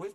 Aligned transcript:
¿Qué, 0.00 0.08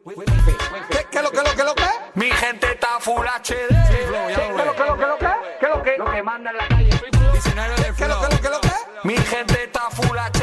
qué 1.12 1.22
lo 1.22 1.30
que 1.30 1.38
lo 1.38 1.56
que 1.56 1.64
lo 1.64 1.76
que? 1.76 1.84
Mi 2.16 2.32
gente 2.32 2.72
está 2.72 3.00
full 3.00 3.24
HD. 3.24 3.68
¿Qué 3.88 4.66
lo 4.66 4.74
que 4.74 4.84
lo 4.84 4.98
que 4.98 5.06
lo 5.06 5.18
que? 5.20 5.28
¿Qué 5.60 5.68
lo 5.68 5.84
que? 5.84 5.98
Lo 6.00 6.12
que 6.12 6.24
manda 6.24 6.50
en 6.50 6.58
la 6.58 6.68
calle. 6.68 6.90
¿Qué 6.90 8.08
lo 8.08 8.20
que 8.20 8.36
lo 8.36 8.42
que 8.42 8.50
lo 8.50 8.62
que? 8.62 8.70
Mi 9.04 9.16
gente 9.16 9.64
está 9.64 9.82
full 9.92 10.18
HD. 10.18 10.42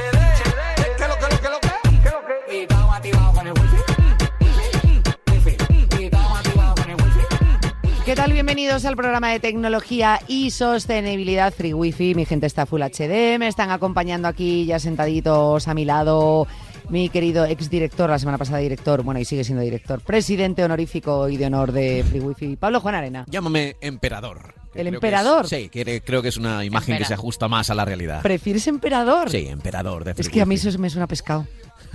¿Qué 0.96 1.08
lo 1.08 1.16
que 1.16 1.22
lo 1.22 1.40
que 1.40 1.48
lo 1.48 1.60
que? 1.60 1.68
¿Qué 2.04 2.10
lo 2.10 2.20
que? 2.24 2.56
Y 2.56 2.60
estamos 2.60 2.94
activados 2.94 3.34
con 3.36 3.46
el 3.48 3.52
wifi. 3.52 3.76
Wifi. 5.32 5.56
Y 5.98 6.04
estamos 6.04 6.38
activados 6.38 6.80
con 6.80 6.90
el 6.90 6.96
wifi. 6.96 8.04
¿Qué 8.04 8.14
tal? 8.14 8.32
Bienvenidos 8.32 8.84
al 8.84 8.95
programa 8.95 9.32
de 9.32 9.40
tecnología 9.40 10.20
y 10.29 10.52
sostenibilidad 10.52 11.52
Free 11.52 11.74
Wifi. 11.74 12.14
Mi 12.14 12.27
gente 12.27 12.46
está 12.46 12.64
full 12.64 12.82
HD. 12.82 13.40
Me 13.40 13.48
están 13.48 13.72
acompañando 13.72 14.29
aquí 14.29 14.66
ya 14.66 14.79
sentaditos 14.79 15.66
a 15.66 15.74
mi 15.74 15.84
lado 15.84 16.46
mi 16.89 17.09
querido 17.09 17.45
exdirector, 17.45 18.11
la 18.11 18.19
semana 18.19 18.39
pasada 18.39 18.59
director, 18.59 19.03
bueno, 19.03 19.21
y 19.21 19.25
sigue 19.25 19.45
siendo 19.45 19.62
director, 19.62 20.01
presidente 20.01 20.62
honorífico 20.64 21.29
y 21.29 21.36
de 21.36 21.46
honor 21.46 21.73
de 21.73 22.04
Free 22.09 22.21
Wifi, 22.21 22.57
Pablo 22.57 22.81
Juan 22.81 22.95
Arena. 22.95 23.25
Llámame 23.29 23.77
emperador. 23.81 24.54
¿El 24.75 24.89
que 24.89 24.95
emperador? 24.95 25.45
es- 25.45 25.50
sí, 25.50 25.68
que 25.68 26.00
creo 26.00 26.23
que 26.23 26.29
es 26.29 26.37
una 26.39 26.64
imagen 26.64 26.96
que 26.96 27.04
se 27.04 27.13
ajusta 27.14 27.46
más 27.49 27.68
a 27.71 27.75
la 27.75 27.85
realidad. 27.85 28.23
¿Prefieres 28.23 28.67
emperador? 28.67 29.31
Sí, 29.31 29.46
emperador. 29.49 30.04
De 30.04 30.14
Es 30.17 30.29
que 30.29 30.40
a 30.40 30.46
mí 30.46 30.54
eso 30.54 30.79
me 30.79 30.89
suena 30.89 31.07
pescado. 31.07 31.46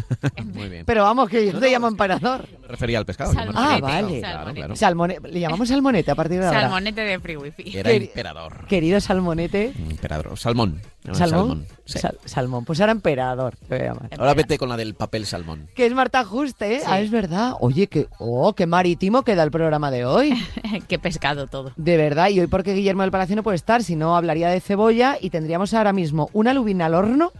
Muy 0.53 0.69
bien. 0.69 0.85
Pero 0.85 1.03
vamos, 1.03 1.29
que 1.29 1.45
yo 1.51 1.59
te 1.59 1.69
llamo 1.69 1.87
emperador. 1.87 2.47
Me 2.61 2.67
refería 2.67 2.97
al 2.99 3.05
pescado. 3.05 3.33
me 3.33 3.41
Ah, 3.53 3.77
vale. 3.81 4.19
Claro, 4.19 4.53
claro. 4.53 4.73
Salmone- 4.75 5.19
le 5.21 5.39
llamamos 5.39 5.67
salmonete 5.69 6.11
a 6.11 6.15
partir 6.15 6.39
de 6.39 6.47
ahora. 6.47 6.61
Salmonete 6.61 7.01
de 7.01 7.19
Free 7.19 7.37
Wifi. 7.37 7.77
Era 7.77 7.91
emperador. 7.91 8.65
Querido 8.67 8.99
salmonete. 9.01 9.73
Emperador. 9.89 10.37
Salmón. 10.37 10.81
¿Salmón? 11.13 11.65
Sí. 11.85 11.99
Sal- 11.99 12.17
salmón. 12.25 12.65
Pues 12.65 12.79
ahora 12.81 12.91
emperador. 12.91 13.55
te 13.55 13.77
voy 13.77 13.85
a 13.85 13.93
llamar. 13.93 14.09
Ahora 14.17 14.33
vete 14.33 14.57
con 14.57 14.67
la 14.67 14.75
del 14.75 14.93
papel 14.93 15.25
salmón. 15.25 15.67
Que 15.73 15.85
es 15.85 15.93
Marta 15.93 16.23
Juste, 16.25 16.75
¿eh? 16.75 16.81
Ah, 16.85 16.99
es 16.99 17.09
verdad. 17.11 17.53
Oye, 17.61 17.87
que, 17.87 18.07
oh, 18.19 18.53
qué 18.53 18.65
marítimo 18.65 19.23
queda 19.23 19.43
el 19.43 19.51
programa 19.51 19.89
de 19.91 20.05
hoy. 20.05 20.33
Qué 20.89 20.99
pescado 20.99 21.47
todo. 21.47 21.71
De 21.77 21.95
verdad. 21.97 22.29
Y 22.29 22.39
hoy 22.41 22.47
porque 22.47 22.73
Guillermo 22.73 23.03
del 23.03 23.11
Palacio 23.11 23.35
no 23.37 23.43
puede 23.43 23.55
estar, 23.55 23.83
si 23.83 23.95
no 23.95 24.17
hablaría 24.17 24.49
de 24.49 24.59
cebolla 24.59 25.17
y 25.21 25.29
tendríamos 25.29 25.73
ahora 25.73 25.93
mismo 25.93 26.29
una 26.33 26.53
lubina 26.53 26.87
al 26.87 26.93
horno 26.95 27.31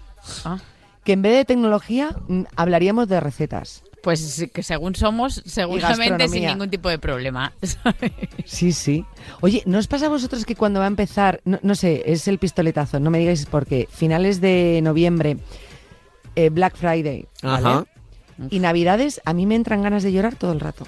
Ah, 0.46 0.58
que 1.08 1.14
en 1.14 1.22
vez 1.22 1.36
de 1.38 1.46
tecnología 1.46 2.10
mm, 2.28 2.42
hablaríamos 2.58 3.08
de 3.08 3.22
recetas. 3.22 3.82
Pues 4.04 4.46
que 4.54 4.62
según 4.62 4.94
somos, 4.94 5.42
seguramente 5.46 6.28
sin 6.28 6.46
ningún 6.46 6.70
tipo 6.70 6.90
de 6.90 7.00
problema. 7.00 7.54
Sí, 8.44 8.74
sí. 8.74 9.06
Oye, 9.40 9.64
¿no 9.66 9.78
os 9.78 9.88
pasa 9.88 10.08
a 10.08 10.10
vosotros 10.10 10.44
que 10.44 10.56
cuando 10.56 10.80
va 10.82 10.86
a 10.86 10.90
empezar, 10.90 11.40
no, 11.46 11.60
no 11.64 11.76
sé, 11.76 12.04
es 12.08 12.28
el 12.28 12.40
pistoletazo, 12.40 13.00
no 13.00 13.10
me 13.10 13.20
digáis 13.20 13.46
por 13.46 13.66
qué, 13.66 13.88
finales 13.90 14.42
de 14.42 14.82
noviembre, 14.84 15.38
eh, 16.36 16.50
Black 16.50 16.76
Friday, 16.76 17.26
¿vale? 17.42 17.68
Ajá. 17.70 17.86
Y 18.50 18.60
Navidades, 18.60 19.22
a 19.24 19.32
mí 19.34 19.46
me 19.46 19.56
entran 19.56 19.82
ganas 19.84 20.04
de 20.04 20.12
llorar 20.12 20.36
todo 20.36 20.52
el 20.52 20.60
rato. 20.60 20.86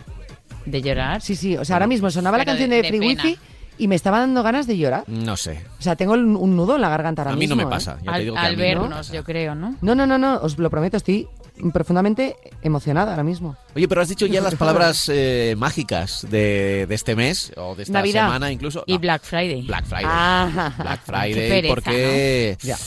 ¿De 0.66 0.82
llorar? 0.82 1.22
Sí, 1.22 1.38
sí, 1.38 1.56
o 1.56 1.64
sea, 1.64 1.78
ahora 1.78 1.88
mismo 1.88 2.12
sonaba 2.12 2.38
la 2.38 2.44
canción 2.44 2.70
de- 2.72 2.82
de, 2.82 2.88
Free 2.90 3.00
pena. 3.00 3.24
Wifi 3.24 3.40
y 3.80 3.88
me 3.88 3.96
estaba 3.96 4.20
dando 4.20 4.44
ganas 4.44 4.68
de 4.68 4.78
llorar. 4.78 5.06
No 5.08 5.36
sé. 5.38 5.64
O 5.80 5.82
sea, 5.82 5.96
tengo 5.96 6.14
un, 6.14 6.56
nudo 6.56 6.76
en 6.76 6.82
la 6.82 6.90
garganta 6.90 7.22
ahora 7.24 7.34
A 7.34 7.36
mí 7.38 7.48
no 7.48 7.56
me 7.56 7.64
¿eh? 7.64 7.68
pasa. 7.68 7.98
Te 7.98 8.10
Al, 8.10 8.22
digo 8.22 8.36
que 8.36 8.40
a 8.40 8.44
al 8.44 8.52
mí 8.52 8.58
no 8.58 8.62
me 8.64 8.68
vernos, 8.70 8.90
pasa. 8.90 9.14
yo 9.14 9.24
creo, 9.24 9.56
¿no? 9.56 9.76
No, 9.82 9.96
no, 9.96 10.06
no, 10.06 10.18
no, 10.18 10.38
os 10.42 10.58
lo 10.60 10.70
prometo, 10.70 10.98
estoy 10.98 11.28
profundamente 11.74 12.36
emocionada 12.62 13.12
ahora 13.12 13.24
mismo. 13.24 13.56
Oye, 13.76 13.88
pero 13.88 14.02
has 14.02 14.10
dicho 14.10 14.26
ya 14.26 14.42
las 14.42 14.56
palabras 14.56 15.10
eh, 15.14 15.56
mágicas 15.58 16.26
de, 16.30 16.86
de 16.88 16.96
este 16.96 17.16
mes 17.16 17.52
o 17.58 17.76
de 17.76 17.84
esta 17.84 17.94
Navidad. 17.94 18.28
semana 18.28 18.52
incluso. 18.52 18.84
Y 18.88 18.94
No, 18.94 19.00
Black 19.00 19.24
Friday. 19.24 19.62
Black 19.64 19.86
Friday. 19.86 20.06
Ah, 20.08 20.74
Black 20.78 21.00
Qué 21.06 21.12
Friday, 21.12 21.50
pereza, 21.50 21.74
porque... 21.76 22.58
Ya. 22.62 22.78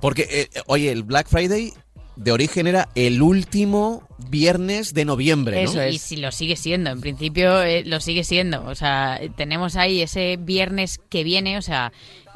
Porque, 0.00 0.28
eh, 0.30 0.60
oye, 0.66 0.92
el 0.92 1.02
Black 1.02 1.26
Friday 1.28 1.72
de 2.18 2.32
origen 2.32 2.66
era 2.66 2.88
el 2.96 3.22
último 3.22 4.02
viernes 4.28 4.92
de 4.92 5.04
noviembre, 5.04 5.64
¿no? 5.64 5.80
Es. 5.80 5.94
Y 5.94 5.98
si 5.98 6.16
lo 6.16 6.32
sigue 6.32 6.56
siendo, 6.56 6.90
en 6.90 7.00
principio 7.00 7.62
eh, 7.62 7.84
lo 7.84 8.00
sigue 8.00 8.24
siendo. 8.24 8.64
O 8.64 8.74
sea, 8.74 9.20
tenemos 9.36 9.76
ahí 9.76 10.02
ese 10.02 10.36
viernes 10.36 10.98
que 11.08 11.22
viene, 11.22 11.56
o 11.58 11.62
sea, 11.62 11.92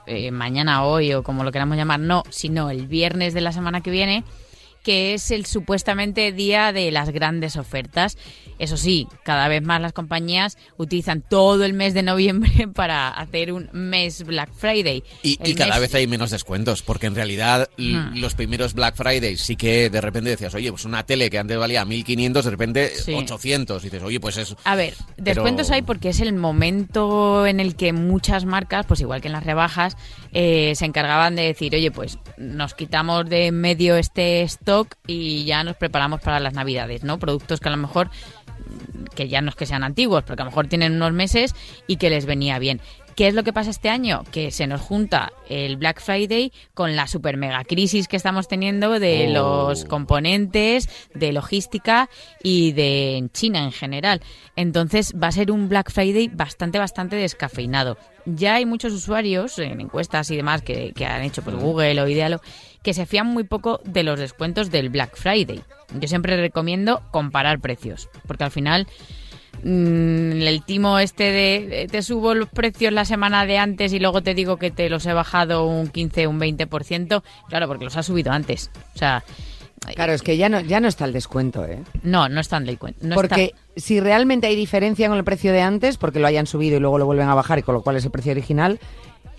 eh, 0.06 0.30
mañana, 0.30 0.84
hoy 0.84 1.12
o 1.12 1.25
como 1.25 1.42
lo 1.42 1.50
queramos 1.50 1.76
llamar, 1.76 1.98
no, 1.98 2.22
sino 2.31 2.71
el 2.71 2.87
viernes 2.87 3.34
de 3.34 3.41
la 3.41 3.53
semana 3.53 3.81
que 3.81 3.91
viene, 3.91 4.22
que 4.82 5.15
es 5.15 5.31
el 5.31 5.47
supuestamente 5.47 6.32
día 6.32 6.72
de 6.72 6.91
las 6.91 7.10
grandes 7.10 7.56
ofertas. 7.56 8.16
Eso 8.59 8.76
sí, 8.76 9.09
cada 9.25 9.48
vez 9.48 9.62
más 9.62 9.81
las 9.81 9.93
compañías 9.93 10.56
utilizan 10.76 11.22
todo 11.22 11.65
el 11.65 11.72
mes 11.72 11.94
de 11.94 12.03
noviembre 12.03 12.69
para 12.75 13.09
hacer 13.09 13.53
un 13.53 13.69
mes 13.72 14.25
Black 14.25 14.50
Friday. 14.54 15.03
Y, 15.22 15.37
cada 15.54 15.72
mes- 15.72 15.81
vez 15.81 15.94
hay 15.94 16.06
menos 16.06 16.31
descuentos, 16.31 16.82
porque 16.82 17.06
en 17.06 17.15
realidad 17.15 17.69
Hmm. 17.78 18.16
los 18.21 18.34
primeros 18.34 18.75
Black 18.75 18.94
Fridays 18.97 19.41
sí 19.41 19.56
que 19.56 19.91
de 19.91 20.00
repente 20.00 20.31
decías, 20.31 20.54
oye, 20.54 20.71
pues 20.71 20.84
una 20.84 21.04
tele 21.04 21.31
que 21.31 21.38
antes 21.38 21.56
valía 21.59 21.84
1500, 21.84 22.44
de 22.44 22.50
repente 22.50 22.92
Sí. 22.94 23.12
800. 23.15 23.82
Y 23.82 23.87
dices, 23.87 24.03
oye, 24.03 24.21
pues 24.21 24.37
es... 24.37 24.54
A 24.65 24.76
ver, 24.76 24.94
descuentos 25.16 25.66
Pero- 25.69 25.76
hay 25.76 25.82
porque 25.82 26.10
es 26.10 26.21
el 26.21 26.32
momento 26.32 27.47
en 27.47 27.60
el 27.60 27.75
que 27.76 27.92
muchas 27.92 28.44
marcas, 28.44 28.87
pues 28.87 29.00
igual 29.00 29.21
que 29.21 29.28
en 29.28 29.32
las 29.32 29.44
rebajas, 29.44 29.97
eh, 30.32 30.72
se 30.76 30.84
encargaban 30.84 31.34
de 31.37 31.42
decir, 31.42 31.75
oye, 31.75 31.91
pues 31.91 32.19
nos 32.37 32.75
quitamos 32.75 33.28
de 33.28 33.47
en 33.47 33.60
medio 33.60 33.97
este 33.97 34.42
stock 34.42 34.72
y 35.06 35.44
ya 35.44 35.65
nos 35.65 35.77
preparamos 35.77 36.21
para 36.21 36.41
las 36.41 36.55
navidades, 36.55 37.05
¿no? 37.05 37.19
Productos 37.19 37.60
que 37.60 37.69
a 37.69 37.72
lo 37.72 37.78
mejor 37.78 38.10
que 39.15 39.28
ya 39.28 39.41
no 39.41 39.50
es 39.50 39.56
que 39.56 39.66
sean 39.66 39.84
antiguos, 39.84 40.22
pero 40.25 40.37
que 40.37 40.43
a 40.43 40.44
lo 40.44 40.50
mejor 40.50 40.66
tienen 40.69 40.94
unos 40.94 41.12
meses 41.12 41.55
y 41.87 41.97
que 41.97 42.10
les 42.10 42.27
venía 42.27 42.59
bien. 42.59 42.81
¿Qué 43.17 43.28
es 43.28 43.34
lo 43.34 43.43
que 43.45 43.53
pasa 43.53 43.71
este 43.71 43.91
año? 43.91 44.25
Que 44.33 44.50
se 44.50 44.67
nos 44.67 44.81
junta 44.81 45.33
el 45.50 45.77
Black 45.77 46.00
Friday 46.00 46.50
con 46.73 46.97
la 46.97 47.06
super 47.06 47.37
mega 47.37 47.62
crisis 47.65 48.09
que 48.09 48.17
estamos 48.17 48.49
teniendo 48.49 48.99
de 48.99 49.27
Oh. 49.28 49.33
los 49.69 49.84
componentes, 49.84 50.89
de 51.15 51.33
logística 51.33 52.09
y 52.43 52.72
de 52.72 53.28
China 53.34 53.65
en 53.65 53.72
general. 53.72 54.22
Entonces 54.56 55.12
va 55.22 55.27
a 55.28 55.33
ser 55.33 55.51
un 55.51 55.69
Black 55.69 55.91
Friday 55.91 56.28
bastante, 56.28 56.78
bastante 56.78 57.17
descafeinado. 57.17 57.99
Ya 58.25 58.55
hay 58.55 58.65
muchos 58.67 58.93
usuarios 58.95 59.59
en 59.59 59.81
encuestas 59.81 60.31
y 60.31 60.37
demás 60.37 60.62
que, 60.62 60.93
que 60.95 61.05
han 61.05 61.22
hecho 61.22 61.43
por 61.43 61.56
Google 61.56 62.01
o 62.01 62.09
Idealo 62.09 62.41
que 62.83 62.95
se 62.95 63.06
fían 63.06 63.27
muy 63.27 63.45
poco 63.45 63.81
de 63.84 64.03
los 64.05 64.19
descuentos 64.19 64.71
del 64.71 64.89
Black 64.89 65.17
Friday. 65.17 65.62
Yo 66.01 66.09
siempre 66.09 66.37
recomiendo 66.37 67.03
comparar 67.11 67.61
precios, 67.61 68.09
porque 68.27 68.45
al 68.45 68.51
final 68.51 68.87
mm, 69.62 70.43
el 70.43 70.62
timo 70.65 70.99
este 70.99 71.25
de 71.25 71.83
eh, 71.83 71.87
te 71.89 72.03
subo 72.03 72.34
los 72.34 72.49
precios 72.49 72.93
la 72.93 73.05
semana 73.05 73.47
de 73.47 73.59
antes 73.59 73.93
y 73.93 73.99
luego 73.99 74.23
te 74.23 74.34
digo 74.34 74.56
que 74.56 74.71
te 74.71 74.89
los 74.89 75.06
he 75.06 75.12
bajado 75.12 75.67
un 75.67 75.89
15, 75.89 76.27
un 76.27 76.41
20%, 76.41 77.23
claro, 77.49 77.69
porque 77.69 77.84
los 77.84 77.97
ha 77.97 78.03
subido 78.03 78.33
antes. 78.33 78.71
O 78.95 78.99
sea, 78.99 79.25
Claro, 79.97 80.12
es 80.12 80.22
que 80.22 80.37
ya 80.37 80.49
no, 80.49 80.61
ya 80.61 80.78
no 80.78 80.87
está 80.87 81.06
el 81.06 81.12
descuento, 81.12 81.65
¿eh? 81.65 81.83
no, 82.05 82.28
no 82.28 82.41
están 82.41 82.65
del 82.65 82.78
cuento. 82.78 83.01
No 83.05 83.17
porque 83.17 83.47
está- 83.47 83.59
si 83.77 83.99
realmente 83.99 84.47
hay 84.47 84.55
diferencia 84.55 85.09
con 85.09 85.19
el 85.19 85.25
precio 85.25 85.53
de 85.53 85.61
antes, 85.61 85.97
porque 85.97 86.21
lo 86.21 86.28
hayan 86.28 86.47
subido 86.47 86.77
y 86.77 86.81
luego 86.81 86.99
lo 86.99 87.06
vuelven 87.06 87.28
a 87.28 87.34
bajar 87.34 87.59
y 87.59 87.62
con 87.62 87.75
lo 87.75 87.83
cual 87.83 87.97
es 87.97 88.05
el 88.05 88.12
precio 88.12 88.31
original, 88.31 88.78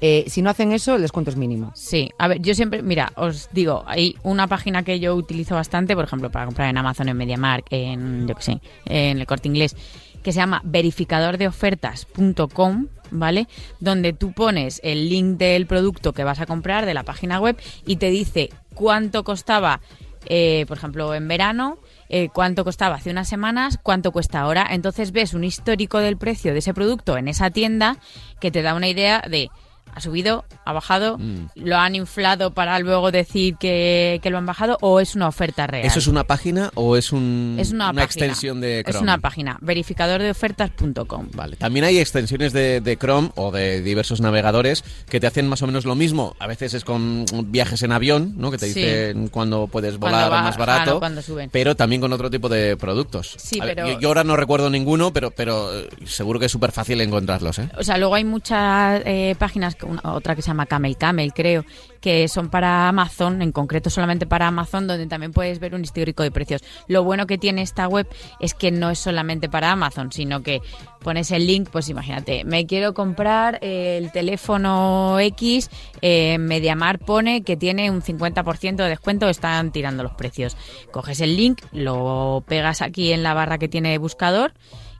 eh, 0.02 0.26
si 0.28 0.42
no 0.42 0.50
hacen 0.50 0.74
eso, 0.74 0.96
el 0.98 1.02
descuento 1.02 1.32
es 1.32 1.38
mínimo. 1.38 1.72
Sí, 1.76 2.10
a 2.18 2.28
ver, 2.28 2.42
yo 2.42 2.54
siempre, 2.56 2.82
mira, 2.84 3.14
os 3.16 3.48
digo, 3.54 3.86
hay 3.88 4.18
una 4.24 4.48
página 4.48 4.84
que 4.84 5.00
yo 5.00 5.16
utilizo 5.16 5.56
bastante, 5.56 5.96
por 5.96 6.04
ejemplo, 6.04 6.30
para 6.30 6.44
comprar 6.46 6.68
en 6.70 6.78
Amazon, 6.78 7.08
en 7.08 7.16
MediaMark, 7.16 7.68
en, 7.70 8.28
yo 8.28 8.36
qué 8.36 8.42
sé, 8.44 8.60
en 8.84 9.20
el 9.20 9.26
Corte 9.26 9.48
Inglés, 9.48 9.78
que 10.24 10.32
se 10.32 10.38
llama 10.38 10.62
verificadordeofertas.com, 10.64 12.88
¿vale? 13.12 13.48
Donde 13.80 14.14
tú 14.14 14.34
pones 14.34 14.80
el 14.84 15.10
link 15.10 15.38
del 15.38 15.68
producto 15.68 16.14
que 16.14 16.24
vas 16.24 16.40
a 16.40 16.46
comprar 16.46 16.86
de 16.86 16.94
la 16.94 17.04
página 17.04 17.40
web 17.40 17.58
y 17.86 17.98
te 17.98 18.10
dice 18.10 18.50
cuánto 18.74 19.24
costaba, 19.24 19.82
eh, 20.26 20.66
por 20.68 20.78
ejemplo, 20.78 21.14
en 21.14 21.28
verano, 21.28 21.78
eh, 22.10 22.30
cuánto 22.34 22.64
costaba 22.64 22.96
hace 22.96 23.12
unas 23.12 23.28
semanas, 23.28 23.78
cuánto 23.82 24.12
cuesta 24.12 24.40
ahora. 24.40 24.68
Entonces 24.70 25.12
ves 25.12 25.34
un 25.34 25.44
histórico 25.44 26.00
del 26.00 26.18
precio 26.18 26.54
de 26.54 26.60
ese 26.60 26.74
producto 26.74 27.18
en 27.18 27.28
esa 27.28 27.52
tienda 27.52 27.98
que 28.40 28.52
te 28.52 28.62
da 28.62 28.76
una 28.76 28.88
idea 28.88 29.22
de 29.30 29.50
ha 29.96 30.00
subido, 30.02 30.46
ha 30.66 30.74
bajado, 30.74 31.18
Mm. 31.18 31.48
lo 31.56 31.78
han 31.78 31.96
inflado 31.96 32.54
para 32.54 32.80
luego 32.80 33.12
decir 33.12 33.56
que, 33.58 34.20
que 34.24 34.30
lo 34.30 34.38
han 34.38 34.46
bajado 34.46 34.78
o 34.82 35.00
es 35.00 35.16
una 35.16 35.28
oferta 35.28 35.68
real. 35.68 35.86
¿Eso 35.86 36.00
es 36.00 36.08
una 36.08 36.24
página 36.24 36.72
o 36.76 36.98
es 36.98 37.12
un- 37.12 37.58
Es 37.60 37.72
una, 37.72 37.88
página. 37.88 38.04
extensión 38.04 38.62
de 38.62 38.84
Chrome? 38.84 38.98
Es 38.98 39.02
una 39.02 39.18
página, 39.20 39.58
verificadordeofertas.com. 39.62 41.28
Vale. 41.34 41.56
También 41.58 41.86
hay 41.86 42.00
extensiones 42.00 42.54
de, 42.54 42.82
de 42.82 42.98
Chrome 42.98 43.32
o 43.36 43.52
de 43.52 43.82
diversos 43.82 44.22
navegadores 44.22 44.84
que 45.10 45.20
te 45.20 45.28
hacen 45.28 45.48
más 45.48 45.62
o 45.62 45.68
menos 45.68 45.86
lo 45.86 45.96
mismo. 45.96 46.36
A 46.40 46.48
veces 46.48 46.74
es 46.74 46.84
con 46.84 47.26
viajes 47.46 47.84
en 47.84 47.92
avión, 47.92 48.34
¿no? 48.38 48.52
Que 48.52 48.58
te 48.58 48.68
Sí. 48.68 48.80
dicen 48.82 49.30
puedes 49.30 49.98
Cuando 49.98 49.98
volar 49.98 50.30
bajan 50.30 50.46
más 50.46 50.58
barato. 50.58 51.00
cuando 51.00 51.22
suben. 51.22 51.50
Pero 51.52 51.76
también 51.76 52.02
con 52.02 52.12
otro 52.14 52.30
tipo 52.30 52.50
de 52.50 52.78
productos. 52.78 53.36
Sí, 53.38 53.60
ver, 53.60 53.76
pero- 53.76 53.88
yo, 53.90 54.00
yo 54.00 54.08
ahora 54.08 54.24
no 54.24 54.36
recuerdo 54.36 54.70
ninguno, 54.70 55.12
pero, 55.14 55.32
pero 55.32 55.78
eh, 55.78 55.90
seguro 56.06 56.40
que 56.40 56.46
es 56.48 56.52
súper 56.52 56.72
fácil 56.72 57.00
encontrarlos, 57.02 57.60
¿eh? 57.60 57.70
O 57.78 57.84
sea, 57.84 57.98
luego 57.98 58.16
hay 58.16 58.24
muchas 58.24 59.02
eh, 59.06 59.36
páginas 59.38 59.76
otra 60.04 60.36
que 60.36 60.42
se 60.42 60.48
llama 60.48 60.66
Camel 60.66 60.98
Camel, 60.98 61.34
creo, 61.34 61.66
que 62.02 62.28
son 62.28 62.50
para 62.50 62.90
Amazon, 62.90 63.42
en 63.42 63.52
concreto 63.52 63.90
solamente 63.90 64.26
para 64.26 64.48
Amazon, 64.48 64.88
donde 64.88 65.08
también 65.08 65.32
puedes 65.32 65.60
ver 65.60 65.74
un 65.76 65.84
histórico 65.84 66.24
de 66.24 66.32
precios. 66.32 66.62
Lo 66.88 67.04
bueno 67.04 67.28
que 67.28 67.38
tiene 67.38 67.62
esta 67.62 67.88
web 67.88 68.08
es 68.40 68.54
que 68.54 68.72
no 68.72 68.90
es 68.90 69.00
solamente 69.00 69.50
para 69.50 69.72
Amazon, 69.72 70.12
sino 70.12 70.44
que 70.44 70.62
pones 71.00 71.32
el 71.32 71.48
link, 71.48 71.70
pues 71.72 71.90
imagínate, 71.90 72.44
me 72.44 72.66
quiero 72.66 72.94
comprar 72.94 73.60
el 73.62 74.12
teléfono 74.12 75.20
X, 75.20 75.70
eh, 76.02 76.38
Mediamar 76.40 77.00
pone 77.00 77.44
que 77.44 77.58
tiene 77.58 77.92
un 77.92 78.02
50% 78.02 78.76
de 78.76 78.90
descuento, 78.90 79.30
están 79.30 79.72
tirando 79.72 80.04
los 80.04 80.14
precios. 80.14 80.58
Coges 80.92 81.22
el 81.22 81.38
link, 81.38 81.62
lo 81.72 82.44
pegas 82.48 82.82
aquí 82.82 83.14
en 83.14 83.24
la 83.24 83.34
barra 83.34 83.58
que 83.58 83.68
tiene 83.68 83.98
buscador 83.98 84.54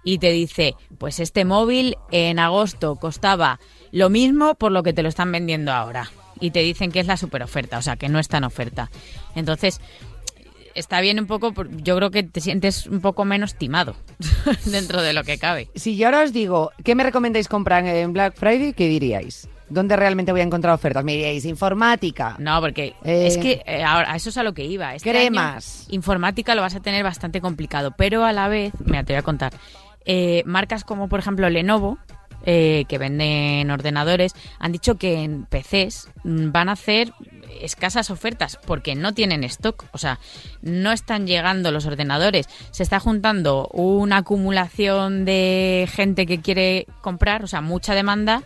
y 0.04 0.18
te 0.18 0.32
dice, 0.32 0.76
pues 0.98 1.20
este 1.20 1.46
móvil 1.46 1.98
en 2.12 2.40
agosto 2.40 2.96
costaba 2.98 3.60
lo 3.94 4.10
mismo 4.10 4.56
por 4.56 4.72
lo 4.74 4.84
que 4.84 4.92
te 4.92 5.04
lo 5.04 5.08
están 5.10 5.32
vendiendo 5.32 5.72
ahora. 5.72 6.12
Y 6.42 6.52
te 6.52 6.60
dicen 6.60 6.92
que 6.92 7.00
es 7.00 7.08
la 7.08 7.16
super 7.16 7.42
oferta, 7.44 7.78
o 7.78 7.82
sea, 7.82 7.96
que 7.96 8.10
no 8.10 8.20
está 8.20 8.38
en 8.40 8.44
oferta. 8.44 8.90
Entonces, 9.36 9.80
está 10.76 11.00
bien 11.00 11.20
un 11.20 11.28
poco, 11.28 11.54
yo 11.84 11.96
creo 11.96 12.12
que 12.12 12.24
te 12.24 12.42
sientes 12.42 12.88
un 12.88 13.00
poco 13.02 13.24
menos 13.24 13.56
timado 13.56 13.96
dentro 14.66 15.02
de 15.02 15.14
lo 15.14 15.24
que 15.24 15.38
cabe. 15.38 15.70
Si 15.76 15.96
yo 15.96 16.08
ahora 16.08 16.24
os 16.24 16.34
digo, 16.34 16.72
¿qué 16.84 16.96
me 16.96 17.04
recomendáis 17.04 17.48
comprar 17.48 17.86
en 17.86 18.12
Black 18.14 18.36
Friday? 18.36 18.74
¿Qué 18.74 18.88
diríais? 18.88 19.48
¿Dónde 19.70 19.96
realmente 19.96 20.32
voy 20.32 20.42
a 20.42 20.44
encontrar 20.44 20.74
ofertas? 20.74 21.04
Me 21.04 21.14
diríais, 21.14 21.46
informática. 21.46 22.36
No, 22.40 22.60
porque 22.62 22.96
Eh, 23.04 23.28
es 23.28 23.38
que 23.38 23.62
eh, 23.66 23.84
ahora 23.84 24.16
eso 24.16 24.30
es 24.30 24.38
a 24.38 24.44
lo 24.44 24.54
que 24.54 24.66
iba. 24.66 24.94
Este 24.94 25.10
cremas. 25.12 25.86
año 25.88 25.96
informática 25.96 26.54
lo 26.56 26.62
vas 26.62 26.76
a 26.76 26.80
tener 26.82 27.04
bastante 27.04 27.42
complicado, 27.42 27.92
pero 27.98 28.26
a 28.26 28.34
la 28.34 28.48
vez, 28.50 28.74
mira, 28.86 29.04
te 29.04 29.14
voy 29.14 29.20
a 29.20 29.24
contar. 29.24 29.54
eh, 30.06 30.44
marcas 30.46 30.84
como 30.84 31.08
por 31.08 31.20
ejemplo 31.22 31.50
Lenovo, 31.50 31.98
eh, 32.44 32.86
que 32.88 32.98
venden 32.98 33.72
ordenadores, 33.72 34.34
han 34.60 34.72
dicho 34.72 34.96
que 34.96 35.24
en 35.24 35.46
PCs 35.46 36.10
mm, 36.24 36.52
van 36.52 36.70
a 36.70 36.74
hacer 36.74 37.14
escasas 37.62 38.10
ofertas 38.10 38.60
porque 38.66 38.96
no 38.96 39.14
tienen 39.14 39.44
stock, 39.44 39.86
o 39.92 39.98
sea, 39.98 40.20
no 40.62 40.92
están 40.92 41.28
llegando 41.28 41.72
los 41.72 41.86
ordenadores, 41.86 42.48
se 42.72 42.84
está 42.84 43.00
juntando 43.00 43.68
una 43.72 44.18
acumulación 44.18 45.26
de 45.26 45.88
gente 45.92 46.26
que 46.26 46.42
quiere 46.42 46.88
comprar, 47.02 47.44
o 47.44 47.48
sea, 47.48 47.62
mucha 47.62 47.96
demanda 47.96 48.44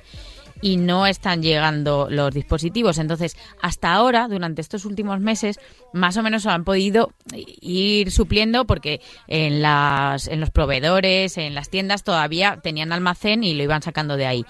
y 0.61 0.77
no 0.77 1.05
están 1.05 1.41
llegando 1.41 2.07
los 2.09 2.33
dispositivos. 2.33 2.97
Entonces, 2.97 3.37
hasta 3.61 3.93
ahora, 3.93 4.27
durante 4.27 4.61
estos 4.61 4.85
últimos 4.85 5.19
meses, 5.19 5.59
más 5.93 6.17
o 6.17 6.23
menos 6.23 6.45
han 6.45 6.63
podido 6.63 7.11
ir 7.33 8.11
supliendo 8.11 8.65
porque 8.65 9.01
en, 9.27 9.61
las, 9.61 10.27
en 10.27 10.39
los 10.39 10.49
proveedores, 10.49 11.37
en 11.37 11.55
las 11.55 11.69
tiendas, 11.69 12.03
todavía 12.03 12.59
tenían 12.61 12.91
almacén 12.91 13.43
y 13.43 13.53
lo 13.53 13.63
iban 13.63 13.81
sacando 13.81 14.17
de 14.17 14.25
ahí. 14.25 14.45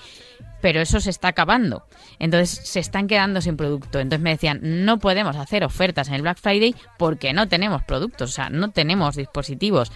Pero 0.62 0.82
eso 0.82 1.00
se 1.00 1.12
está 1.12 1.30
acabando. 1.30 1.86
Entonces 2.18 2.50
se 2.50 2.80
están 2.80 3.08
quedando 3.08 3.42
sin 3.42 3.58
producto. 3.58 4.00
Entonces 4.00 4.24
me 4.24 4.32
decían, 4.32 4.60
no 4.64 4.98
podemos 4.98 5.36
hacer 5.36 5.64
ofertas 5.64 6.08
en 6.08 6.16
el 6.16 6.24
Black 6.24 6.40
Friday 6.40 6.76
porque 6.98 7.32
no 7.34 7.48
tenemos 7.48 7.84
productos, 7.84 8.32
o 8.32 8.34
sea, 8.34 8.50
no 8.50 8.72
tenemos 8.72 9.16
dispositivos 9.16 9.92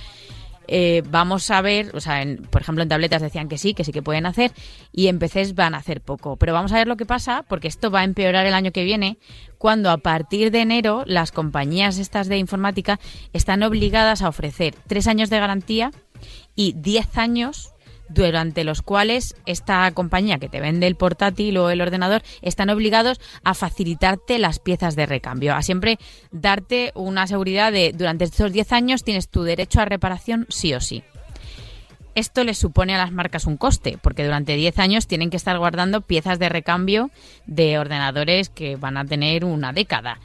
eh, 0.73 1.03
vamos 1.09 1.51
a 1.51 1.62
ver, 1.62 1.91
o 1.94 2.00
sea, 2.00 2.21
en- 2.21 2.38
por 2.38 2.62
ejemplo 2.62 2.81
en 2.81 2.88
tabletas 2.89 3.21
decían 3.21 3.50
que 3.50 3.57
sí, 3.57 3.73
que 3.73 3.83
sí 3.83 3.91
que 3.91 4.01
pueden 4.01 4.25
hacer, 4.25 4.51
y 4.94 5.07
en 5.07 5.19
PCs 5.19 5.53
van 5.53 5.75
a 5.75 5.79
hacer 5.79 6.00
poco. 6.01 6.38
Pero 6.38 6.53
vamos 6.53 6.71
a 6.71 6.75
ver 6.77 6.88
lo 6.88 6.95
que 6.95 7.06
pasa, 7.06 7.44
porque 7.47 7.68
esto 7.68 7.91
va 7.91 8.00
a 8.00 8.03
empeorar 8.06 8.45
el 8.45 8.53
año 8.53 8.71
que 8.71 8.83
viene, 8.85 9.18
cuando 9.57 9.91
a 9.91 9.97
partir 9.97 10.50
de 10.50 10.62
enero 10.62 11.03
las 11.06 11.31
compañías 11.31 11.97
estas 11.97 12.27
de 12.29 12.38
informática 12.38 13.00
están 13.33 13.62
obligadas 13.63 14.21
a 14.21 14.29
ofrecer 14.29 14.73
tres 14.88 15.07
años 15.07 15.29
de 15.29 15.39
garantía 15.39 15.91
y 16.56 16.74
10 16.74 17.17
años 17.17 17.70
durante 18.13 18.63
los 18.63 18.81
cuales 18.81 19.35
esta 19.45 19.89
compañía 19.91 20.39
que 20.39 20.49
te 20.49 20.59
vende 20.59 20.87
el 20.87 20.95
portátil 20.95 21.57
o 21.57 21.69
el 21.69 21.81
ordenador 21.81 22.21
están 22.41 22.69
obligados 22.69 23.19
a 23.43 23.53
facilitarte 23.53 24.39
las 24.39 24.59
piezas 24.59 24.95
de 24.95 25.05
recambio, 25.05 25.55
a 25.55 25.61
siempre 25.61 25.97
darte 26.31 26.91
una 26.95 27.27
seguridad 27.27 27.71
de 27.71 27.93
durante 27.93 28.25
estos 28.25 28.51
10 28.51 28.71
años 28.73 29.03
tienes 29.03 29.29
tu 29.29 29.43
derecho 29.43 29.81
a 29.81 29.85
reparación 29.85 30.45
sí 30.49 30.73
o 30.73 30.81
sí. 30.81 31.03
Esto 32.13 32.43
les 32.43 32.57
supone 32.57 32.93
a 32.93 32.97
las 32.97 33.13
marcas 33.13 33.45
un 33.45 33.55
coste, 33.55 33.97
porque 34.01 34.25
durante 34.25 34.57
10 34.57 34.79
años 34.79 35.07
tienen 35.07 35.29
que 35.29 35.37
estar 35.37 35.57
guardando 35.57 36.01
piezas 36.01 36.39
de 36.39 36.49
recambio 36.49 37.09
de 37.45 37.79
ordenadores 37.79 38.49
que 38.49 38.75
van 38.75 38.97
a 38.97 39.05
tener 39.05 39.45
una 39.45 39.71
década. 39.71 40.19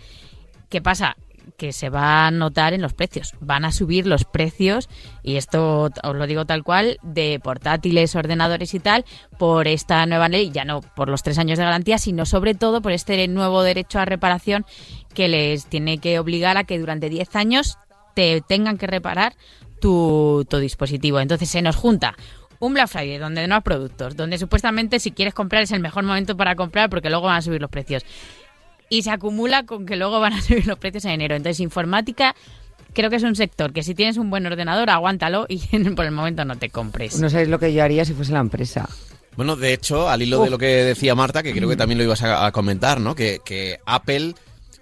¿Qué 0.68 0.82
pasa? 0.82 1.16
Que 1.56 1.72
se 1.72 1.88
va 1.88 2.26
a 2.26 2.30
notar 2.30 2.72
en 2.74 2.82
los 2.82 2.92
precios. 2.92 3.34
Van 3.40 3.64
a 3.64 3.72
subir 3.72 4.06
los 4.06 4.24
precios, 4.24 4.88
y 5.22 5.36
esto 5.36 5.90
os 6.02 6.16
lo 6.16 6.26
digo 6.26 6.44
tal 6.44 6.64
cual, 6.64 6.98
de 7.02 7.40
portátiles, 7.42 8.14
ordenadores 8.14 8.74
y 8.74 8.80
tal, 8.80 9.04
por 9.38 9.68
esta 9.68 10.04
nueva 10.06 10.28
ley, 10.28 10.50
ya 10.50 10.64
no 10.64 10.80
por 10.80 11.08
los 11.08 11.22
tres 11.22 11.38
años 11.38 11.58
de 11.58 11.64
garantía, 11.64 11.98
sino 11.98 12.26
sobre 12.26 12.54
todo 12.54 12.82
por 12.82 12.92
este 12.92 13.26
nuevo 13.28 13.62
derecho 13.62 13.98
a 13.98 14.04
reparación 14.04 14.66
que 15.14 15.28
les 15.28 15.66
tiene 15.66 15.98
que 15.98 16.18
obligar 16.18 16.56
a 16.56 16.64
que 16.64 16.78
durante 16.78 17.08
10 17.08 17.36
años 17.36 17.78
te 18.14 18.40
tengan 18.40 18.78
que 18.78 18.86
reparar 18.86 19.34
tu, 19.80 20.46
dispositivo. 20.60 21.20
Entonces 21.20 21.48
se 21.48 21.62
nos 21.62 21.76
junta 21.76 22.14
un 22.58 22.74
Black 22.74 22.88
Friday 22.88 23.18
donde 23.18 23.46
no 23.46 23.56
hay 23.56 23.60
productos, 23.60 24.16
donde 24.16 24.38
supuestamente 24.38 24.98
si 25.00 25.12
quieres 25.12 25.34
comprar 25.34 25.62
es 25.62 25.72
el 25.72 25.80
mejor 25.80 26.04
momento 26.04 26.36
para 26.36 26.56
comprar 26.56 26.88
porque 26.88 27.10
luego 27.10 27.26
van 27.26 27.36
a 27.36 27.42
subir 27.42 27.60
los 27.60 27.70
precios. 27.70 28.04
Y 28.88 29.02
se 29.02 29.10
acumula 29.10 29.64
con 29.64 29.86
que 29.86 29.96
luego 29.96 30.20
van 30.20 30.34
a 30.34 30.42
subir 30.42 30.66
los 30.66 30.78
precios 30.78 31.04
en 31.04 31.12
enero. 31.12 31.34
Entonces 31.34 31.60
informática 31.60 32.34
creo 32.96 33.10
que 33.10 33.16
es 33.16 33.22
un 33.22 33.36
sector 33.36 33.72
que 33.74 33.82
si 33.82 33.94
tienes 33.94 34.16
un 34.16 34.30
buen 34.30 34.46
ordenador 34.46 34.88
aguántalo 34.88 35.44
y 35.48 35.58
por 35.96 36.04
el 36.06 36.12
momento 36.12 36.44
no 36.44 36.56
te 36.56 36.70
compres. 36.70 37.20
No 37.20 37.28
sabéis 37.28 37.48
lo 37.48 37.58
que 37.58 37.72
yo 37.72 37.84
haría 37.84 38.04
si 38.04 38.14
fuese 38.14 38.32
la 38.32 38.40
empresa. 38.40 38.88
Bueno, 39.36 39.54
de 39.54 39.74
hecho, 39.74 40.08
al 40.08 40.22
hilo 40.22 40.42
de 40.42 40.48
lo 40.48 40.56
que 40.56 40.66
decía 40.66 41.14
Marta, 41.14 41.42
que 41.42 41.52
creo 41.52 41.68
que 41.68 41.76
también 41.76 41.98
lo 41.98 42.04
ibas 42.04 42.22
a, 42.22 42.46
a 42.46 42.52
comentar, 42.52 43.00
¿no? 43.00 43.14
Que, 43.14 43.40
que 43.44 43.80
Apple, 43.84 44.34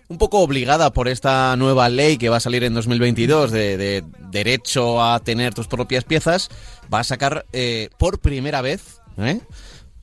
un 0.06 0.18
poco 0.18 0.38
obligada 0.38 0.92
por 0.92 1.08
esta 1.08 1.56
nueva 1.56 1.88
ley 1.88 2.18
que 2.18 2.28
va 2.28 2.36
a 2.36 2.40
salir 2.40 2.62
en 2.62 2.72
2022 2.72 3.50
de, 3.50 3.76
de 3.76 4.04
derecho 4.30 5.02
a 5.02 5.18
tener 5.18 5.54
tus 5.54 5.66
propias 5.66 6.04
piezas, 6.04 6.50
va 6.92 7.00
a 7.00 7.04
sacar 7.04 7.46
eh, 7.52 7.88
por 7.98 8.20
primera 8.20 8.62
vez 8.62 9.00
¿eh? 9.18 9.40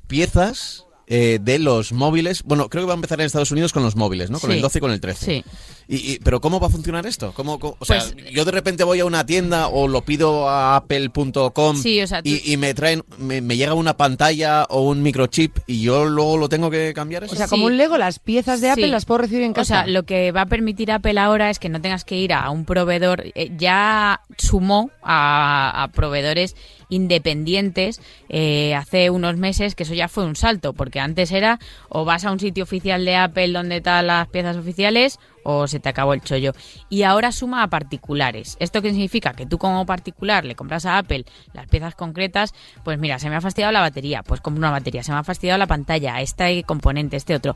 piezas 0.08 0.86
eh, 1.14 1.40
de 1.42 1.60
los 1.60 1.92
móviles. 1.92 2.42
Bueno, 2.44 2.70
creo 2.70 2.84
que 2.84 2.88
va 2.88 2.94
a 2.94 2.96
empezar 2.96 3.20
en 3.20 3.26
Estados 3.26 3.52
Unidos 3.52 3.74
con 3.74 3.84
los 3.84 3.98
móviles, 3.98 4.30
¿no? 4.30 4.40
Con 4.40 4.50
Sí. 4.52 4.56
el 4.56 4.62
12 4.62 4.78
y 4.78 4.82
con 4.82 4.92
el 4.92 5.02
13. 5.02 5.26
Sí. 5.26 5.44
Y, 5.90 6.14
y- 6.14 6.20
pero 6.24 6.40
¿cómo 6.40 6.60
va 6.62 6.68
a 6.68 6.70
funcionar 6.70 7.06
esto? 7.06 7.34
¿Cómo, 7.36 7.60
cómo- 7.60 7.76
o 7.80 7.84
sea, 7.86 8.00
Pues- 8.00 8.16
yo 8.32 8.46
de 8.46 8.52
repente 8.52 8.86
voy 8.86 9.02
a 9.02 9.06
una 9.06 9.26
tienda 9.26 9.68
o 9.68 9.90
lo 9.90 10.04
pido 10.06 10.48
a 10.48 10.78
apple.com 10.78 11.76
Sí, 11.76 12.02
o 12.02 12.08
sea, 12.08 12.22
y, 12.24 12.54
y 12.54 12.56
me 12.56 12.74
traen, 12.74 13.04
me, 13.18 13.42
me 13.42 13.58
llega 13.58 13.74
una 13.74 13.98
pantalla 13.98 14.64
o 14.70 14.84
un 14.90 15.04
microchip 15.04 15.58
y 15.68 15.82
yo 15.82 16.06
luego 16.06 16.38
lo 16.38 16.48
tengo 16.48 16.70
que 16.70 16.94
cambiar 16.94 17.26
eso. 17.26 17.34
O 17.34 17.38
sea, 17.38 17.48
como 17.50 17.66
un 17.66 17.76
Lego, 17.76 17.98
las 17.98 18.20
piezas 18.20 18.62
de 18.62 18.70
Apple 18.70 18.88
las 18.88 19.04
puedo 19.04 19.18
recibir 19.20 19.44
en 19.44 19.52
O 19.52 19.56
casa. 19.56 19.84
sea, 19.84 19.88
lo 19.88 20.04
que 20.04 20.32
va 20.32 20.42
a 20.42 20.46
permitir 20.46 20.92
Apple 20.94 21.20
ahora 21.20 21.50
es 21.50 21.60
que 21.60 21.68
no 21.68 21.82
tengas 21.82 22.06
que 22.06 22.16
ir 22.16 22.32
a 22.32 22.50
un 22.52 22.64
proveedor. 22.64 23.24
eh, 23.36 23.52
ya 23.58 24.22
sumó 24.38 24.92
a, 25.04 25.84
a 25.84 25.88
proveedores 25.90 26.56
independientes 26.92 28.00
eh, 28.30 28.76
hace 28.76 29.10
unos 29.10 29.38
meses, 29.38 29.74
que 29.74 29.84
eso 29.84 29.96
ya 29.96 30.08
fue 30.08 30.26
un 30.26 30.36
salto, 30.36 30.74
porque 30.74 31.00
antes 31.00 31.32
era 31.32 31.58
o 31.90 32.06
vas 32.06 32.26
a 32.26 32.32
un 32.32 32.40
sitio 32.40 32.64
oficial 32.64 33.04
de 33.04 33.16
Apple 33.16 33.52
donde 33.52 33.78
están 33.78 34.06
las 34.06 34.28
piezas 34.28 34.58
oficiales 34.58 35.18
o 35.44 35.68
se 35.68 35.80
te 35.80 35.90
acabó 35.90 36.14
el 36.14 36.22
chollo. 36.22 36.54
Y 36.90 37.04
ahora 37.04 37.32
suma 37.32 37.64
a 37.64 37.70
particulares. 37.70 38.58
¿Esto 38.60 38.82
qué 38.82 38.92
significa? 38.92 39.34
Que 39.34 39.48
tú 39.48 39.58
como 39.58 39.86
particular 39.86 40.46
le 40.46 40.56
compras 40.56 40.86
a 40.86 41.00
Apple 41.00 41.26
las 41.54 41.68
piezas 41.68 41.96
concretas, 41.96 42.54
pues 42.84 43.00
mira, 43.00 43.18
se 43.18 43.30
me 43.30 43.36
ha 43.38 43.42
fastidiado 43.42 43.72
la 43.72 43.80
batería, 43.80 44.22
pues 44.22 44.42
compro 44.42 44.60
una 44.60 44.72
batería, 44.72 45.02
se 45.02 45.12
me 45.12 45.18
ha 45.18 45.24
fastidiado 45.24 45.58
la 45.58 45.68
pantalla, 45.68 46.22
este 46.22 46.64
componente, 46.64 47.18
este 47.18 47.34
otro. 47.34 47.56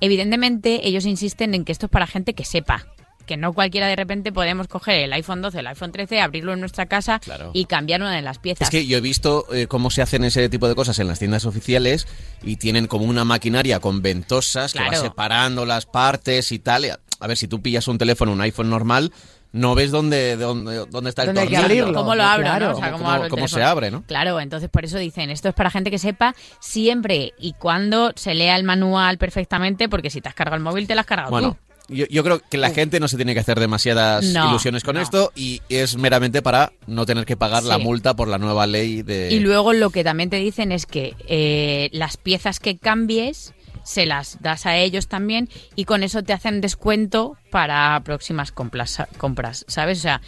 Evidentemente, 0.00 0.86
ellos 0.86 1.04
insisten 1.04 1.54
en 1.54 1.64
que 1.64 1.72
esto 1.72 1.86
es 1.86 1.90
para 1.90 2.06
gente 2.06 2.34
que 2.34 2.44
sepa. 2.44 2.86
Que 3.28 3.36
no 3.36 3.52
cualquiera 3.52 3.86
de 3.86 3.94
repente 3.94 4.32
podemos 4.32 4.66
coger 4.66 5.00
el 5.04 5.12
iPhone 5.12 5.42
12, 5.42 5.60
el 5.60 5.66
iPhone 5.68 5.92
13, 5.92 6.20
abrirlo 6.20 6.54
en 6.54 6.60
nuestra 6.60 6.86
casa 6.86 7.20
Claro. 7.20 7.50
y 7.54 7.66
cambiar 7.66 8.00
una 8.00 8.12
de 8.16 8.22
las 8.22 8.38
piezas. 8.38 8.62
Es 8.66 8.70
que 8.70 8.86
yo 8.86 8.96
he 8.98 9.00
visto 9.00 9.44
eh, 9.54 9.66
cómo 9.68 9.90
se 9.90 10.02
hacen 10.02 10.24
ese 10.24 10.48
tipo 10.48 10.66
de 10.66 10.74
cosas 10.74 10.98
en 10.98 11.06
las 11.06 11.18
tiendas 11.20 11.44
oficiales 11.44 12.08
y 12.42 12.56
tienen 12.56 12.86
como 12.86 13.04
una 13.04 13.24
maquinaria 13.24 13.78
con 13.80 14.02
ventosas 14.02 14.72
que 14.72 14.80
va 14.80 14.94
separando 14.94 15.64
las 15.66 15.84
partes 15.86 16.50
y 16.52 16.58
tal. 16.58 16.98
A 17.20 17.26
ver, 17.26 17.36
si 17.36 17.46
tú 17.48 17.60
pillas 17.62 17.86
un 17.86 17.98
teléfono, 17.98 18.32
un 18.32 18.40
iPhone 18.40 18.70
normal, 18.70 19.12
no 19.52 19.74
ves 19.74 19.90
dónde, 19.90 20.36
dónde, 20.36 20.86
dónde 20.90 21.10
está 21.10 21.22
el 21.22 21.28
¿Dónde 21.28 21.42
tornillo. 21.42 21.62
abrirlo? 21.64 21.92
¿Cómo 21.94 22.14
lo 22.14 22.22
abro? 22.22 22.44
Claro. 22.46 22.68
¿no? 22.70 22.76
O 22.76 22.78
sea, 22.80 22.92
¿Cómo- 22.92 22.98
¿cómo 23.04 23.10
abro 23.10 23.24
el 23.24 23.30
cómo 23.30 23.48
se 23.48 23.62
abre, 23.62 23.90
no? 23.90 24.02
Claro, 24.06 24.40
entonces 24.40 24.68
por 24.70 24.84
eso 24.84 24.98
dicen, 24.98 25.30
esto 25.30 25.48
es 25.48 25.54
para 25.54 25.70
gente 25.70 25.90
que 25.90 25.98
sepa 25.98 26.34
siempre 26.60 27.32
y 27.38 27.52
cuando 27.54 28.12
se 28.16 28.34
lea 28.34 28.56
el 28.56 28.64
manual 28.64 29.18
perfectamente, 29.18 29.88
porque 29.88 30.10
si 30.10 30.20
te 30.20 30.28
has 30.28 30.34
cargado 30.34 30.56
el 30.56 30.62
móvil, 30.62 30.86
te 30.86 30.94
lo 30.94 31.00
has 31.00 31.06
cargado 31.06 31.30
Bueno, 31.30 31.52
tú. 31.52 31.67
Yo, 31.88 32.06
yo 32.06 32.22
creo 32.24 32.40
que 32.50 32.58
la 32.58 32.70
gente 32.70 33.00
no 33.00 33.08
se 33.08 33.16
tiene 33.16 33.34
que 33.34 33.40
hacer 33.40 33.58
demasiadas 33.60 34.24
No, 34.24 34.50
ilusiones 34.50 34.84
con 34.84 34.96
no. 34.96 35.00
esto 35.02 35.32
y 35.34 35.62
es 35.68 35.96
meramente 35.96 36.42
para 36.42 36.72
no 36.86 37.06
tener 37.06 37.24
que 37.24 37.36
pagar 37.36 37.62
la 37.64 37.78
multa 37.78 38.14
por 38.14 38.28
la 38.28 38.38
nueva 38.38 38.66
ley 38.66 39.02
de... 39.02 39.28
Y 39.32 39.40
luego 39.40 39.72
lo 39.72 39.90
que 39.90 40.04
también 40.04 40.30
te 40.30 40.36
dicen 40.36 40.72
es 40.72 40.86
que 40.86 41.14
eh, 41.26 41.88
las 41.92 42.16
piezas 42.16 42.60
que 42.60 42.78
cambies 42.78 43.54
se 43.84 44.04
las 44.04 44.40
das 44.42 44.66
a 44.66 44.76
ellos 44.76 45.08
también 45.08 45.48
y 45.74 45.86
con 45.86 46.02
eso 46.02 46.22
te 46.22 46.34
hacen 46.34 46.60
descuento 46.60 47.38
para 47.50 47.98
próximas 48.04 48.52
compras, 48.52 49.02
compras 49.16 49.64
¿sabes? 49.66 49.98
O 49.98 50.02
sea, 50.02 50.20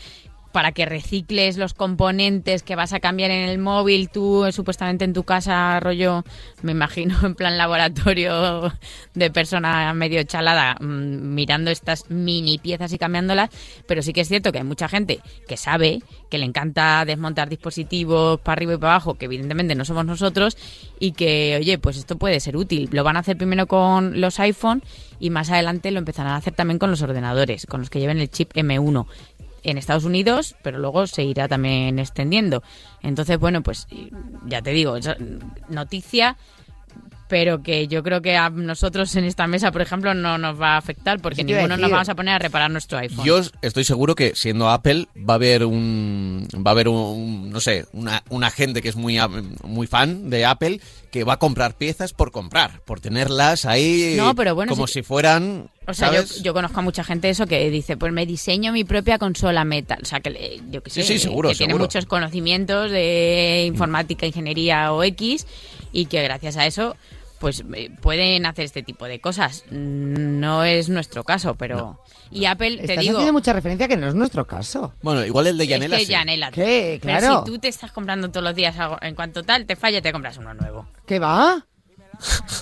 para 0.52 0.73
que 0.73 0.87
recicles 0.87 1.57
los 1.57 1.75
componentes 1.75 2.62
que 2.62 2.76
vas 2.76 2.92
a 2.92 3.00
cambiar 3.00 3.30
en 3.30 3.49
el 3.49 3.59
móvil, 3.59 4.11
tú 4.11 4.45
eh, 4.45 4.52
supuestamente 4.52 5.04
en 5.04 5.12
tu 5.12 5.25
casa, 5.25 5.78
rollo, 5.80 6.25
me 6.62 6.73
imagino, 6.73 7.16
en 7.25 7.35
plan 7.35 7.57
laboratorio 7.57 8.73
de 9.14 9.30
persona 9.30 9.92
medio 9.95 10.23
chalada, 10.25 10.76
mm, 10.80 11.35
mirando 11.35 11.71
estas 11.71 12.11
mini 12.11 12.59
piezas 12.59 12.92
y 12.92 12.99
cambiándolas, 12.99 13.50
pero 13.87 14.02
sí 14.02 14.12
que 14.12 14.23
es 14.23 14.28
cierto 14.28 14.52
que 14.52 14.59
hay 14.59 14.64
mucha 14.64 14.88
gente 14.88 15.21
que 15.47 15.57
sabe, 15.57 16.02
que 16.30 16.38
le 16.38 16.45
encanta 16.45 17.04
desmontar 17.04 17.49
dispositivos 17.49 18.40
para 18.40 18.54
arriba 18.54 18.75
y 18.75 18.78
para 18.78 18.95
abajo, 18.95 19.14
que 19.14 19.26
evidentemente 19.26 19.75
no 19.75 19.85
somos 19.85 20.04
nosotros, 20.04 20.57
y 20.99 21.12
que, 21.12 21.57
oye, 21.59 21.78
pues 21.78 21.97
esto 21.97 22.19
puede 22.19 22.40
ser 22.40 22.57
útil. 22.57 22.88
Lo 22.92 23.04
van 23.04 23.16
a 23.16 23.21
hacer 23.21 23.37
primero 23.37 23.66
con 23.66 24.21
los 24.21 24.38
iPhone 24.40 24.83
y 25.19 25.30
más 25.30 25.50
adelante 25.50 25.90
lo 25.90 25.99
empezarán 25.99 26.33
a 26.33 26.37
hacer 26.37 26.54
también 26.54 26.78
con 26.78 26.90
los 26.90 27.02
ordenadores, 27.02 27.66
con 27.66 27.80
los 27.80 27.90
que 27.90 28.00
lleven 28.00 28.19
el 28.19 28.30
chip 28.30 28.52
M1 28.54 29.07
en 29.62 29.79
Estados 29.79 30.05
Unidos, 30.05 30.57
pero 30.62 30.79
luego 30.79 31.07
se 31.07 31.23
irá 31.25 31.49
también 31.49 31.99
extendiendo. 31.99 32.62
Entonces, 33.02 33.38
bueno, 33.38 33.62
pues 33.62 33.87
ya 34.47 34.62
te 34.62 34.71
digo, 34.71 34.97
noticia, 35.69 36.37
pero 37.30 37.62
que 37.62 37.87
yo 37.87 38.02
creo 38.02 38.20
que 38.20 38.37
a 38.37 38.50
nosotros 38.50 39.14
en 39.14 39.25
esta 39.25 39.46
mesa, 39.46 39.70
por 39.70 39.80
ejemplo, 39.80 40.12
no 40.14 40.37
nos 40.37 40.60
va 40.60 40.75
a 40.75 40.76
afectar 40.76 41.20
porque 41.20 41.44
ninguno 41.44 41.76
nos 41.76 41.90
vamos 41.90 42.08
a 42.08 42.14
poner 42.16 42.34
a 42.34 42.38
reparar 42.40 42.70
nuestro 42.70 42.99
iPhone. 42.99 43.25
Yo 43.25 43.40
estoy 43.62 43.84
seguro 43.84 44.14
que 44.16 44.34
siendo 44.34 44.68
Apple 44.68 45.06
va 45.16 45.34
a 45.34 45.37
haber 45.37 45.64
un 45.64 46.46
va 46.56 46.70
a 46.70 46.72
haber 46.72 46.88
un, 46.88 47.50
no 47.50 47.60
sé, 47.60 47.87
una, 47.92 48.22
una 48.30 48.50
gente 48.50 48.82
que 48.82 48.88
es 48.88 48.96
muy 48.96 49.18
muy 49.64 49.87
fan 49.87 50.28
de 50.28 50.44
Apple 50.44 50.80
que 51.12 51.25
va 51.25 51.34
a 51.34 51.38
comprar 51.38 51.75
piezas 51.76 52.12
por 52.12 52.30
comprar, 52.32 52.80
por 52.84 53.00
tenerlas 53.00 53.64
ahí 53.64 54.14
No, 54.16 54.34
pero 54.34 54.54
bueno, 54.54 54.70
como 54.70 54.87
si 54.87 55.02
fueran, 55.02 55.68
O 55.87 55.94
sea, 55.94 56.12
yo, 56.42 56.52
conozco 56.52 56.80
a 56.80 56.82
mucha 56.82 57.04
gente 57.04 57.30
eso 57.30 57.46
que 57.46 57.70
dice, 57.70 57.96
pues 57.96 58.12
me 58.12 58.26
diseño 58.26 58.72
mi 58.72 58.84
propia 58.84 59.18
consola 59.18 59.64
metal. 59.64 59.99
O 60.02 60.04
sea, 60.04 60.20
que 60.20 60.30
le- 60.30 60.60
yo 60.70 60.82
que 60.82 60.90
sé, 60.90 61.02
sí, 61.04 61.18
seguro, 61.18 61.49
que 61.49 61.54
tiene 61.56 61.75
muchos 61.75 62.06
conocimientos 62.06 62.90
de 62.90 63.64
informática, 63.66 64.26
ingeniería 64.26 64.92
o 64.92 65.02
X 65.04 65.46
y 65.92 66.06
que 66.06 66.22
gracias 66.22 66.56
a 66.56 66.66
eso 66.66 66.96
pues 67.40 67.64
eh, 67.75 67.90
pueden 68.00 68.47
hacer 68.47 68.66
este 68.66 68.82
tipo 68.85 69.06
de 69.06 69.20
cosas. 69.20 69.64
No 69.70 70.62
es 70.62 70.88
nuestro 70.88 71.25
caso, 71.25 71.54
pero... 71.56 71.99
Y 72.30 72.44
Apple, 72.44 72.76
te 72.76 72.82
Estás 72.82 72.99
digo... 73.00 73.16
haciendo 73.16 73.32
mucha 73.32 73.52
referencia 73.52 73.88
que 73.88 73.97
no 73.97 74.06
es 74.06 74.14
nuestro 74.14 74.47
caso. 74.47 74.92
Bueno, 75.02 75.25
igual 75.25 75.47
el 75.49 75.59
de 75.59 75.66
Yanela 75.66 75.97
es 75.97 76.02
que 76.02 76.06
sí. 76.06 76.12
Yanela, 76.12 76.50
¿Qué? 76.52 77.00
Pero 77.02 77.18
Claro. 77.18 77.38
si 77.44 77.50
tú 77.50 77.59
te 77.59 77.68
estás 77.68 77.90
comprando 77.90 78.28
todos 78.30 78.44
los 78.44 78.54
días 78.54 78.78
algo, 78.78 78.99
en 79.00 79.14
cuanto 79.16 79.42
tal 79.42 79.66
te 79.66 79.75
falla, 79.75 80.00
te 80.02 80.12
compras 80.12 80.37
uno 80.37 80.54
nuevo. 80.54 80.87
¿Qué 81.06 81.18
va? 81.18 81.66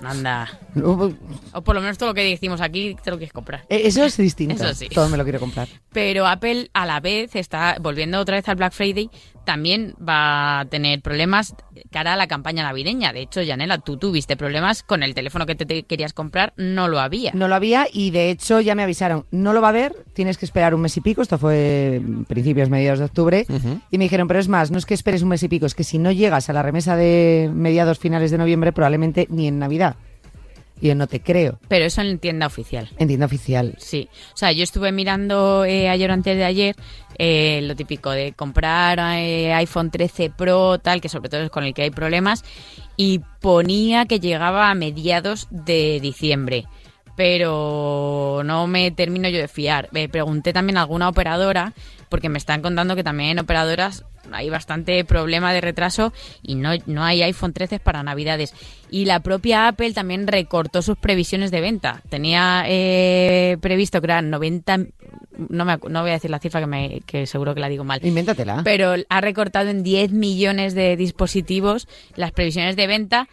Anda. 0.05 0.49
No, 0.75 1.13
O 1.53 1.63
por 1.63 1.75
lo 1.75 1.81
menos 1.81 1.99
todo 1.99 2.11
lo 2.11 2.15
que 2.15 2.23
decimos 2.23 2.61
aquí 2.61 2.97
te 3.03 3.11
lo 3.11 3.17
quieres 3.19 3.33
comprar. 3.33 3.65
eh, 3.69 3.83
Eso 3.85 4.05
es 4.05 4.17
distinto. 4.17 4.55
Eso 4.55 4.73
sí. 4.75 4.89
Todo 4.89 5.09
me 5.09 5.17
lo 5.17 5.25
quiero 5.25 5.41
comprar. 5.41 5.67
Pero 5.93 6.27
Apple 6.27 6.71
a 6.73 6.87
la 6.87 7.01
vez 7.01 7.35
está 7.35 7.77
volviendo 7.81 8.21
otra 8.21 8.37
vez 8.37 8.49
al 8.49 8.55
Black 8.57 8.73
Friday, 8.73 9.11
también 9.49 9.95
va 9.99 10.61
a 10.61 10.65
tener 10.67 11.01
problemas 11.01 11.55
cara 11.91 12.13
a 12.13 12.17
la 12.17 12.27
campaña 12.27 12.65
navideña. 12.65 13.15
De 13.15 13.23
hecho, 13.23 13.41
Yanela, 13.41 13.79
tú 13.79 13.97
tuviste 13.97 14.37
problemas 14.37 14.83
con 14.83 15.03
el 15.03 15.15
teléfono 15.15 15.47
que 15.47 15.55
te, 15.55 15.65
te 15.65 15.85
querías 15.85 16.13
comprar, 16.13 16.53
no 16.59 16.87
lo 16.87 17.01
había. 17.01 17.33
No 17.33 17.49
lo 17.49 17.55
había 17.55 17.87
y 17.91 18.11
de 18.11 18.29
hecho 18.29 18.61
ya 18.61 18.75
me 18.75 18.83
avisaron, 18.83 19.25
no 19.31 19.55
lo 19.55 19.63
va 19.63 19.69
a 19.69 19.71
haber, 19.71 19.97
tienes 20.13 20.37
que 20.37 20.45
esperar 20.45 20.75
un 20.75 20.83
mes 20.83 20.95
y 20.99 21.01
pico, 21.01 21.23
esto 21.23 21.39
fue 21.39 22.03
principios, 22.29 22.69
mediados 22.69 22.99
de 22.99 23.07
octubre, 23.07 23.47
y 23.91 23.97
me 23.97 24.05
dijeron, 24.05 24.29
pero 24.29 24.39
es 24.39 24.49
más, 24.49 24.71
no 24.71 24.77
es 24.77 24.85
que 24.85 24.93
esperes 24.93 25.23
un 25.23 25.31
mes 25.31 25.43
y 25.43 25.49
pico, 25.49 25.65
es 25.65 25.75
que 25.75 25.83
si 25.83 25.97
no 25.97 26.13
llegas 26.13 26.51
a 26.51 26.53
la 26.53 26.63
remesa 26.63 26.95
de 26.95 27.51
mediados, 27.51 27.99
finales 27.99 28.31
de 28.31 28.37
noviembre, 28.37 28.73
probablemente 28.73 29.29
ni 29.31 29.49
en 29.49 29.59
Navidad. 29.59 29.97
Y 30.81 30.89
yo 30.89 30.95
no 30.95 31.07
te 31.07 31.21
creo, 31.21 31.59
Pero 31.69 31.85
eso 31.85 32.01
en 32.03 32.19
tienda 32.19 32.47
oficial. 32.47 32.89
en 32.99 33.09
tienda 33.09 33.27
oficial. 33.27 33.75
Sí, 33.79 34.09
o 34.33 34.37
sea, 34.37 34.53
yo 34.53 34.63
estuve 34.63 34.93
mirando 34.93 35.65
eh, 35.65 35.89
ayer 35.89 36.11
o 36.11 36.15
antes 36.15 36.37
de 36.37 36.45
ayer 36.45 36.77
eh, 37.19 37.61
lo 37.65 37.75
típico 37.75 38.11
de 38.11 38.33
comprar 38.33 38.99
eh, 39.19 39.53
iPhone 39.55 39.91
13 39.91 40.31
Pro, 40.31 40.79
tal, 40.79 41.01
que 41.01 41.09
sobre 41.09 41.29
todo 41.29 41.43
es 41.43 41.51
con 41.51 41.65
el 41.65 41.75
que 41.75 41.83
hay 41.83 41.91
problemas, 41.91 42.45
y 42.97 43.21
ponía 43.41 44.07
que 44.07 44.21
llegaba 44.21 44.71
a 44.71 44.75
mediados 44.75 45.49
de 45.51 45.99
diciembre. 46.01 46.65
Pero 47.17 48.43
no 48.45 48.69
me 48.69 48.93
termino 48.93 49.29
yo 49.29 49.39
de 49.39 49.49
fiar. 49.49 49.89
Eh, 49.93 50.09
pregunté 50.09 50.53
también 50.53 50.77
a 50.79 50.83
alguna 50.83 51.09
operadora, 51.09 51.73
porque 52.09 52.29
me 52.29 52.39
están 52.39 52.63
contando 52.63 52.97
que 52.97 53.05
también 53.05 53.31
en 53.31 53.39
operadoras 53.41 54.05
hay 54.33 54.51
bastante 54.51 55.05
problema 55.05 55.53
de 55.53 55.61
retraso 55.61 56.13
y 56.43 56.55
no, 56.55 56.71
no 56.87 57.05
hay 57.05 57.23
iPhone 57.23 57.53
13 57.53 57.79
para 57.81 58.03
Navidades. 58.03 58.55
Y 58.91 59.05
la 59.05 59.21
propia 59.21 59.69
Apple 59.69 59.93
también 59.93 60.27
recortó 60.27 60.83
sus 60.83 60.97
previsiones 60.97 61.51
de 61.51 61.61
venta. 61.61 62.03
Tenía 62.09 62.65
eh, 62.67 63.59
previsto 63.61 64.01
que 64.01 64.07
eran 64.07 64.31
90... 64.31 64.79
No, 65.51 65.65
me, 65.65 65.79
no 65.89 66.01
voy 66.01 66.11
a 66.11 66.15
decir 66.15 66.31
la 66.31 66.41
cifra 66.41 66.61
que, 66.61 66.67
me, 66.67 67.01
que 67.07 67.27
seguro 67.27 67.55
que 67.55 67.61
la 67.61 67.69
digo 67.69 67.85
mal. 67.85 68.05
Invéntatela. 68.05 68.63
Pero 68.65 68.95
ha 69.09 69.21
recortado 69.21 69.71
en 69.71 69.83
10 69.83 70.11
millones 70.13 70.75
de 70.75 70.97
dispositivos 70.97 71.87
las 72.17 72.33
previsiones 72.33 72.77
de 72.77 72.87
venta. 72.87 73.29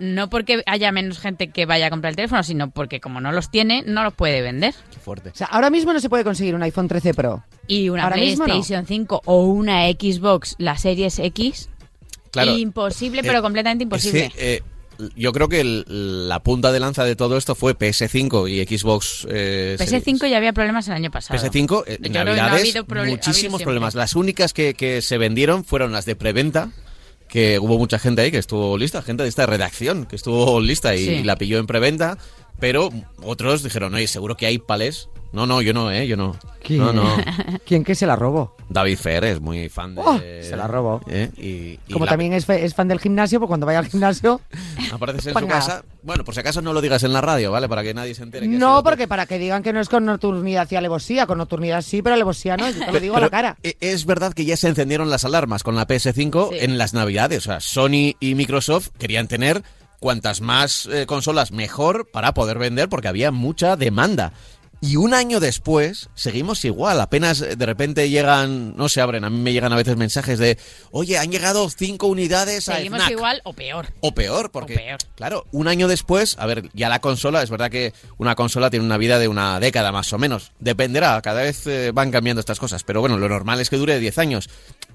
No 0.00 0.30
porque 0.30 0.62
haya 0.66 0.92
menos 0.92 1.18
gente 1.18 1.50
que 1.50 1.66
vaya 1.66 1.88
a 1.88 1.90
comprar 1.90 2.10
el 2.12 2.16
teléfono, 2.16 2.44
sino 2.44 2.70
porque 2.70 3.00
como 3.00 3.20
no 3.20 3.32
los 3.32 3.50
tiene, 3.50 3.82
no 3.84 4.04
los 4.04 4.14
puede 4.14 4.42
vender. 4.42 4.72
Qué 4.92 5.00
fuerte. 5.00 5.30
O 5.30 5.34
sea, 5.34 5.48
ahora 5.48 5.70
mismo 5.70 5.92
no 5.92 5.98
se 5.98 6.08
puede 6.08 6.22
conseguir 6.22 6.54
un 6.54 6.62
iPhone 6.62 6.86
13 6.86 7.14
Pro. 7.14 7.42
Y 7.66 7.88
una 7.88 8.04
Ahora 8.04 8.16
mismo 8.16 8.46
no. 8.46 8.52
PlayStation 8.54 8.86
5 8.86 9.22
o 9.24 9.42
una 9.46 9.88
Xbox, 9.88 10.54
la 10.58 10.78
Series 10.78 11.18
X, 11.18 11.68
Claro. 12.30 12.56
imposible, 12.56 13.22
Eh, 13.22 13.24
pero 13.26 13.42
completamente 13.42 13.82
Es 13.82 13.86
imposible. 13.86 14.30
que, 14.36 14.54
eh, 14.54 14.62
yo 15.16 15.32
creo 15.32 15.48
que 15.48 15.62
el- 15.62 16.28
la 16.28 16.44
punta 16.44 16.70
de 16.70 16.78
lanza 16.78 17.02
de 17.04 17.16
todo 17.16 17.36
esto 17.36 17.56
fue 17.56 17.74
PS5 17.76 18.46
y 18.48 18.64
Xbox 18.64 19.26
eh, 19.28 19.76
PS5 19.80 20.28
ya 20.28 20.36
había 20.36 20.52
problemas 20.52 20.86
el 20.86 20.94
año 20.94 21.10
pasado. 21.10 21.36
PS5, 21.40 21.84
Yo 21.86 21.92
eh, 21.92 21.98
en 22.02 22.12
no 22.12 22.20
ha 22.20 22.24
Navidades, 22.24 22.60
habido 22.62 22.84
proble- 22.86 22.98
ha 22.98 23.00
habido 23.02 23.16
muchísimos 23.16 23.62
problemas. 23.62 23.96
Las 23.96 24.14
únicas 24.14 24.52
que, 24.52 24.74
que 24.74 25.02
se 25.02 25.18
vendieron 25.18 25.64
fueron 25.64 25.90
las 25.90 26.04
de 26.04 26.14
preventa, 26.14 26.70
que 27.28 27.58
hubo 27.58 27.78
mucha 27.78 27.98
gente 27.98 28.22
ahí 28.22 28.30
que 28.30 28.38
estuvo 28.38 28.76
lista, 28.78 29.02
gente 29.02 29.22
de 29.22 29.28
esta 29.28 29.46
redacción 29.46 30.06
que 30.06 30.16
estuvo 30.16 30.60
lista 30.60 30.94
y 30.96 31.04
Sí. 31.04 31.22
la 31.24 31.36
pilló 31.36 31.58
en 31.58 31.66
preventa, 31.66 32.18
pero 32.58 32.90
otros 33.22 33.62
dijeron, 33.62 33.94
oye, 33.94 34.06
seguro 34.06 34.36
que 34.36 34.46
hay 34.46 34.58
palés. 34.58 35.08
No, 35.30 35.46
no, 35.46 35.60
yo 35.60 35.74
no, 35.74 35.90
¿eh? 35.90 36.06
Yo 36.06 36.16
no. 36.16 36.34
¿Quién? 36.62 36.80
No, 36.80 36.92
no. 36.92 37.04
¿Quién 37.66 37.84
que 37.84 37.94
se 37.94 38.06
la 38.06 38.16
robó? 38.16 38.56
David 38.70 38.96
Fer 38.98 39.24
es 39.24 39.40
muy 39.40 39.68
fan 39.68 39.94
de... 39.94 40.00
Oh, 40.04 40.18
se 40.18 40.56
la 40.56 40.66
robó. 40.66 41.00
¿eh? 41.08 41.30
Y, 41.36 41.78
y 41.86 41.92
Como 41.92 42.06
la- 42.06 42.10
también 42.12 42.32
es, 42.32 42.46
fe- 42.46 42.64
es 42.64 42.74
fan 42.74 42.88
del 42.88 42.98
gimnasio, 42.98 43.38
pues 43.38 43.48
cuando 43.48 43.66
vaya 43.66 43.78
al 43.80 43.86
gimnasio... 43.88 44.40
Apareces 44.92 45.26
en 45.26 45.32
Pues 45.34 45.42
su 45.42 45.48
nada. 45.48 45.60
casa. 45.60 45.84
Bueno, 46.02 46.24
por 46.24 46.32
si 46.34 46.40
acaso 46.40 46.62
no 46.62 46.72
lo 46.72 46.80
digas 46.80 47.02
en 47.02 47.12
la 47.12 47.20
radio, 47.20 47.50
¿vale? 47.52 47.68
Para 47.68 47.82
que 47.82 47.92
nadie 47.92 48.14
se 48.14 48.22
entere. 48.22 48.48
que 48.48 48.56
No, 48.56 48.82
porque 48.82 49.06
para 49.06 49.26
que 49.26 49.38
digan 49.38 49.62
que 49.62 49.72
no 49.72 49.80
es 49.80 49.88
con 49.90 50.04
nocturnidad 50.06 50.66
y 50.70 50.76
alevosía, 50.76 51.26
con 51.26 51.38
nocturnidad 51.38 51.82
sí, 51.82 52.00
pero 52.02 52.14
alevosía 52.14 52.56
no, 52.56 52.68
yo 52.70 52.84
te 52.86 52.92
lo 52.92 53.00
digo 53.00 53.16
a 53.16 53.20
la 53.20 53.30
cara. 53.30 53.56
e- 53.62 53.76
Es 53.80 54.06
verdad 54.06 54.32
que 54.32 54.44
ya 54.46 54.56
se 54.56 54.68
encendieron 54.68 55.10
las 55.10 55.24
alarmas 55.24 55.62
con 55.62 55.76
la 55.76 55.86
PS5 55.86 56.50
Sí. 56.50 56.56
en 56.60 56.78
las 56.78 56.94
navidades. 56.94 57.38
O 57.40 57.42
sea, 57.42 57.60
Sony 57.60 58.14
y 58.20 58.34
Microsoft 58.34 58.88
querían 58.98 59.28
tener 59.28 59.62
cuantas 60.00 60.40
más 60.40 60.86
eh, 60.92 61.06
consolas 61.06 61.50
mejor 61.52 62.08
para 62.10 62.32
poder 62.32 62.58
vender 62.58 62.88
porque 62.88 63.08
había 63.08 63.30
mucha 63.32 63.76
demanda. 63.76 64.32
Y 64.80 64.94
un 64.94 65.12
año 65.12 65.40
después 65.40 66.08
seguimos 66.14 66.64
igual. 66.64 67.00
Apenas 67.00 67.40
de 67.40 67.66
repente 67.66 68.08
llegan, 68.10 68.76
no 68.76 68.88
se 68.88 69.00
abren. 69.00 69.24
A 69.24 69.30
mí 69.30 69.36
me 69.38 69.52
llegan 69.52 69.72
a 69.72 69.76
veces 69.76 69.96
mensajes 69.96 70.38
de, 70.38 70.56
oye, 70.92 71.18
han 71.18 71.32
llegado 71.32 71.68
cinco 71.68 72.06
unidades 72.06 72.68
a 72.68 72.76
Seguimos 72.76 72.98
FNAC". 73.00 73.10
igual 73.10 73.40
o 73.42 73.52
peor. 73.54 73.88
O 74.00 74.14
peor, 74.14 74.50
porque, 74.52 74.74
O 74.74 74.76
peor. 74.76 74.98
claro, 75.16 75.46
un 75.50 75.66
año 75.66 75.88
después, 75.88 76.36
a 76.38 76.46
ver, 76.46 76.68
ya 76.74 76.88
la 76.88 77.00
consola, 77.00 77.42
es 77.42 77.50
verdad 77.50 77.70
que 77.72 77.92
una 78.18 78.36
consola 78.36 78.70
tiene 78.70 78.86
una 78.86 78.98
vida 78.98 79.18
de 79.18 79.26
una 79.26 79.58
década 79.58 79.90
más 79.90 80.12
o 80.12 80.18
menos. 80.18 80.52
Dependerá, 80.60 81.20
cada 81.22 81.42
vez 81.42 81.66
eh, 81.66 81.90
van 81.92 82.12
cambiando 82.12 82.38
estas 82.38 82.60
cosas, 82.60 82.84
pero 82.84 83.00
bueno, 83.00 83.18
lo 83.18 83.28
normal 83.28 83.60
es 83.60 83.70
que 83.70 83.76
dure 83.78 83.98
10 83.98 84.16
años. 84.18 84.48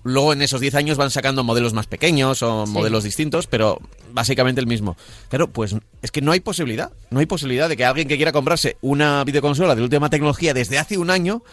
Luego 0.06 0.32
en 0.34 0.42
esos 0.42 0.62
10 0.62 0.76
años 0.76 0.98
van 0.98 1.12
sacando 1.12 1.44
modelos 1.44 1.74
más 1.74 1.88
pequeños 1.88 2.42
o 2.42 2.66
Sí. 2.66 2.72
modelos 2.72 3.04
distintos, 3.04 3.48
pero 3.48 3.80
básicamente 4.12 4.62
el 4.62 4.68
mismo. 4.68 4.96
Claro, 5.30 5.48
pues 5.50 5.76
es 6.02 6.12
que 6.12 6.22
no 6.22 6.32
hay 6.32 6.40
posibilidad, 6.40 6.92
no 7.10 7.20
hay 7.20 7.26
posibilidad 7.26 7.68
de 7.68 7.76
que 7.78 7.84
alguien 7.86 8.08
que 8.08 8.16
quiera 8.18 8.32
comprarse 8.32 8.78
una 8.82 9.24
videoconsola 9.24 9.73
de 9.76 9.82
última 9.84 10.10
tecnología 10.10 10.54
desde 10.54 10.78
hace 10.80 10.98
un 10.98 11.10
año, 11.10 11.44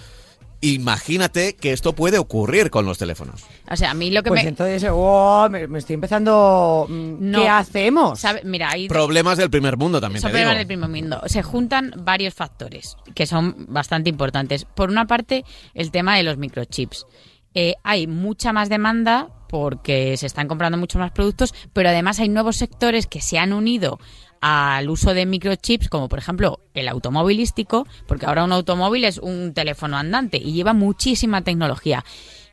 imagínate 0.62 1.56
que 1.56 1.72
esto 1.72 1.94
puede 1.94 2.18
ocurrir 2.18 2.70
con 2.70 2.84
los 2.84 2.98
teléfonos. 2.98 3.44
O 3.70 3.76
sea, 3.76 3.92
a 3.92 3.94
mí 3.94 4.10
lo 4.10 4.22
que 4.22 4.28
Pues 4.28 4.42
me... 4.42 4.50
entonces, 4.50 4.86
oh, 4.92 5.48
me, 5.50 5.66
me 5.66 5.78
estoy 5.78 5.94
empezando... 5.94 6.86
mm, 6.88 7.14
No. 7.18 7.40
¿Qué 7.42 7.48
hacemos? 7.48 8.20
sabe- 8.20 8.42
Mira, 8.44 8.70
hay 8.70 8.88
Problemas 8.88 9.38
del 9.38 9.48
primer 9.50 9.76
mundo 9.76 10.00
también 10.00 10.20
son 10.20 10.30
te 10.30 10.36
digo. 10.36 10.48
problemas 10.48 10.58
del 10.60 10.66
primer 10.66 10.90
mundo. 10.90 11.22
Se 11.26 11.42
juntan 11.42 11.92
varios 11.96 12.34
factores 12.34 12.96
que 13.14 13.26
son 13.26 13.66
bastante 13.68 14.10
importantes. 14.10 14.64
Por 14.66 14.90
una 14.90 15.06
parte, 15.06 15.44
el 15.74 15.90
tema 15.90 16.16
de 16.16 16.22
los 16.24 16.36
microchips. 16.36 17.06
Eh, 17.54 17.74
hay 17.82 18.06
mucha 18.06 18.52
más 18.52 18.68
demanda 18.68 19.28
porque 19.48 20.16
se 20.16 20.26
están 20.26 20.46
comprando 20.46 20.78
muchos 20.78 21.00
más 21.00 21.10
productos, 21.10 21.52
pero 21.72 21.88
además 21.88 22.20
hay 22.20 22.28
nuevos 22.28 22.56
sectores 22.56 23.06
que 23.08 23.20
se 23.20 23.38
han 23.38 23.52
unido 23.52 23.98
al 24.40 24.88
uso 24.88 25.14
de 25.14 25.26
microchips, 25.26 25.88
como 25.88 26.08
por 26.08 26.18
ejemplo 26.18 26.60
el 26.74 26.88
automovilístico, 26.88 27.86
porque 28.06 28.26
ahora 28.26 28.44
un 28.44 28.52
automóvil 28.52 29.04
es 29.04 29.18
un 29.18 29.52
teléfono 29.52 29.96
andante 29.96 30.38
y 30.38 30.52
lleva 30.52 30.72
muchísima 30.72 31.42
tecnología. 31.42 32.04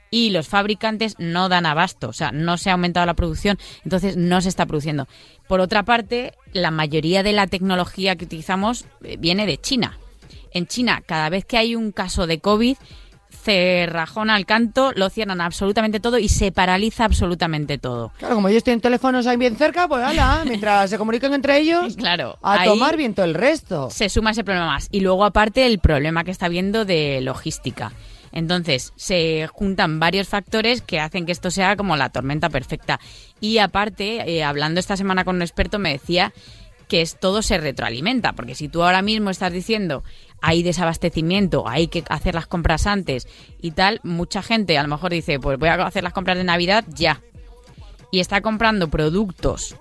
Y 0.10 0.29
los 0.29 0.48
fabricantes 0.48 1.15
no 1.17 1.50
dan 1.50 1.65
abasto, 1.65 2.08
o 2.10 2.13
sea, 2.13 2.32
no 2.32 2.58
se 2.58 2.70
ha 2.70 2.74
aumentado 2.74 3.06
la 3.06 3.13
producción, 3.13 3.58
entonces 3.84 4.15
no 4.15 4.39
se 4.39 4.48
está 4.48 4.65
produciendo. 4.65 5.08
Por 5.48 5.60
otra 5.60 5.84
parte, 5.84 6.34
la 6.53 6.72
mayoría 6.72 7.24
de 7.24 7.34
la 7.34 7.48
tecnología 7.48 8.15
que 8.15 8.25
utilizamos 8.25 8.86
eh, 9.03 9.17
viene 9.20 9.46
de 9.46 9.58
China. 9.58 9.98
En 10.51 10.65
China, 10.65 11.03
cada 11.06 11.29
vez 11.29 11.44
que 11.44 11.58
hay 11.58 11.75
un 11.75 11.91
caso 11.91 12.25
de 12.25 12.39
COVID, 12.39 12.77
cerrajón 13.48 14.30
al 14.30 14.46
canto, 14.46 14.92
lo 14.96 15.10
cierran 15.10 15.39
absolutamente 15.39 16.01
todo 16.01 16.18
y 16.18 16.27
se 16.27 16.51
paraliza 16.51 17.06
absolutamente 17.06 17.77
todo. 17.77 18.12
Claro, 18.18 18.36
como 18.36 18.50
ellos 18.50 18.62
tienen 18.63 18.82
teléfonos 18.82 19.25
ahí 19.25 19.38
bien 19.38 19.56
cerca, 19.56 19.88
pues 19.88 20.04
ala, 20.04 20.44
mientras 20.48 20.89
se 20.89 20.98
comunican 20.98 21.34
entre 21.34 21.58
ellos, 21.58 21.96
Claro, 21.96 22.38
a 22.42 22.66
tomar 22.66 22.98
viento 22.98 23.24
el 23.24 23.34
resto. 23.34 23.89
se 23.89 24.10
suma 24.10 24.32
ese 24.32 24.44
problema 24.44 24.68
más. 24.68 24.89
Y 24.92 25.00
luego, 25.00 25.24
aparte, 25.24 25.66
el 25.66 25.80
problema 25.80 26.25
que 26.25 26.32
está 26.32 26.48
habiendo 26.48 26.84
de 26.84 27.22
logística. 27.22 27.94
Entonces, 28.34 28.92
se 28.98 29.48
juntan 29.48 30.00
varios 30.01 30.27
factores 30.27 30.82
que 30.82 31.00
hacen 31.00 31.25
que 31.25 31.32
esto 31.32 31.50
sea 31.50 31.77
como 31.77 31.96
la 31.96 32.10
tormenta 32.10 32.50
perfecta. 32.50 33.00
Y 33.39 33.60
aparte, 33.60 34.30
eh, 34.30 34.44
hablando 34.44 34.82
esta 34.82 34.98
semana 34.98 35.24
con 35.24 35.38
un 35.38 35.42
experto, 35.42 35.80
me 35.80 35.94
decía 35.94 36.34
que 36.88 37.01
es, 37.01 37.20
todo 37.20 37.41
se 37.41 37.58
retroalimenta, 37.58 38.34
porque 38.34 38.56
si 38.56 38.67
tú 38.70 38.84
ahora 38.84 39.01
mismo 39.01 39.29
estás 39.29 39.51
diciendo 39.51 40.03
hay 40.41 40.63
desabastecimiento, 40.63 41.67
hay 41.67 41.88
que 41.88 42.03
hacer 42.10 42.36
las 42.36 42.48
compras 42.48 42.88
antes 42.88 43.27
y 43.62 43.72
tal, 43.72 44.00
mucha 44.03 44.41
gente 44.41 44.77
a 44.77 44.84
lo 44.84 44.89
mejor 44.89 45.12
dice, 45.12 45.39
pues 45.39 45.58
voy 45.58 45.70
a 45.70 45.75
hacer 45.75 46.03
las 46.03 46.13
compras 46.13 46.38
de 46.38 46.44
Navidad 46.44 46.86
ya. 46.88 47.22
Y 48.12 48.20
está 48.20 48.41
comprando 48.41 48.88
productos 48.88 49.75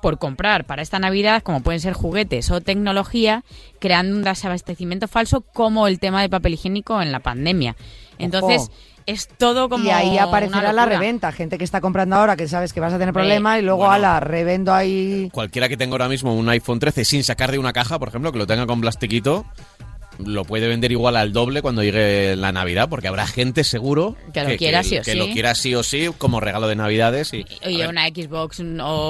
por 0.00 0.18
comprar 0.18 0.64
para 0.64 0.82
esta 0.82 0.98
Navidad, 0.98 1.42
como 1.42 1.62
pueden 1.62 1.80
ser 1.80 1.92
juguetes 1.92 2.50
o 2.50 2.60
tecnología, 2.60 3.44
creando 3.78 4.16
un 4.16 4.22
desabastecimiento 4.22 5.08
falso 5.08 5.40
como 5.40 5.86
el 5.86 5.98
tema 5.98 6.20
del 6.20 6.30
papel 6.30 6.54
higiénico 6.54 7.00
en 7.02 7.12
la 7.12 7.20
pandemia. 7.20 7.76
Entonces, 8.18 8.62
Ojo. 8.62 8.72
Es 9.08 9.26
todo 9.26 9.68
como 9.70 9.84
y 9.84 9.90
ahí 9.90 10.18
aparecerá 10.18 10.58
una 10.60 10.72
la 10.74 10.84
reventa, 10.86 11.32
gente 11.32 11.56
que 11.56 11.64
está 11.64 11.80
comprando 11.80 12.16
ahora 12.16 12.36
que 12.36 12.46
sabes 12.46 12.74
que 12.74 12.80
vas 12.80 12.92
a 12.92 12.98
tener 12.98 13.14
problemas 13.14 13.58
y 13.58 13.62
luego 13.62 13.78
bueno. 13.78 13.92
ala, 13.94 14.20
revendo 14.20 14.74
ahí. 14.74 15.30
Cualquiera 15.32 15.68
que 15.68 15.78
tenga 15.78 15.94
ahora 15.94 16.08
mismo 16.08 16.34
un 16.34 16.46
iPhone 16.50 16.78
13 16.78 17.04
sin 17.06 17.24
sacar 17.24 17.50
de 17.50 17.58
una 17.58 17.72
caja, 17.72 17.98
por 17.98 18.08
ejemplo, 18.08 18.32
que 18.32 18.38
lo 18.38 18.46
tenga 18.46 18.66
con 18.66 18.82
plastiquito, 18.82 19.46
lo 20.22 20.44
puede 20.44 20.68
vender 20.68 20.92
igual 20.92 21.16
al 21.16 21.32
doble 21.32 21.62
cuando 21.62 21.82
llegue 21.82 22.36
la 22.36 22.52
Navidad, 22.52 22.88
porque 22.90 23.08
habrá 23.08 23.26
gente 23.26 23.64
seguro 23.64 24.14
Que 24.34 24.44
lo 24.44 24.56
quiera 24.58 24.82
sí 24.82 24.98
o 24.98 25.02
que 25.02 25.12
sí. 25.12 25.16
lo 25.18 25.26
quiera 25.28 25.54
sí 25.54 25.74
o 25.74 25.82
sí 25.82 26.10
como 26.18 26.40
regalo 26.40 26.68
de 26.68 26.76
Navidades. 26.76 27.32
Y, 27.32 27.46
a 27.64 27.66
Oye, 27.66 27.88
una 27.88 28.08
Xbox 28.08 28.60
o 28.60 28.62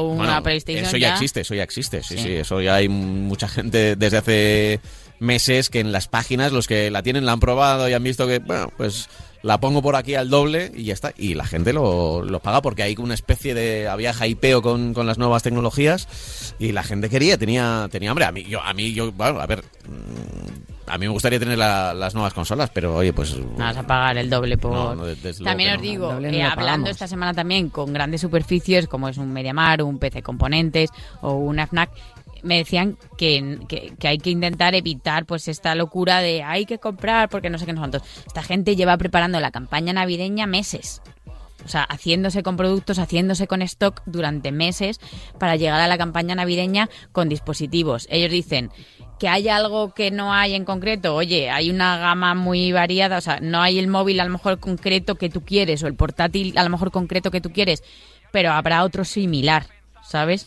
una 0.02 0.24
bueno, 0.24 0.42
PlayStation. 0.44 0.84
Eso 0.84 0.96
ya, 0.96 1.10
existe, 1.14 1.40
eso 1.40 1.54
ya 1.54 1.62
existe, 1.64 2.02
sí, 2.04 2.16
Sí. 2.18 2.22
sí, 2.22 2.32
eso 2.34 2.60
ya 2.60 2.76
hay 2.76 2.88
mucha 2.88 3.48
gente 3.48 3.96
desde 3.96 4.18
hace 4.18 4.80
meses 5.18 5.70
que 5.70 5.80
en 5.80 5.90
las 5.90 6.06
páginas 6.06 6.52
los 6.52 6.68
que 6.68 6.90
la 6.92 7.02
tienen 7.02 7.26
la 7.26 7.32
han 7.32 7.40
probado 7.40 7.88
y 7.88 7.94
han 7.94 8.02
visto 8.04 8.26
que, 8.28 8.38
bueno, 8.38 8.70
pues 8.76 9.08
la 9.42 9.58
pongo 9.60 9.82
por 9.82 9.96
aquí 9.96 10.14
al 10.14 10.30
doble 10.30 10.72
y 10.74 10.84
ya 10.84 10.94
está. 10.94 11.12
Y 11.16 11.34
la 11.34 11.46
gente 11.46 11.72
lo, 11.72 12.22
lo 12.22 12.40
paga 12.40 12.60
porque 12.62 12.82
hay 12.82 12.94
una 12.98 13.14
especie 13.14 13.54
de... 13.54 13.88
Había 13.88 14.12
hypeo 14.12 14.62
con, 14.62 14.94
con 14.94 15.06
las 15.06 15.18
nuevas 15.18 15.42
tecnologías 15.42 16.54
y 16.58 16.72
la 16.72 16.82
gente 16.82 17.08
quería, 17.08 17.38
tenía, 17.38 17.88
tenía 17.90 18.10
hambre. 18.10 18.24
A 18.24 18.32
mí, 18.32 18.44
yo, 18.44 18.60
a 18.62 18.72
mí, 18.74 18.92
yo, 18.92 19.12
bueno, 19.12 19.40
a 19.40 19.46
ver... 19.46 19.62
mm, 19.86 20.88
A 20.90 20.96
mí 20.98 21.06
me 21.06 21.12
gustaría 21.12 21.38
tener 21.38 21.58
la- 21.58 21.92
las 21.92 22.14
nuevas 22.14 22.32
consolas, 22.32 22.70
pero 22.72 22.96
oye, 22.96 23.12
pues... 23.12 23.36
Vas 23.58 23.76
a 23.76 23.86
pagar 23.86 24.16
el 24.18 24.30
doble 24.30 24.56
por... 24.56 24.72
No, 24.72 24.94
no, 24.94 25.04
desde 25.04 25.30
luego 25.30 25.44
también 25.44 25.76
os 25.76 25.82
digo, 25.82 26.12
no 26.14 26.26
eh, 26.28 26.42
hablando 26.42 26.56
pagamos. 26.56 26.90
esta 26.90 27.06
semana 27.06 27.34
también 27.34 27.68
con 27.68 27.92
grandes 27.92 28.22
superficies 28.22 28.88
como 28.88 29.08
es 29.08 29.18
un 29.18 29.30
MediaMar, 29.32 29.82
un 29.82 29.98
PC 29.98 30.22
Componentes 30.22 30.88
o 31.20 31.34
una 31.34 31.66
FNAC, 31.66 31.90
me 32.42 32.58
decían 32.58 32.96
que, 33.16 33.58
que- 33.68 34.08
hay 34.08 34.18
que 34.18 34.30
intentar 34.30 34.74
evitar 34.74 35.26
pues 35.26 35.48
esta 35.48 35.74
locura 35.74 36.20
de 36.20 36.42
hay 36.42 36.66
que 36.66 36.78
comprar 36.78 37.28
porque 37.28 37.50
no 37.50 37.58
sé 37.58 37.66
qué 37.66 37.72
no 37.72 37.80
cuántos. 37.80 38.02
Esta 38.26 38.42
gente 38.42 38.76
lleva 38.76 38.96
preparando 38.96 39.40
la 39.40 39.50
campaña 39.50 39.92
navideña 39.92 40.46
meses. 40.46 41.02
O 41.64 41.68
sea, 41.68 41.82
haciéndose 41.82 42.42
con 42.42 42.56
productos, 42.56 42.98
haciéndose 42.98 43.46
con 43.46 43.62
stock 43.62 44.02
durante 44.06 44.52
meses 44.52 45.00
para 45.38 45.56
llegar 45.56 45.80
a 45.80 45.88
la 45.88 45.98
campaña 45.98 46.34
navideña 46.34 46.88
con 47.12 47.28
dispositivos. 47.28 48.06
Ellos 48.10 48.30
dicen 48.30 48.70
que 49.18 49.28
hay 49.28 49.48
algo 49.48 49.92
que 49.92 50.10
no 50.12 50.32
hay 50.32 50.54
en 50.54 50.64
concreto. 50.64 51.14
Oye, 51.16 51.50
hay 51.50 51.68
una 51.70 51.98
gama 51.98 52.34
muy 52.34 52.70
variada. 52.72 53.18
O 53.18 53.20
sea, 53.20 53.40
no 53.40 53.60
hay 53.60 53.78
el 53.78 53.88
móvil 53.88 54.20
a 54.20 54.24
lo 54.24 54.30
mejor 54.30 54.60
concreto 54.60 55.16
que 55.16 55.28
tú 55.28 55.42
quieres 55.44 55.82
o 55.82 55.88
el 55.88 55.94
portátil 55.94 56.56
a 56.56 56.62
lo 56.62 56.70
mejor 56.70 56.90
concreto 56.92 57.30
que 57.30 57.40
tú 57.40 57.50
quieres, 57.52 57.82
pero 58.30 58.52
habrá 58.52 58.84
otro 58.84 59.04
similar, 59.04 59.66
¿sabes? 60.02 60.46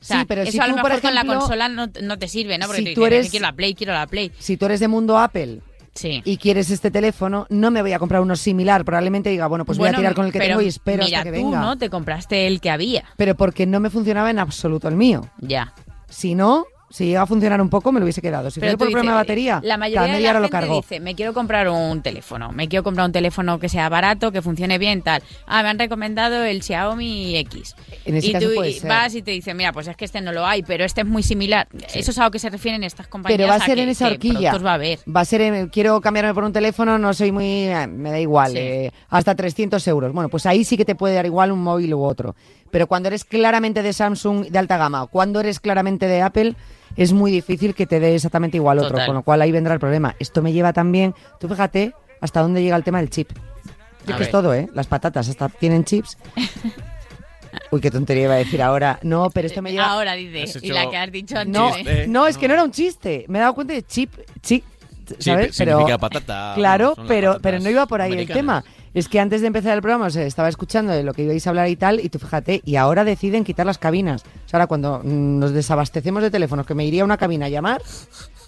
O 0.00 0.04
sea, 0.04 0.20
Sí, 0.20 0.24
pero 0.26 0.42
eso 0.42 0.52
si 0.52 0.58
a 0.58 0.62
lo 0.66 0.70
tú, 0.70 0.76
mejor 0.76 0.90
por 0.92 1.00
con 1.02 1.14
la 1.14 1.24
consola 1.24 1.68
no, 1.68 1.88
no 2.02 2.18
te 2.18 2.26
sirve, 2.28 2.56
¿no? 2.58 2.66
Porque 2.66 2.82
si 2.82 2.94
tú 2.94 3.00
tú 3.02 3.04
dices, 3.06 3.18
eres- 3.18 3.30
quiero 3.30 3.46
la 3.46 3.52
Play, 3.52 3.74
quiero 3.74 3.92
la 3.92 4.06
Play. 4.06 4.32
Si 4.38 4.56
tú 4.56 4.64
eres 4.66 4.80
de 4.80 4.88
mundo 4.88 5.18
Apple 5.18 5.60
Sí. 5.94 6.22
y 6.24 6.36
quieres 6.38 6.70
este 6.70 6.90
teléfono, 6.90 7.46
no 7.50 7.70
me 7.70 7.82
voy 7.82 7.92
a 7.92 7.98
comprar 7.98 8.22
uno 8.22 8.34
similar. 8.36 8.84
Probablemente 8.84 9.28
diga, 9.28 9.46
bueno, 9.48 9.64
pues 9.64 9.76
voy 9.76 9.88
a 9.88 9.92
tirar 9.92 10.14
con 10.14 10.24
el 10.26 10.32
que 10.32 10.38
pero 10.38 10.52
tengo 10.52 10.60
y 10.62 10.68
espero 10.68 11.04
mira 11.04 11.18
hasta 11.18 11.30
que 11.32 11.38
tú, 11.38 11.44
venga. 11.46 11.60
¿no? 11.60 11.76
Te 11.76 11.90
compraste 11.90 12.46
el 12.46 12.60
que 12.60 12.70
había. 12.70 13.04
Pero 13.16 13.34
porque 13.34 13.66
no 13.66 13.80
me 13.80 13.90
funcionaba 13.90 14.30
en 14.30 14.38
absoluto 14.38 14.88
el 14.88 14.94
mío. 14.96 15.28
Ya. 15.38 15.74
Si 16.08 16.34
no, 16.34 16.64
si 16.90 17.06
llega 17.06 17.22
a 17.22 17.26
funcionar 17.26 17.60
un 17.62 17.70
poco, 17.70 17.92
me 17.92 18.00
lo 18.00 18.04
hubiese 18.04 18.20
quedado. 18.20 18.50
Si 18.50 18.58
fuera 18.60 18.76
por 18.76 18.88
problema 18.90 19.12
de 19.12 19.16
batería, 19.18 19.60
la 19.62 19.76
mayoría 19.76 20.00
cada 20.00 20.06
de 20.08 20.12
media 20.14 20.32
la 20.32 20.38
hora 20.38 20.40
lo 20.46 20.50
cargo. 20.50 20.76
dice, 20.76 20.98
me 21.00 21.14
quiero 21.14 21.32
comprar 21.32 21.68
un 21.68 22.02
teléfono, 22.02 22.50
me 22.52 22.68
quiero 22.68 22.82
comprar 22.82 23.06
un 23.06 23.12
teléfono 23.12 23.58
que 23.60 23.68
sea 23.68 23.88
barato, 23.88 24.32
que 24.32 24.42
funcione 24.42 24.76
bien, 24.78 25.00
tal. 25.02 25.22
Ah, 25.46 25.62
me 25.62 25.68
han 25.68 25.78
recomendado 25.78 26.42
el 26.44 26.62
Xiaomi 26.62 27.36
X. 27.38 27.76
En 28.04 28.16
ese 28.16 28.26
y 28.28 28.32
caso 28.32 28.48
tú 28.48 28.54
puede 28.56 28.70
y 28.70 28.80
ser. 28.80 28.88
vas 28.88 29.14
y 29.14 29.22
te 29.22 29.30
dicen, 29.30 29.56
mira, 29.56 29.72
pues 29.72 29.86
es 29.86 29.96
que 29.96 30.04
este 30.04 30.20
no 30.20 30.32
lo 30.32 30.44
hay, 30.44 30.62
pero 30.64 30.84
este 30.84 31.02
es 31.02 31.06
muy 31.06 31.22
similar. 31.22 31.68
Eso 31.94 32.10
es 32.10 32.18
a 32.18 32.24
lo 32.24 32.30
que 32.30 32.38
se 32.40 32.50
refieren 32.50 32.82
estas 32.84 33.06
compañías. 33.06 33.36
Pero 33.38 33.48
va 33.48 33.54
a 33.54 33.60
ser 33.64 33.78
en 33.78 33.88
esa 33.88 34.08
horquilla. 34.08 34.56
va 34.58 34.72
a 34.72 34.74
haber. 34.74 34.98
Va 35.08 35.20
a 35.20 35.24
ser, 35.24 35.40
en- 35.42 35.68
quiero 35.68 36.00
cambiarme 36.00 36.34
por 36.34 36.44
un 36.44 36.52
teléfono, 36.52 36.98
no 36.98 37.14
soy 37.14 37.30
muy, 37.32 37.64
eh, 37.68 37.86
me 37.86 38.10
da 38.10 38.18
igual, 38.18 38.52
Sí. 38.52 38.58
eh, 38.58 38.92
hasta 39.08 39.34
300 39.34 39.86
euros. 39.88 40.12
Bueno, 40.12 40.28
pues 40.28 40.44
ahí 40.46 40.64
sí 40.64 40.76
que 40.76 40.84
te 40.84 40.94
puede 40.96 41.14
dar 41.14 41.26
igual 41.26 41.52
un 41.52 41.62
móvil 41.62 41.94
u 41.94 42.02
otro. 42.02 42.34
Pero 42.72 42.86
cuando 42.86 43.08
eres 43.08 43.24
claramente 43.24 43.82
de 43.82 43.92
Samsung 43.92 44.46
de 44.48 44.58
alta 44.58 44.76
gama, 44.76 45.06
cuando 45.06 45.40
eres 45.40 45.60
claramente 45.60 46.06
de 46.06 46.22
Apple, 46.22 46.54
es 46.96 47.12
muy 47.12 47.30
difícil 47.30 47.74
que 47.74 47.86
te 47.86 48.00
dé 48.00 48.14
exactamente 48.14 48.56
igual 48.56 48.78
otro. 48.78 48.90
Total. 48.90 49.06
Con 49.06 49.14
lo 49.16 49.22
cual 49.22 49.42
ahí 49.42 49.52
vendrá 49.52 49.74
el 49.74 49.80
problema. 49.80 50.14
Esto 50.18 50.42
me 50.42 50.52
lleva 50.52 50.72
también, 50.72 51.14
tú 51.38 51.48
fíjate 51.48 51.94
hasta 52.20 52.42
dónde 52.42 52.62
llega 52.62 52.76
el 52.76 52.84
tema 52.84 52.98
del 52.98 53.10
chip. 53.10 53.30
Es 54.06 54.14
que 54.16 54.22
es 54.24 54.30
todo, 54.30 54.52
¿eh? 54.54 54.68
Las 54.74 54.86
patatas 54.86 55.28
hasta 55.28 55.48
tienen 55.48 55.84
chips. 55.84 56.16
Uy, 57.72 57.80
qué 57.80 57.90
tontería 57.90 58.24
iba 58.24 58.34
a 58.34 58.38
decir 58.38 58.62
ahora. 58.62 58.98
No, 59.02 59.30
pero 59.30 59.46
esto 59.46 59.62
me 59.62 59.72
lleva... 59.72 59.86
Ahora 59.86 60.14
dice, 60.14 60.58
y 60.62 60.70
la 60.70 60.88
que 60.88 60.96
has 60.96 61.10
dicho 61.12 61.36
antes. 61.38 61.52
No, 61.52 61.74
chiste. 61.74 62.06
no, 62.08 62.26
es 62.26 62.38
que 62.38 62.48
No. 62.48 62.54
era 62.54 62.64
un 62.64 62.70
chiste. 62.70 63.24
Me 63.28 63.38
he 63.38 63.40
dado 63.42 63.54
cuenta 63.54 63.74
de 63.74 63.82
chip, 63.82 64.12
chip, 64.40 64.64
¿sabes? 65.18 65.54
Sí, 65.56 65.64
significa 65.64 65.98
patata, 65.98 66.52
Claro, 66.54 66.94
pero, 67.08 67.38
pero 67.40 67.58
no 67.60 67.68
iba 67.70 67.86
por 67.86 68.00
ahí 68.00 68.12
el 68.14 68.26
tema. 68.28 68.64
Es 68.92 69.08
que 69.08 69.20
antes 69.20 69.40
de 69.40 69.46
empezar 69.46 69.74
el 69.76 69.82
programa, 69.82 70.06
o 70.06 70.10
sea, 70.10 70.24
estaba 70.24 70.48
escuchando 70.48 70.92
de 70.92 71.04
lo 71.04 71.14
que 71.14 71.22
ibais 71.22 71.46
a 71.46 71.50
hablar 71.50 71.68
y 71.68 71.76
tal, 71.76 72.00
y 72.00 72.08
tú 72.08 72.18
fíjate, 72.18 72.60
y 72.64 72.74
ahora 72.76 73.04
deciden 73.04 73.44
quitar 73.44 73.64
las 73.64 73.78
cabinas. 73.78 74.22
O 74.22 74.48
sea, 74.48 74.58
ahora 74.58 74.66
cuando 74.66 75.00
mm, 75.04 75.38
nos 75.38 75.52
desabastecemos 75.52 76.22
de 76.22 76.30
teléfonos, 76.30 76.66
que 76.66 76.74
me 76.74 76.84
iría 76.84 77.02
a 77.02 77.04
una 77.04 77.16
cabina 77.16 77.46
a 77.46 77.48
llamar, 77.48 77.80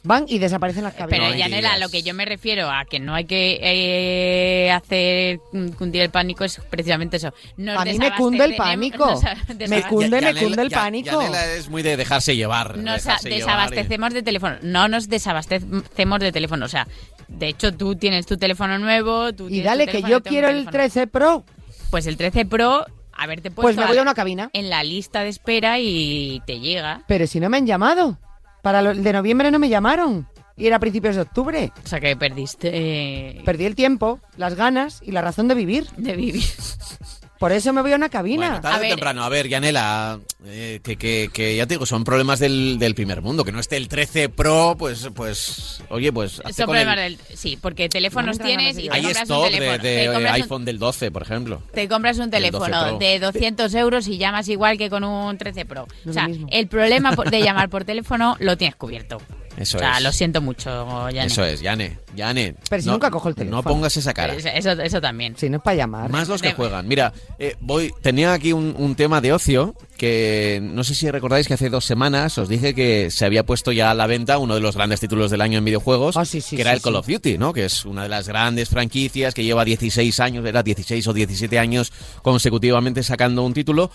van 0.02 0.24
y 0.26 0.38
desaparecen 0.40 0.82
las 0.82 0.94
cabinas. 0.94 1.28
Pero, 1.30 1.38
Yanela, 1.38 1.78
lo 1.78 1.88
que 1.88 2.02
yo 2.02 2.12
me 2.12 2.24
refiero 2.24 2.68
a 2.68 2.84
que 2.86 2.98
no 2.98 3.14
hay 3.14 3.24
que 3.24 3.60
eh, 3.62 4.70
hacer 4.72 5.38
mm, 5.52 5.68
cundir 5.78 6.02
el 6.02 6.10
pánico 6.10 6.42
es 6.42 6.60
precisamente 6.70 7.18
eso. 7.18 7.32
Nos 7.56 7.78
A 7.78 7.84
mí 7.84 7.96
me 7.98 8.12
cunde 8.16 8.44
el 8.44 8.56
pánico. 8.56 9.06
nos 9.58 9.68
Me 9.70 9.82
cunde, 9.84 10.20
me 10.20 10.34
cunde 10.34 10.62
el 10.62 10.68
Ya- 10.70 10.76
pánico. 10.76 11.20
Yanela 11.22 11.46
es 11.54 11.68
muy 11.68 11.82
de 11.82 11.96
dejarse 11.96 12.34
llevar. 12.34 12.78
Nos 12.78 13.04
dejarse 13.04 13.28
a- 13.28 13.30
llevar 13.30 13.30
y- 13.30 13.36
desabastecemos 13.36 14.12
de 14.14 14.22
teléfono. 14.24 14.56
No 14.62 14.88
nos 14.88 15.08
desabastecemos 15.08 16.18
de 16.18 16.32
teléfono. 16.32 16.66
O 16.66 16.68
sea, 16.68 16.88
de 17.38 17.48
hecho, 17.48 17.72
tú 17.74 17.94
tienes 17.96 18.26
tu 18.26 18.36
teléfono 18.36 18.78
nuevo. 18.78 19.32
Tú 19.32 19.48
Y 19.48 19.60
dale, 19.62 19.86
que 19.86 20.02
yo 20.02 20.22
quiero 20.22 20.48
el 20.48 20.54
teléfono. 20.66 20.70
13 20.72 21.06
Pro. 21.06 21.44
Pues 21.90 22.06
el 22.06 22.16
13 22.16 22.44
Pro, 22.46 22.86
haberte 23.12 23.50
puesto 23.50 23.62
Pues 23.62 23.76
me 23.76 23.86
voy 23.86 23.96
a- 23.96 24.00
a 24.00 24.02
una 24.02 24.14
cabina. 24.14 24.50
en 24.52 24.70
la 24.70 24.82
lista 24.84 25.22
de 25.22 25.28
espera 25.28 25.78
y 25.78 26.40
te 26.46 26.60
llega. 26.60 27.02
Pero 27.08 27.26
si 27.26 27.40
no 27.40 27.48
me 27.50 27.56
han 27.58 27.66
llamado. 27.66 28.18
Para 28.62 28.78
el 28.80 29.02
de 29.02 29.12
noviembre 29.12 29.50
no 29.50 29.58
me 29.58 29.68
llamaron. 29.68 30.28
Y 30.56 30.66
era 30.66 30.76
a 30.76 30.80
principios 30.80 31.16
de 31.16 31.22
octubre. 31.22 31.72
O 31.84 31.88
sea, 31.88 31.98
que 31.98 32.14
perdiste 32.14 32.70
eh, 32.72 33.42
Perdí 33.44 33.64
el 33.64 33.74
tiempo, 33.74 34.20
las 34.36 34.54
ganas 34.54 35.00
y 35.02 35.10
la 35.12 35.20
razón 35.22 35.48
de 35.48 35.54
vivir. 35.54 35.88
de 35.96 36.14
vivir. 36.14 36.44
Por 37.42 37.50
eso 37.50 37.72
me 37.72 37.82
voy 37.82 37.92
a 37.92 37.96
una 37.96 38.08
cabina. 38.08 38.46
Bueno, 38.46 38.60
tarde 38.60 38.74
A 38.76 38.78
o 38.78 38.80
ver. 38.82 38.90
temprano. 38.90 39.24
A 39.24 39.28
ver, 39.28 39.48
Yanela, 39.48 40.20
eh, 40.46 40.78
que, 40.84 40.96
que, 40.96 41.28
que 41.32 41.56
ya 41.56 41.66
te 41.66 41.74
digo, 41.74 41.86
son 41.86 42.04
problemas 42.04 42.38
del, 42.38 42.78
del 42.78 42.94
primer 42.94 43.20
mundo. 43.20 43.44
Que 43.44 43.50
no 43.50 43.58
esté 43.58 43.76
el 43.78 43.88
13 43.88 44.28
Pro, 44.28 44.76
pues, 44.78 45.08
pues 45.12 45.82
oye, 45.88 46.12
pues... 46.12 46.34
Son 46.34 46.44
el- 46.46 46.54
problemas 46.54 46.96
del- 46.98 47.18
Sí, 47.34 47.58
porque 47.60 47.88
teléfonos 47.88 48.38
No 48.38 48.44
tienes 48.44 48.78
y 48.78 48.88
te 48.88 48.94
Hay 48.94 49.02
compras 49.02 49.16
un 49.16 49.22
stock 49.34 49.44
de, 49.46 49.50
teléfono. 49.58 49.82
de 49.82 49.88
te, 49.96 50.06
compras 50.12 50.30
un, 50.36 50.42
iPhone 50.42 50.64
del 50.64 50.78
12, 50.78 51.10
por 51.10 51.22
ejemplo. 51.22 51.62
te 51.74 51.88
compras 51.88 52.18
un 52.18 52.30
Del 52.30 52.50
12 52.52 52.64
teléfono 52.70 52.98
de 52.98 53.18
200 53.18 53.74
euros 53.74 54.06
y 54.06 54.18
llamas 54.18 54.48
igual 54.48 54.78
que 54.78 54.88
con 54.88 55.02
un 55.02 55.36
13 55.36 55.64
Pro. 55.64 55.88
No 56.04 56.10
o 56.10 56.14
sea, 56.14 56.28
el 56.48 56.68
problema 56.68 57.10
de 57.28 57.42
llamar 57.42 57.68
por 57.70 57.84
teléfono 57.84 58.36
lo 58.38 58.56
tienes 58.56 58.76
cubierto. 58.76 59.20
Eso 59.56 59.76
o 59.76 59.80
sea, 59.80 59.98
es. 59.98 60.02
lo 60.02 60.12
siento 60.12 60.40
mucho, 60.40 61.10
Yanni. 61.10 61.26
Eso 61.26 61.44
es, 61.44 61.60
Yane, 61.60 61.98
Yane. 62.16 62.54
Pero 62.70 62.82
si 62.82 62.88
nunca 62.88 63.10
cojo 63.10 63.28
el 63.28 63.34
teléfono. 63.34 63.58
No 63.58 63.62
pongas 63.62 63.96
esa 63.96 64.14
cara. 64.14 64.34
Eso, 64.34 64.70
eso, 64.72 65.00
también. 65.00 65.36
Si 65.36 65.50
no 65.50 65.58
es 65.58 65.62
para 65.62 65.76
llamar. 65.76 66.10
Más 66.10 66.28
los 66.28 66.40
que 66.40 66.52
juegan. 66.52 66.88
Mira, 66.88 67.12
eh, 67.38 67.56
voy 67.60 67.92
tenía 68.00 68.32
aquí 68.32 68.52
un, 68.52 68.74
un 68.78 68.94
tema 68.94 69.20
de 69.20 69.32
ocio 69.32 69.74
que 69.98 70.58
no 70.62 70.82
sé 70.84 70.94
si 70.94 71.10
recordáis 71.10 71.46
que 71.46 71.54
hace 71.54 71.68
dos 71.70 71.84
semanas 71.84 72.36
os 72.38 72.48
dije 72.48 72.74
que 72.74 73.10
se 73.10 73.24
había 73.24 73.44
puesto 73.46 73.70
ya 73.72 73.90
a 73.90 73.94
la 73.94 74.06
venta 74.06 74.38
uno 74.38 74.54
de 74.54 74.60
los 74.60 74.74
grandes 74.74 74.98
títulos 75.00 75.30
del 75.30 75.40
año 75.42 75.58
en 75.58 75.64
videojuegos, 75.64 76.16
Ah, 76.16 76.24
sí, 76.24 76.40
sí, 76.40 76.56
que 76.56 76.62
era 76.62 76.72
sí, 76.72 76.76
el 76.76 76.82
Call 76.82 76.94
sí. 76.94 76.98
of 76.98 77.06
Duty, 77.06 77.38
¿no? 77.38 77.52
Que 77.52 77.66
es 77.66 77.84
una 77.84 78.02
de 78.04 78.08
las 78.08 78.26
grandes 78.26 78.68
franquicias 78.68 79.34
que 79.34 79.44
lleva 79.44 79.64
16 79.64 80.18
años, 80.20 80.44
era 80.44 80.62
16 80.62 81.06
o 81.06 81.12
17 81.12 81.58
años 81.58 81.92
consecutivamente 82.22 83.02
sacando 83.02 83.42
un 83.44 83.54
título. 83.54 83.90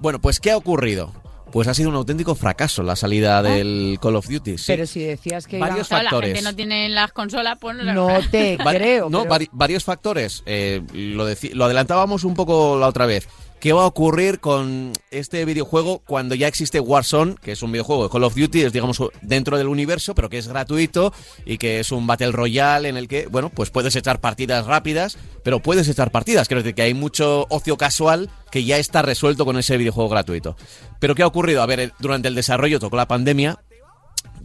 Bueno, 0.00 0.20
pues 0.20 0.40
¿qué 0.40 0.50
ha 0.50 0.56
ocurrido? 0.56 1.12
Pues 1.52 1.68
ha 1.68 1.74
sido 1.74 1.88
un 1.88 1.94
auténtico 1.96 2.34
fracaso 2.34 2.82
la 2.82 2.96
salida 2.96 3.42
del 3.42 3.98
Call 4.00 4.16
of 4.16 4.28
Duty. 4.28 4.58
sí. 4.58 4.64
Ah. 4.72 4.74
Pero 4.76 4.86
si 4.86 5.00
decías 5.00 5.46
que 5.46 5.56
iba- 5.58 5.68
Varios 5.68 5.88
Claro, 5.88 6.04
la 6.04 6.10
factores. 6.10 6.34
gente 6.34 6.50
no 6.50 6.56
tiene 6.56 6.88
las 6.88 7.12
consolas, 7.12 7.58
pues 7.60 7.76
no, 7.76 7.84
no 7.92 8.08
te 8.30 8.56
creo. 8.64 9.10
no, 9.10 9.22
pero- 9.22 9.34
vari- 9.34 9.48
varios 9.52 9.84
factores. 9.84 10.42
Eh, 10.46 10.82
lo, 10.92 11.24
lo 11.54 11.64
adelantábamos 11.64 12.24
un 12.24 12.34
poco 12.34 12.78
la 12.78 12.86
otra 12.88 13.06
vez. 13.06 13.28
¿Qué 13.60 13.74
va 13.74 13.82
a 13.82 13.86
ocurrir 13.86 14.40
con 14.40 14.94
este 15.10 15.44
videojuego 15.44 15.98
cuando 15.98 16.34
ya 16.34 16.48
existe 16.48 16.80
Warzone, 16.80 17.34
que 17.42 17.52
es 17.52 17.62
un 17.62 17.70
videojuego 17.70 18.04
de 18.04 18.08
Call 18.08 18.24
of 18.24 18.34
Duty, 18.34 18.62
es 18.62 18.72
digamos 18.72 18.98
dentro 19.20 19.58
del 19.58 19.68
universo, 19.68 20.14
pero 20.14 20.30
que 20.30 20.38
es 20.38 20.48
gratuito 20.48 21.12
y 21.44 21.58
que 21.58 21.78
es 21.78 21.92
un 21.92 22.06
Battle 22.06 22.32
Royale 22.32 22.88
en 22.88 22.96
el 22.96 23.06
que, 23.06 23.26
bueno, 23.26 23.50
pues 23.50 23.68
puedes 23.68 23.94
echar 23.96 24.18
partidas 24.18 24.64
rápidas, 24.64 25.18
pero 25.44 25.60
puedes 25.60 25.86
echar 25.88 26.10
partidas. 26.10 26.48
Quiero 26.48 26.62
decir 26.62 26.74
que 26.74 26.80
hay 26.80 26.94
mucho 26.94 27.46
ocio 27.50 27.76
casual 27.76 28.30
que 28.50 28.64
ya 28.64 28.78
está 28.78 29.02
resuelto 29.02 29.44
con 29.44 29.58
ese 29.58 29.76
videojuego 29.76 30.08
gratuito. 30.08 30.56
Pero 30.98 31.14
¿qué 31.14 31.22
ha 31.22 31.26
ocurrido? 31.26 31.62
A 31.62 31.66
ver, 31.66 31.80
eh, 31.80 31.92
durante 31.98 32.28
el 32.28 32.34
desarrollo 32.34 32.80
tocó 32.80 32.96
la 32.96 33.08
pandemia, 33.08 33.58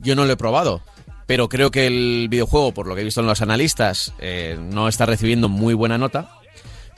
yo 0.02 0.18
no 0.18 0.26
lo 0.26 0.34
he 0.34 0.38
probado, 0.38 0.82
pero 1.26 1.48
creo 1.48 1.72
que 1.72 1.88
el 1.88 2.28
videojuego, 2.30 2.74
por 2.74 2.86
lo 2.86 2.96
que 2.96 3.02
he 3.02 3.06
visto 3.06 3.22
en 3.22 3.28
los 3.28 3.42
analistas, 3.42 4.14
eh, 4.20 4.58
no 4.60 4.90
está 4.90 5.06
recibiendo 5.06 5.48
muy 5.48 5.74
buena 5.74 5.98
nota. 5.98 6.42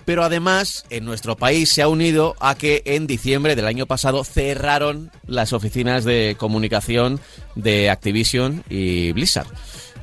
Pero 0.07 0.23
además, 0.23 0.85
en 0.89 1.03
nuestro 1.03 1.35
país 1.35 1.69
se 1.69 1.81
ha 1.81 1.89
unido 1.89 2.37
a 2.39 2.55
que 2.55 2.81
en 2.85 3.07
diciembre 3.07 3.57
del 3.57 3.67
año 3.67 3.87
pasado 3.87 4.23
cerraron 4.23 5.11
las 5.25 5.51
oficinas 5.51 6.05
de 6.05 6.37
comunicación 6.39 7.19
de 7.55 7.89
Activision 7.89 8.63
y 8.69 9.11
Blizzard. 9.11 9.47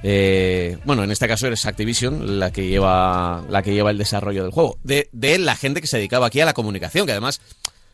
Eh, 0.03 0.77
bueno, 0.85 1.05
en 1.05 1.11
este 1.11 1.27
caso 1.27 1.49
es 1.49 1.65
Activision 1.65 2.39
la 2.39 2.53
que 2.53 2.69
lleva, 2.69 3.47
la 3.49 3.63
que 3.63 3.73
lleva 3.73 3.91
el 3.91 3.97
desarrollo 3.97 4.43
del 4.43 4.53
juego. 4.53 4.77
De, 4.83 5.09
la 5.39 5.57
gente 5.57 5.81
que 5.81 5.87
se 5.87 5.97
dedicaba 5.97 6.27
aquí 6.27 6.39
a 6.39 6.45
la 6.45 6.53
comunicación, 6.53 7.07
que 7.07 7.13
además 7.13 7.41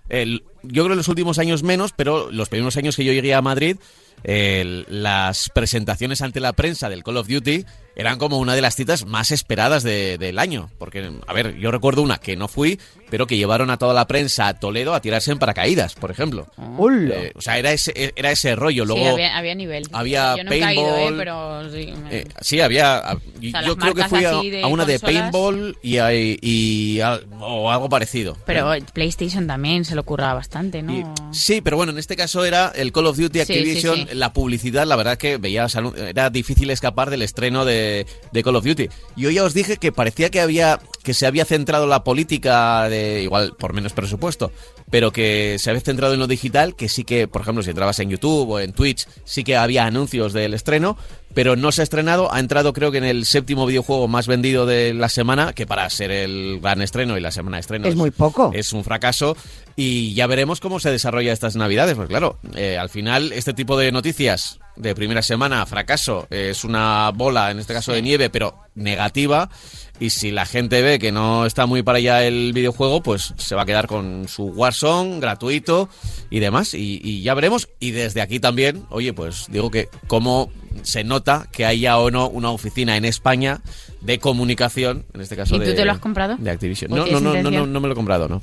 yo 0.08 0.82
creo 0.82 0.90
en 0.90 0.96
los 0.96 1.06
últimos 1.06 1.38
años 1.38 1.62
menos, 1.62 1.92
pero 1.92 2.32
los 2.32 2.48
primeros 2.48 2.76
años 2.76 2.96
que 2.96 3.04
yo 3.04 3.12
llegué 3.12 3.34
a 3.34 3.40
Madrid, 3.40 3.76
las 4.24 5.48
presentaciones 5.50 6.22
ante 6.22 6.40
la 6.40 6.54
prensa 6.54 6.88
del 6.88 7.04
Call 7.04 7.18
of 7.18 7.28
Duty 7.28 7.64
eran 8.00 8.18
como 8.18 8.38
una 8.38 8.54
de 8.54 8.62
las 8.62 8.74
citas 8.76 9.04
más 9.06 9.30
esperadas 9.30 9.82
de- 9.82 10.16
del 10.18 10.38
año. 10.38 10.70
Porque, 10.78 11.10
a 11.26 11.32
ver, 11.32 11.56
yo 11.56 11.70
recuerdo 11.70 12.02
una 12.02 12.18
que 12.18 12.36
no 12.36 12.48
fui, 12.48 12.80
pero 13.10 13.26
que 13.26 13.36
llevaron 13.36 13.70
a 13.70 13.76
toda 13.76 13.92
la 13.94 14.06
prensa 14.06 14.48
a 14.48 14.58
Toledo 14.58 14.94
a 14.94 15.00
tirarse 15.00 15.30
en 15.32 15.38
paracaídas, 15.38 15.94
por 15.94 16.10
ejemplo. 16.10 16.46
¡Hola! 16.78 17.14
Eh, 17.16 17.32
o 17.34 17.40
sea, 17.40 17.58
era 17.58 17.72
ese, 17.72 18.12
era 18.16 18.30
ese 18.30 18.56
rollo. 18.56 18.84
Luego, 18.84 19.02
sí, 19.04 19.08
había, 19.10 19.36
había 19.36 19.54
nivel. 19.54 19.84
había 19.92 20.36
Yo 20.36 20.44
nunca 20.44 20.54
he 20.54 20.58
ido, 20.74 20.82
¿eh? 20.82 20.90
paintball, 20.90 21.16
pero 21.16 21.70
sí. 21.70 21.92
me- 22.02 22.16
eh, 22.16 22.26
sí, 22.40 22.60
había. 22.60 22.98
a- 22.98 23.18
sea, 23.50 23.62
yo 23.62 23.76
creo 23.76 23.94
que 23.94 24.04
fui 24.04 24.24
a, 24.24 24.38
así 24.38 24.50
de 24.50 24.62
a 24.62 24.66
una 24.66 24.84
de 24.84 24.98
paintball 24.98 25.76
y, 25.82 25.98
a- 25.98 26.12
y 26.14 27.00
a- 27.00 27.20
o 27.40 27.70
algo 27.70 27.88
parecido. 27.88 28.36
pero 28.46 28.70
PlayStation 28.94 29.46
también 29.46 29.84
se 29.84 29.94
lo 29.94 30.04
curraba 30.04 30.34
bastante, 30.34 30.82
¿no? 30.82 30.92
Y- 30.96 31.04
sí, 31.32 31.60
pero 31.60 31.76
bueno, 31.76 31.92
en 31.92 31.98
este 31.98 32.16
caso 32.16 32.44
era 32.44 32.72
el 32.74 32.92
Call 32.92 33.06
of 33.06 33.16
Duty 33.18 33.40
Sí, 33.40 33.44
sí, 33.44 33.52
Activision, 33.52 33.96
sí. 34.08 34.14
la 34.14 34.32
publicidad, 34.32 34.86
la 34.86 34.96
verdad 34.96 35.18
que 35.18 35.36
veías, 35.36 35.76
era 35.96 36.30
difícil 36.30 36.70
escapar 36.70 37.10
del 37.10 37.22
estreno 37.22 37.64
de, 37.64 37.89
de 38.32 38.42
Call 38.42 38.56
of 38.56 38.64
Duty. 38.64 38.88
Yo 39.16 39.30
ya 39.30 39.44
os 39.44 39.54
dije 39.54 39.76
que 39.76 39.92
parecía 39.92 40.30
que 40.30 40.40
había 40.40 40.80
que 41.02 41.14
se 41.14 41.26
había 41.26 41.44
centrado 41.46 41.86
la 41.86 42.04
política 42.04 42.88
de 42.88 43.22
igual 43.22 43.54
por 43.58 43.72
menos 43.72 43.94
presupuesto, 43.94 44.52
pero 44.90 45.12
que 45.12 45.56
se 45.58 45.70
había 45.70 45.80
centrado 45.80 46.12
en 46.12 46.20
lo 46.20 46.26
digital, 46.26 46.76
que 46.76 46.88
sí 46.90 47.04
que, 47.04 47.26
por 47.26 47.40
ejemplo, 47.40 47.62
si 47.62 47.70
entrabas 47.70 47.98
en 48.00 48.10
YouTube 48.10 48.50
o 48.50 48.60
en 48.60 48.72
Twitch, 48.72 49.06
sí 49.24 49.42
que 49.42 49.56
había 49.56 49.86
anuncios 49.86 50.34
del 50.34 50.52
estreno, 50.52 50.98
pero 51.32 51.56
no 51.56 51.72
se 51.72 51.80
ha 51.80 51.84
estrenado, 51.84 52.32
ha 52.34 52.38
entrado 52.38 52.72
creo 52.74 52.90
que 52.90 52.98
en 52.98 53.04
el 53.04 53.24
séptimo 53.24 53.64
videojuego 53.64 54.08
más 54.08 54.26
vendido 54.26 54.66
de 54.66 54.92
la 54.92 55.08
semana, 55.08 55.54
que 55.54 55.66
para 55.66 55.88
ser 55.88 56.10
el 56.10 56.60
gran 56.60 56.82
estreno 56.82 57.16
y 57.16 57.20
la 57.20 57.30
semana 57.30 57.56
de 57.56 57.60
estreno 57.62 57.88
Es 57.88 57.96
muy 57.96 58.10
poco. 58.10 58.50
es 58.52 58.72
un 58.74 58.84
fracaso 58.84 59.36
y 59.76 60.12
ya 60.12 60.26
veremos 60.26 60.60
cómo 60.60 60.80
se 60.80 60.90
desarrolla 60.90 61.32
estas 61.32 61.56
navidades. 61.56 61.94
Pues 61.94 62.08
claro, 62.08 62.38
eh, 62.56 62.76
al 62.76 62.90
final 62.90 63.32
este 63.32 63.54
tipo 63.54 63.78
de 63.78 63.90
noticias 63.90 64.58
de 64.80 64.94
primera 64.94 65.22
semana, 65.22 65.64
fracaso, 65.66 66.26
es 66.30 66.64
una 66.64 67.10
bola, 67.14 67.50
en 67.50 67.58
este 67.58 67.74
caso 67.74 67.92
de 67.92 68.02
nieve, 68.02 68.30
pero 68.30 68.56
negativa. 68.74 69.50
Y 69.98 70.10
si 70.10 70.30
la 70.30 70.46
gente 70.46 70.80
ve 70.80 70.98
que 70.98 71.12
no 71.12 71.44
está 71.44 71.66
muy 71.66 71.82
para 71.82 71.98
allá 71.98 72.24
el 72.24 72.52
videojuego, 72.54 73.02
pues 73.02 73.34
se 73.36 73.54
va 73.54 73.62
a 73.62 73.66
quedar 73.66 73.86
con 73.86 74.28
su 74.28 74.44
Warzone 74.44 75.20
gratuito 75.20 75.90
y 76.30 76.40
demás. 76.40 76.72
Y, 76.72 77.00
y 77.04 77.22
ya 77.22 77.34
veremos. 77.34 77.68
Y 77.80 77.90
desde 77.90 78.22
aquí 78.22 78.40
también, 78.40 78.84
oye, 78.88 79.12
pues 79.12 79.46
digo 79.50 79.70
que 79.70 79.90
cómo 80.06 80.50
se 80.82 81.04
nota 81.04 81.48
que 81.52 81.66
haya 81.66 81.98
o 81.98 82.10
no 82.10 82.28
una 82.28 82.50
oficina 82.50 82.96
en 82.96 83.04
España 83.04 83.60
de 84.00 84.18
comunicación, 84.18 85.04
en 85.12 85.20
este 85.20 85.36
caso 85.36 85.56
¿Y 85.56 85.58
tú 85.58 85.66
de, 85.66 85.74
te 85.74 85.84
lo 85.84 85.92
has 85.92 85.98
comprado? 85.98 86.36
de 86.38 86.50
Activision. 86.50 86.92
¿O 86.92 86.96
No, 86.96 87.06
no, 87.06 87.20
no, 87.20 87.42
no, 87.42 87.50
no, 87.50 87.66
no 87.66 87.80
me 87.80 87.88
lo 87.88 87.92
he 87.92 87.96
comprado, 87.96 88.28
no. 88.28 88.42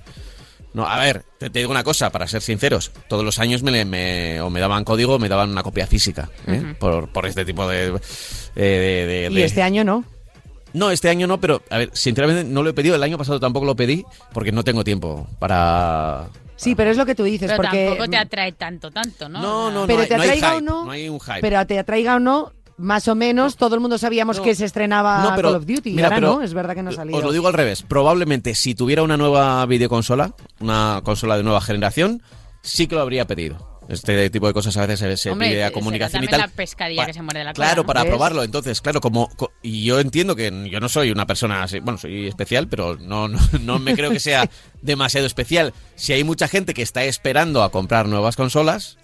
No, 0.73 0.85
a 0.87 0.99
ver, 0.99 1.23
te, 1.39 1.49
te 1.49 1.59
digo 1.59 1.71
una 1.71 1.83
cosa, 1.83 2.11
para 2.11 2.27
ser 2.27 2.41
sinceros, 2.41 2.91
todos 3.07 3.23
los 3.25 3.39
años 3.39 3.63
me, 3.63 3.71
le- 3.71 3.85
me- 3.85 4.41
o 4.41 4.49
me 4.49 4.59
daban 4.59 4.83
código 4.83 5.15
o 5.15 5.19
me 5.19 5.29
daban 5.29 5.49
una 5.49 5.63
copia 5.63 5.87
física, 5.87 6.29
¿eh? 6.45 6.75
por, 6.79 7.09
por 7.11 7.25
este 7.25 7.45
tipo 7.45 7.67
de... 7.67 7.87
eh, 7.87 7.95
de- 8.55 9.07
de- 9.07 9.27
Y 9.31 9.35
de- 9.35 9.43
este 9.45 9.63
año 9.63 9.83
no. 9.83 10.03
No, 10.73 10.91
este 10.91 11.09
año 11.09 11.25
no, 11.25 11.39
pero, 11.39 11.63
a 11.71 11.77
ver, 11.79 11.89
sinceramente 11.93 12.43
no 12.43 12.61
lo 12.61 12.69
he 12.69 12.73
pedido, 12.73 12.95
el 12.95 13.01
año 13.01 13.17
pasado 13.17 13.39
tampoco 13.39 13.65
lo 13.65 13.75
pedí, 13.75 14.05
porque 14.33 14.51
no 14.51 14.63
tengo 14.63 14.83
tiempo 14.83 15.27
para... 15.39 16.27
Sí, 16.57 16.75
pero 16.75 16.91
es 16.91 16.97
lo 16.97 17.05
que 17.05 17.15
tú 17.15 17.23
dices, 17.23 17.49
Pero 17.51 17.61
porque... 17.63 17.85
tampoco 17.85 18.09
te 18.09 18.17
atrae 18.17 18.51
tanto, 18.51 18.91
tanto, 18.91 19.29
¿no? 19.29 19.41
No, 19.41 19.65
O 19.67 19.71
sea, 19.71 19.79
no, 19.81 19.87
pero 19.87 20.01
hay- 20.01 20.07
te 20.07 20.15
no 20.17 20.21
hay 20.23 20.29
atraiga 20.29 20.55
o 20.57 20.61
no, 20.61 20.85
no 20.85 20.91
hay 20.91 21.07
un 21.09 21.19
hype. 21.19 21.41
pero 21.41 21.65
te 21.65 21.79
atraiga 21.79 22.15
o 22.15 22.19
no, 22.19 22.51
más 22.77 23.07
o 23.07 23.15
menos 23.15 23.55
todo 23.57 23.75
el 23.75 23.81
mundo 23.81 23.97
sabíamos 23.97 24.37
No. 24.37 24.43
que 24.43 24.55
se 24.55 24.65
estrenaba 24.65 25.23
No, 25.23 25.35
pero- 25.35 25.49
Call 25.49 25.57
of 25.57 25.65
Duty. 25.65 25.91
mira, 25.91 26.07
ahora 26.07 26.17
pero 26.17 26.35
no, 26.35 26.41
es 26.43 26.53
verdad 26.53 26.75
que 26.75 26.83
no 26.83 26.89
ha 26.91 26.93
salido. 26.93 27.17
Os 27.17 27.23
lo 27.23 27.31
digo 27.31 27.47
al 27.47 27.53
revés. 27.53 27.83
Probablemente 27.83 28.53
si 28.55 28.75
tuviera 28.75 29.03
una 29.03 29.17
nueva 29.17 29.65
videoconsola, 29.65 30.33
una 30.59 31.01
consola 31.03 31.37
de 31.37 31.43
nueva 31.43 31.61
generación, 31.61 32.21
sí 32.61 32.87
que 32.87 32.95
lo 32.95 33.01
habría 33.01 33.25
pedido. 33.25 33.75
Este 33.89 34.29
tipo 34.29 34.47
de 34.47 34.53
cosas 34.53 34.75
a 34.75 34.81
veces 34.85 34.99
se, 34.99 35.15
se 35.15 35.31
Hombre, 35.31 35.47
pide 35.47 35.63
a 35.63 35.71
comunicación 35.71 36.21
y 36.21 36.27
tal. 36.27 36.41
la 36.41 36.49
pescadilla 36.49 37.03
Pa- 37.03 37.05
que 37.07 37.13
se 37.13 37.21
muerde 37.21 37.45
la 37.45 37.53
cola, 37.53 37.65
Claro, 37.67 37.83
¿no? 37.83 37.87
para 37.87 38.01
¿Ves? 38.03 38.09
probarlo. 38.09 38.43
Entonces, 38.43 38.81
claro, 38.81 38.99
como 38.99 39.29
co- 39.29 39.53
y 39.61 39.85
yo 39.85 40.01
entiendo 40.01 40.35
que 40.35 40.51
yo 40.69 40.81
no 40.81 40.89
soy 40.89 41.09
una 41.09 41.25
persona 41.25 41.63
así, 41.63 41.79
bueno, 41.79 41.97
soy 41.97 42.27
especial, 42.27 42.67
pero 42.67 42.97
no, 42.97 43.29
no, 43.29 43.39
no 43.61 43.79
me 43.79 43.95
creo 43.95 44.11
que 44.11 44.19
sea 44.19 44.49
demasiado 44.81 45.25
especial. 45.25 45.73
Si 45.95 46.11
hay 46.11 46.25
mucha 46.25 46.49
gente 46.49 46.73
que 46.73 46.81
está 46.81 47.05
esperando 47.05 47.63
a 47.63 47.71
comprar 47.71 48.09
nuevas 48.09 48.35
consolas, 48.35 48.97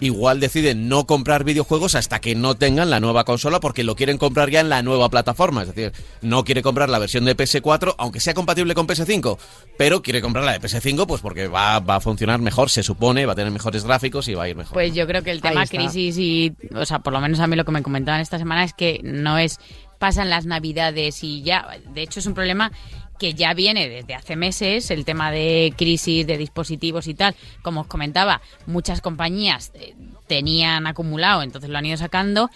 igual 0.00 0.40
deciden 0.40 0.88
no 0.88 1.06
comprar 1.06 1.44
videojuegos 1.44 1.94
hasta 1.94 2.20
que 2.20 2.34
no 2.34 2.56
tengan 2.56 2.90
la 2.90 3.00
nueva 3.00 3.24
consola 3.24 3.60
porque 3.60 3.84
lo 3.84 3.94
quieren 3.94 4.18
comprar 4.18 4.50
ya 4.50 4.60
en 4.60 4.68
la 4.68 4.82
nueva 4.82 5.08
plataforma. 5.08 5.62
Es 5.62 5.74
decir, 5.74 5.92
no 6.22 6.44
quiere 6.44 6.62
comprar 6.62 6.88
la 6.88 6.98
versión 6.98 7.24
de 7.24 7.36
PS4, 7.36 7.94
aunque 7.98 8.20
sea 8.20 8.34
compatible 8.34 8.74
con 8.74 8.86
PS5, 8.86 9.38
pero 9.76 10.02
quiere 10.02 10.20
comprar 10.20 10.44
la 10.44 10.52
de 10.52 10.60
PS5 10.60 11.06
pues 11.06 11.20
porque 11.20 11.48
va, 11.48 11.80
va 11.80 11.96
a 11.96 12.00
funcionar 12.00 12.40
mejor, 12.40 12.70
se 12.70 12.82
supone, 12.82 13.26
va 13.26 13.32
a 13.32 13.36
tener 13.36 13.52
mejores 13.52 13.84
gráficos 13.84 14.28
y 14.28 14.34
va 14.34 14.44
a 14.44 14.48
ir 14.48 14.56
mejor. 14.56 14.72
Pues 14.72 14.94
yo 14.94 15.06
creo 15.06 15.22
que 15.22 15.30
el 15.30 15.40
tema 15.40 15.66
crisis 15.66 16.16
y, 16.18 16.52
o 16.74 16.84
sea, 16.84 17.00
por 17.00 17.12
lo 17.12 17.20
menos 17.20 17.40
a 17.40 17.46
mí 17.46 17.56
lo 17.56 17.64
que 17.64 17.72
me 17.72 17.82
comentaban 17.82 18.20
esta 18.20 18.38
semana 18.38 18.64
es 18.64 18.72
que 18.72 19.00
no 19.02 19.38
es 19.38 19.58
pasan 20.00 20.30
las 20.30 20.46
navidades 20.46 21.22
y 21.22 21.42
ya, 21.42 21.78
de 21.92 22.02
hecho 22.02 22.20
es 22.20 22.26
un 22.26 22.32
problema 22.32 22.72
que 23.20 23.34
ya 23.34 23.54
viene 23.54 23.88
desde 23.88 24.14
hace 24.14 24.34
meses, 24.34 24.90
el 24.90 25.04
tema 25.04 25.30
de 25.30 25.72
crisis 25.76 26.26
de 26.26 26.38
dispositivos 26.38 27.06
y 27.06 27.14
tal. 27.14 27.36
Como 27.62 27.82
os 27.82 27.86
comentaba, 27.86 28.40
muchas 28.66 29.00
compañías 29.02 29.70
eh, 29.74 29.94
tenían 30.26 30.86
acumulado, 30.88 31.42
entonces 31.42 31.70
lo 31.70 31.78
han 31.78 31.86
ido 31.86 31.98
sacando, 31.98 32.50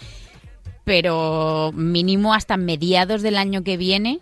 pero 0.84 1.70
mínimo 1.74 2.34
hasta 2.34 2.56
mediados 2.56 3.22
del 3.22 3.36
año 3.36 3.62
que 3.62 3.76
viene 3.76 4.18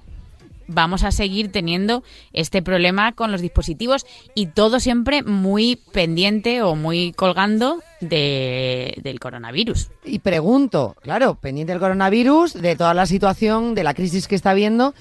vamos 0.69 1.03
a 1.03 1.11
seguir 1.11 1.53
teniendo 1.53 2.03
este 2.33 2.63
problema 2.63 3.13
con 3.13 3.31
los 3.31 3.41
dispositivos 3.43 4.07
y 4.35 4.47
todo 4.47 4.81
siempre 4.81 5.23
muy 5.23 5.77
pendiente 5.93 6.63
o 6.63 6.77
muy 6.77 7.13
colgando 7.13 7.81
de- 8.01 8.95
del 9.03 9.21
coronavirus. 9.21 9.91
Y 10.05 10.21
pregunto, 10.21 10.97
claro, 11.03 11.35
pendiente 11.35 11.73
del 11.73 11.81
coronavirus, 11.81 12.55
de 12.55 12.75
toda 12.77 12.95
la 12.95 13.07
situación, 13.07 13.75
de 13.75 13.85
la 13.85 13.93
crisis 13.93 14.29
que 14.29 14.35
está 14.35 14.51
habiendo, 14.53 14.95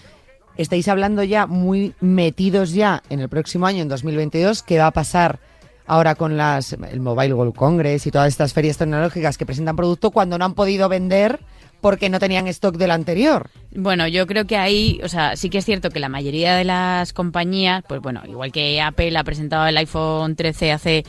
estáis 0.58 0.88
hablando 0.88 1.24
ya 1.24 1.48
muy 1.48 1.94
metidos 2.00 2.74
ya 2.74 3.04
en 3.10 3.20
el 3.20 3.30
próximo 3.30 3.66
año, 3.66 3.82
en 3.82 3.90
2022, 3.90 4.64
qué 4.64 4.78
va 4.78 4.88
a 4.88 4.92
pasar 4.92 5.40
ahora 5.88 6.16
con 6.16 6.38
las 6.38 6.74
el 6.74 7.00
Mobile 7.00 7.34
World 7.34 7.56
Congress 7.56 8.08
y 8.08 8.12
todas 8.12 8.30
estas 8.30 8.54
ferias 8.54 8.78
tecnológicas 8.78 9.38
que 9.38 9.46
presentan 9.46 9.76
producto 9.76 10.12
cuando 10.12 10.38
no 10.38 10.46
han 10.46 10.54
podido 10.54 10.88
vender 10.88 11.40
porque 11.82 12.10
no 12.10 12.20
tenían 12.20 12.48
stock 12.48 12.78
del 12.78 12.92
anterior. 12.92 13.50
Bueno, 13.76 14.08
yo 14.08 14.28
creo 14.28 14.46
que 14.46 14.56
ahí, 14.56 15.02
o 15.04 15.10
sea, 15.10 15.36
sí 15.36 15.50
que 15.50 15.58
es 15.58 15.66
cierto 15.66 15.90
que 15.90 16.00
la 16.00 16.10
mayoría 16.10 16.56
de 16.56 16.64
las 16.64 17.12
compañías, 17.12 17.84
pues 17.88 18.02
bueno, 18.02 18.22
igual 18.28 18.52
que 18.52 18.80
Apple 18.80 19.18
ha 19.18 19.24
presentado 19.24 19.66
el 19.66 19.76
iPhone 19.78 20.36
13 20.36 20.72
hace 20.72 21.04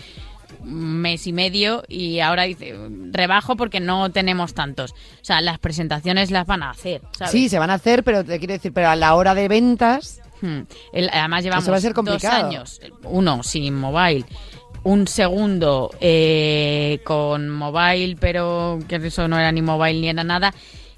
mes 0.65 1.27
y 1.27 1.33
medio 1.33 1.83
y 1.89 2.21
ahora 2.21 2.45
dice 2.45 2.75
rebajo 3.11 3.57
porque 3.57 3.81
no 3.81 4.11
tenemos 4.11 4.55
tantos. 4.55 4.93
O 4.93 5.25
sea, 5.25 5.41
las 5.41 5.59
presentaciones 5.59 6.31
las 6.31 6.47
van 6.47 6.63
a 6.63 6.71
hacer, 6.71 7.03
¿sabes? 7.13 7.33
Sí, 7.33 7.49
se 7.49 7.59
van 7.59 7.71
a 7.71 7.75
hacer, 7.75 8.03
pero 8.05 8.25
te 8.25 8.39
quiero 8.39 8.55
decir, 8.55 8.73
pero 8.73 8.89
a 8.91 8.97
la 8.97 9.15
hora 9.15 9.35
de 9.35 9.49
ventas, 9.49 10.19
Hmm. 10.45 10.63
El- 10.93 11.09
además 11.13 11.45
llevamos 11.45 11.71
va 11.71 11.77
a 11.77 11.81
ser 11.81 11.95
dos 11.95 12.25
años, 12.25 12.81
uno 13.05 13.45
sin 13.45 13.79
mobile, 13.79 14.25
un 14.83 15.07
segundo 15.07 15.89
eh, 16.01 16.99
con 17.05 17.49
mobile, 17.49 18.17
pero 18.19 18.81
que 18.89 18.97
eso 18.97 19.29
no 19.29 19.39
era 19.39 19.53
ni 19.53 19.63
mobile 19.63 20.01
ni 20.01 20.09
era 20.09 20.25
nada. 20.25 20.53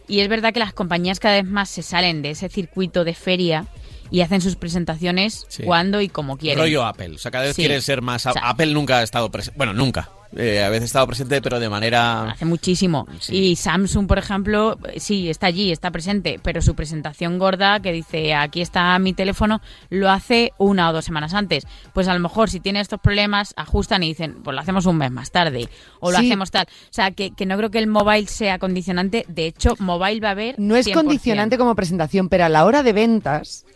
Y 0.08 0.20
es 0.20 0.28
verdad 0.28 0.54
que 0.54 0.60
las 0.60 0.72
compañías 0.72 1.20
cada 1.20 1.34
vez 1.34 1.44
más 1.44 1.68
se 1.68 1.82
salen 1.82 2.22
de 2.22 2.30
ese 2.30 2.48
circuito 2.48 3.04
de 3.04 3.12
feria 3.12 3.66
y 4.14 4.20
hacen 4.20 4.40
sus 4.40 4.54
presentaciones 4.54 5.44
Sí. 5.48 5.64
cuando 5.64 6.00
y 6.00 6.08
como 6.08 6.36
quieren. 6.36 6.58
Rollo 6.60 6.84
Apple. 6.84 7.16
O 7.16 7.18
sea, 7.18 7.30
cada 7.30 7.44
vez 7.44 7.56
Sí. 7.56 7.62
quieren 7.62 7.82
ser 7.82 8.00
más. 8.00 8.26
O 8.26 8.32
sea- 8.32 8.48
Apple 8.48 8.72
nunca 8.72 8.98
ha 8.98 9.02
estado 9.02 9.30
presente. 9.30 9.56
Bueno, 9.58 9.72
nunca. 9.72 10.08
eh, 10.36 10.64
a 10.64 10.68
veces 10.68 10.82
ha 10.82 10.86
estado 10.86 11.06
presente, 11.06 11.40
pero 11.40 11.60
de 11.60 11.68
manera... 11.68 12.30
Hace 12.30 12.44
muchísimo. 12.44 13.06
Sí. 13.20 13.36
Y 13.36 13.54
Samsung, 13.54 14.08
por 14.08 14.18
ejemplo, 14.18 14.76
sí, 14.96 15.30
está 15.30 15.46
allí, 15.46 15.70
está 15.70 15.92
presente, 15.92 16.40
pero 16.42 16.60
su 16.60 16.74
presentación 16.74 17.38
gorda 17.38 17.78
que 17.78 17.92
dice 17.92 18.34
aquí 18.34 18.60
está 18.60 18.98
mi 18.98 19.12
teléfono, 19.12 19.60
lo 19.90 20.10
hace 20.10 20.50
una 20.58 20.90
o 20.90 20.92
dos 20.92 21.04
semanas 21.04 21.34
antes. 21.34 21.68
Pues 21.92 22.08
a 22.08 22.14
lo 22.14 22.18
mejor 22.18 22.50
si 22.50 22.58
tiene 22.58 22.80
estos 22.80 22.98
problemas, 22.98 23.54
ajustan 23.56 24.02
y 24.02 24.08
dicen, 24.08 24.42
pues 24.42 24.56
lo 24.56 24.60
hacemos 24.60 24.86
un 24.86 24.96
mes 24.96 25.12
más 25.12 25.30
tarde 25.30 25.68
o 26.00 26.10
lo 26.10 26.18
Sí. 26.18 26.26
hacemos 26.26 26.50
tal. 26.50 26.66
O 26.68 26.92
sea, 26.92 27.12
que, 27.12 27.30
que 27.30 27.46
no 27.46 27.56
creo 27.56 27.70
que 27.70 27.78
el 27.78 27.86
mobile 27.86 28.26
sea 28.26 28.58
condicionante. 28.58 29.26
De 29.28 29.46
hecho, 29.46 29.76
mobile 29.78 30.18
va 30.18 30.28
a 30.30 30.32
haber. 30.32 30.56
No 30.58 30.74
es 30.74 30.84
100%. 30.86 30.94
condicionante 30.94 31.58
como 31.58 31.76
presentación, 31.76 32.28
pero 32.28 32.44
a 32.46 32.48
la 32.48 32.64
hora 32.64 32.82
de 32.82 32.92
ventas, 32.92 33.66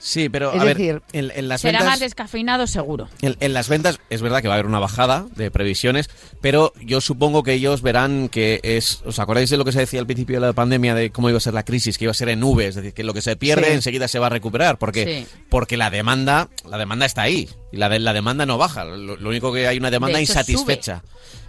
Sí, 0.00 0.28
pero 0.28 0.52
Es 0.52 0.60
a 0.60 0.64
ver, 0.64 0.76
decir, 0.76 1.02
en, 1.12 1.32
en 1.34 1.48
las 1.48 1.60
Será 1.62 1.78
ventas... 1.80 1.88
más 1.94 2.00
descafeinado, 2.00 2.66
seguro. 2.68 3.08
En, 3.20 3.36
en 3.40 3.52
las 3.52 3.68
ventas 3.68 3.98
es 4.10 4.22
verdad 4.22 4.40
que 4.42 4.48
va 4.48 4.54
a 4.54 4.56
haber 4.56 4.66
una 4.66 4.78
bajada 4.78 5.26
de 5.34 5.50
previsiones, 5.50 6.08
pero 6.40 6.72
yo 6.80 7.00
supongo 7.00 7.42
que 7.42 7.52
ellos 7.54 7.82
verán 7.82 8.28
que 8.28 8.60
es... 8.62 9.02
¿Os 9.04 9.18
acordáis 9.18 9.50
de 9.50 9.56
lo 9.56 9.64
que 9.64 9.72
se 9.72 9.80
decía 9.80 9.98
al 10.00 10.06
principio 10.06 10.40
de 10.40 10.46
la 10.46 10.52
pandemia 10.52 10.94
de 10.94 11.10
cómo 11.10 11.28
iba 11.30 11.38
a 11.38 11.40
ser 11.40 11.54
la 11.54 11.64
crisis? 11.64 11.98
Que 11.98 12.04
iba 12.04 12.12
a 12.12 12.14
ser 12.14 12.28
en 12.28 12.40
nubes, 12.40 12.68
es 12.70 12.74
decir, 12.76 12.92
que 12.94 13.02
lo 13.02 13.12
que 13.12 13.22
se 13.22 13.34
pierde 13.36 13.66
Sí. 13.66 13.72
enseguida 13.72 14.06
se 14.08 14.18
va 14.20 14.26
a 14.28 14.30
recuperar, 14.30 14.78
porque, 14.78 15.26
Sí. 15.28 15.36
porque 15.50 15.76
la 15.76 15.90
demanda 15.90 16.48
la 16.68 16.78
demanda 16.78 17.04
está 17.04 17.22
ahí 17.22 17.48
y 17.72 17.76
la, 17.76 17.88
de- 17.88 17.98
la 17.98 18.12
demanda 18.12 18.46
no 18.46 18.58
baja. 18.58 18.84
Lo, 18.84 19.16
lo 19.16 19.28
único 19.28 19.52
que 19.52 19.66
hay 19.68 19.78
una 19.78 19.90
demanda 19.90 20.18
De 20.18 20.24
hecho, 20.24 20.32
insatisfecha. 20.32 21.02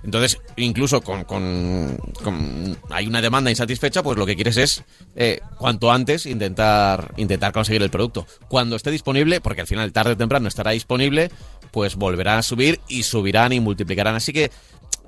Entonces, 0.04 0.38
incluso 0.56 1.02
con, 1.02 1.24
con- 1.26 1.98
con- 2.24 2.78
hay 2.90 3.08
una 3.08 3.22
demanda 3.22 3.50
insatisfecha, 3.50 4.02
pues 4.04 4.18
lo 4.18 4.26
que 4.26 4.36
quieres 4.36 4.58
es 4.58 4.84
eh, 5.16 5.40
cuanto 5.58 5.92
antes 5.92 6.26
intentar 6.26 7.14
intentar 7.18 7.52
conseguir 7.52 7.82
el 7.84 7.90
producto. 7.90 8.26
Cuando 8.48 8.76
esté 8.76 8.92
disponible, 8.92 9.42
porque 9.42 9.62
al 9.62 9.68
final 9.68 9.92
tarde 9.92 10.14
o 10.14 10.18
temprano 10.18 10.48
estará 10.48 10.72
disponible, 10.72 11.32
pues 11.72 11.96
volverán 11.96 12.40
a 12.40 12.44
subir 12.44 12.80
y 12.88 13.04
subirán 13.04 13.52
y 13.54 13.60
multiplicarán. 13.60 14.16
Así 14.16 14.32
que 14.34 14.52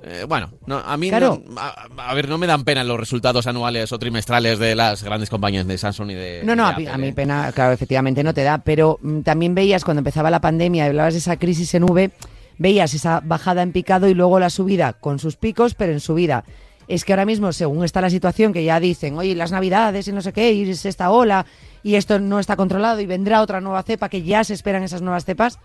eh, 0.04 0.24
bueno, 0.28 0.50
no, 0.66 0.78
a 0.78 0.96
mí 0.96 1.08
Claro. 1.08 1.42
no, 1.46 1.60
a, 1.60 1.86
a 1.96 2.14
ver, 2.14 2.28
no 2.28 2.38
me 2.38 2.46
dan 2.46 2.64
pena 2.64 2.82
los 2.84 2.98
resultados 2.98 3.46
anuales 3.46 3.92
o 3.92 3.98
trimestrales 3.98 4.58
de 4.58 4.74
las 4.74 5.02
grandes 5.02 5.30
compañías 5.30 5.66
de 5.66 5.78
Samsung 5.78 6.10
y 6.10 6.14
de 6.14 6.42
No, 6.44 6.56
no, 6.56 6.72
de 6.74 6.88
a 6.88 6.98
mí 6.98 7.08
¿eh? 7.08 7.12
pena, 7.12 7.52
claro, 7.52 7.72
efectivamente 7.72 8.24
no 8.24 8.34
te 8.34 8.42
da, 8.42 8.58
pero 8.58 8.98
mm, 9.02 9.20
también 9.20 9.54
veías 9.54 9.84
cuando 9.84 10.00
empezaba 10.00 10.30
la 10.30 10.40
pandemia, 10.40 10.86
hablabas 10.86 11.14
de 11.14 11.18
esa 11.20 11.36
crisis 11.38 11.74
en 11.74 11.84
V, 11.84 12.10
veías 12.58 12.94
esa 12.94 13.20
bajada 13.24 13.62
en 13.62 13.72
picado 13.72 14.08
y 14.08 14.14
luego 14.14 14.38
la 14.40 14.50
subida 14.50 14.92
con 14.94 15.18
sus 15.18 15.36
picos, 15.36 15.74
pero 15.74 15.92
en 15.92 16.00
subida. 16.00 16.44
Es 16.88 17.04
que 17.04 17.12
ahora 17.12 17.24
mismo, 17.24 17.52
según 17.52 17.84
está 17.84 18.00
la 18.00 18.10
situación, 18.10 18.52
que 18.52 18.64
ya 18.64 18.80
dicen, 18.80 19.16
oye, 19.16 19.34
las 19.36 19.52
navidades 19.52 20.08
y 20.08 20.12
no 20.12 20.20
sé 20.20 20.32
qué, 20.32 20.52
y 20.52 20.68
es 20.68 20.84
esta 20.84 21.10
ola, 21.10 21.46
y 21.84 21.94
esto 21.94 22.18
no 22.18 22.38
está 22.40 22.56
controlado, 22.56 23.00
y 23.00 23.06
vendrá 23.06 23.40
otra 23.40 23.60
nueva 23.60 23.82
cepa, 23.84 24.08
que 24.08 24.22
ya 24.22 24.42
se 24.42 24.54
esperan 24.54 24.82
esas 24.82 25.00
nuevas 25.00 25.24
cepas, 25.24 25.58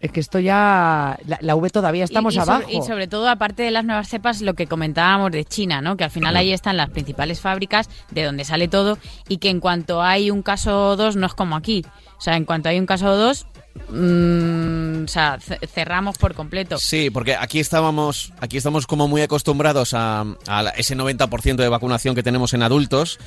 es 0.00 0.10
que 0.12 0.20
esto 0.20 0.38
ya, 0.38 1.18
la, 1.26 1.38
la 1.40 1.54
V 1.56 1.70
todavía 1.70 2.04
estamos 2.04 2.34
y, 2.34 2.38
y 2.38 2.40
sobre- 2.40 2.52
abajo. 2.54 2.70
y 2.70 2.82
sobre 2.82 3.06
todo, 3.08 3.28
aparte 3.28 3.62
de 3.62 3.70
las 3.70 3.84
nuevas 3.84 4.08
cepas, 4.08 4.40
lo 4.40 4.54
que 4.54 4.66
comentábamos 4.66 5.30
de 5.32 5.44
China, 5.44 5.80
¿no? 5.82 5.96
Que 5.96 6.04
al 6.04 6.10
final 6.10 6.36
ahí 6.36 6.52
están 6.52 6.76
las 6.76 6.90
principales 6.90 7.40
fábricas 7.40 7.88
de 8.10 8.24
donde 8.24 8.44
sale 8.44 8.68
todo 8.68 8.98
y 9.28 9.36
que 9.38 9.50
en 9.50 9.60
cuanto 9.60 10.02
hay 10.02 10.30
un 10.30 10.42
caso 10.42 10.88
o 10.90 10.96
dos 10.96 11.16
no 11.16 11.26
es 11.26 11.34
como 11.34 11.56
aquí. 11.56 11.84
O 12.18 12.20
sea, 12.22 12.36
en 12.36 12.44
cuanto 12.44 12.68
hay 12.68 12.78
un 12.78 12.86
caso 12.86 13.06
o 13.06 13.16
dos, 13.16 13.46
mm, 13.88 15.04
o 15.04 15.08
sea, 15.08 15.38
ce- 15.40 15.58
cerramos 15.66 16.18
por 16.18 16.34
completo. 16.34 16.78
Sí, 16.78 17.10
porque 17.10 17.34
aquí 17.36 17.60
estábamos, 17.60 18.32
aquí 18.40 18.56
estamos 18.56 18.86
como 18.86 19.08
muy 19.08 19.22
acostumbrados 19.22 19.94
a, 19.94 20.24
a 20.46 20.68
ese 20.76 20.96
90% 20.96 21.56
de 21.56 21.68
vacunación 21.68 22.14
que 22.14 22.22
tenemos 22.22 22.52
en 22.54 22.62
adultos 22.62 23.18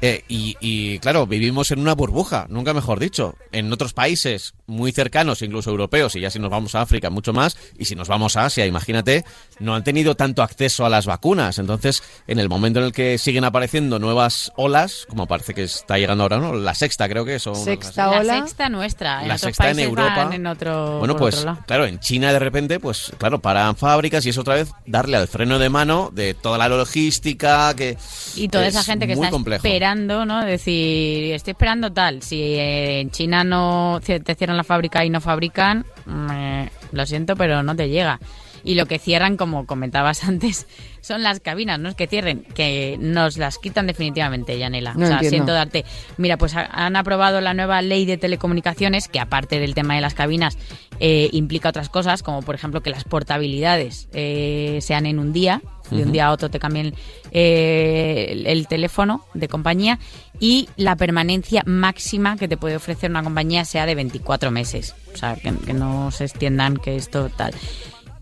eh, 0.00 0.22
y, 0.28 0.56
y, 0.60 0.98
claro, 1.00 1.26
vivimos 1.26 1.70
en 1.70 1.80
una 1.80 1.94
burbuja, 1.94 2.46
nunca 2.48 2.72
mejor 2.74 3.00
dicho. 3.00 3.34
En 3.52 3.72
otros 3.72 3.92
países 3.94 4.54
muy 4.66 4.92
cercanos, 4.92 5.42
incluso 5.42 5.70
europeos, 5.70 6.14
y 6.16 6.20
ya 6.20 6.30
si 6.30 6.38
nos 6.38 6.50
vamos 6.50 6.74
a 6.74 6.82
África 6.82 7.10
mucho 7.10 7.32
más, 7.32 7.56
y 7.78 7.84
si 7.84 7.94
nos 7.94 8.08
vamos 8.08 8.36
a 8.36 8.46
Asia, 8.46 8.66
imagínate, 8.66 9.24
no 9.58 9.74
han 9.74 9.84
tenido 9.84 10.14
tanto 10.16 10.42
acceso 10.42 10.84
a 10.84 10.88
las 10.88 11.06
vacunas. 11.06 11.58
Entonces, 11.58 12.02
en 12.26 12.38
el 12.38 12.48
momento 12.48 12.80
en 12.80 12.86
el 12.86 12.92
que 12.92 13.18
siguen 13.18 13.44
apareciendo 13.44 13.98
nuevas 13.98 14.52
olas, 14.56 15.06
como 15.08 15.26
parece 15.26 15.54
que 15.54 15.62
está 15.64 15.98
llegando 15.98 16.24
ahora, 16.24 16.38
¿no? 16.38 16.54
La 16.54 16.74
sexta 16.74 17.08
creo 17.08 17.24
que 17.24 17.36
así. 17.36 17.54
Sexta 17.54 18.06
La 18.10 18.20
ola. 18.20 18.40
sexta 18.40 18.68
nuestra. 18.68 19.22
En 19.22 19.28
la 19.28 19.34
otros 19.34 19.40
sexta 19.48 19.70
en 19.70 19.78
Europa. 19.78 20.16
van 20.16 20.32
en 20.32 20.46
otro, 20.46 20.98
bueno, 20.98 21.16
pues 21.16 21.36
otro 21.36 21.46
lado. 21.52 21.64
claro, 21.66 21.86
en 21.86 22.00
China 22.00 22.32
de 22.32 22.38
repente, 22.38 22.80
pues 22.80 23.12
claro, 23.18 23.40
paran 23.40 23.76
fábricas 23.76 24.24
y 24.26 24.30
es 24.30 24.38
otra 24.38 24.54
vez 24.54 24.72
darle 24.86 25.16
al 25.16 25.28
freno 25.28 25.58
de 25.58 25.68
mano 25.68 26.10
de 26.12 26.34
toda 26.34 26.58
la 26.58 26.68
logística 26.68 27.74
que 27.74 27.96
Y 28.34 28.48
toda 28.48 28.66
es 28.66 28.74
esa 28.74 28.84
gente 28.84 29.06
que 29.06 29.12
está 29.12 29.30
complejo. 29.30 29.64
esperando, 29.66 30.24
¿no? 30.24 30.44
Decir, 30.44 31.34
estoy 31.34 31.52
esperando 31.52 31.92
tal. 31.92 32.22
Si 32.22 32.40
eh, 32.40 33.00
en 33.00 33.10
China 33.10 33.44
no 33.44 34.00
te 34.04 34.34
cierran 34.34 34.55
la 34.56 34.64
fábrica 34.64 35.04
y 35.04 35.10
no 35.10 35.20
fabrican, 35.20 35.84
eh, 36.32 36.68
lo 36.92 37.06
siento, 37.06 37.36
pero 37.36 37.62
no 37.62 37.74
te 37.76 37.88
llega. 37.88 38.20
Y 38.64 38.74
lo 38.74 38.86
que 38.86 38.98
cierran, 38.98 39.36
como 39.36 39.64
comentabas 39.64 40.24
antes, 40.28 40.66
son 41.00 41.22
las 41.22 41.38
cabinas, 41.38 41.78
no 41.78 41.88
es 41.88 41.94
que 41.94 42.08
cierren, 42.08 42.42
que 42.54 42.96
nos 43.00 43.36
las 43.36 43.58
quitan 43.58 43.86
definitivamente, 43.86 44.58
Yanela. 44.58 44.94
No 44.94 45.04
o 45.04 45.06
sea, 45.06 45.16
entiendo. 45.16 45.30
siento 45.36 45.52
darte. 45.52 45.84
Mira, 46.16 46.36
pues 46.36 46.56
ha- 46.56 46.66
han 46.72 46.96
aprobado 46.96 47.40
la 47.40 47.54
nueva 47.54 47.80
ley 47.82 48.06
de 48.06 48.16
telecomunicaciones, 48.16 49.06
que 49.06 49.20
aparte 49.20 49.60
del 49.60 49.74
tema 49.74 49.94
de 49.94 50.00
las 50.00 50.14
cabinas, 50.14 50.58
eh, 50.98 51.28
implica 51.32 51.68
otras 51.68 51.88
cosas, 51.88 52.24
como 52.24 52.42
por 52.42 52.56
ejemplo 52.56 52.80
que 52.80 52.90
las 52.90 53.04
portabilidades 53.04 54.08
eh, 54.12 54.78
sean 54.80 55.06
en 55.06 55.18
un 55.20 55.32
día, 55.32 55.62
de 55.90 56.02
un 56.02 56.12
día 56.12 56.26
a 56.26 56.32
otro 56.32 56.50
te 56.50 56.58
cambien 56.58 56.94
eh, 57.30 58.26
el, 58.30 58.46
el 58.46 58.66
teléfono 58.66 59.24
de 59.34 59.48
compañía 59.48 59.98
y 60.40 60.68
la 60.76 60.96
permanencia 60.96 61.62
máxima 61.66 62.36
que 62.36 62.48
te 62.48 62.56
puede 62.56 62.76
ofrecer 62.76 63.10
una 63.10 63.22
compañía 63.22 63.64
sea 63.64 63.86
de 63.86 63.94
24 63.94 64.50
meses. 64.50 64.94
O 65.14 65.16
sea, 65.16 65.36
que, 65.36 65.54
que 65.54 65.72
no 65.72 66.10
se 66.10 66.24
extiendan, 66.24 66.76
que 66.76 66.96
esto 66.96 67.30
tal. 67.30 67.54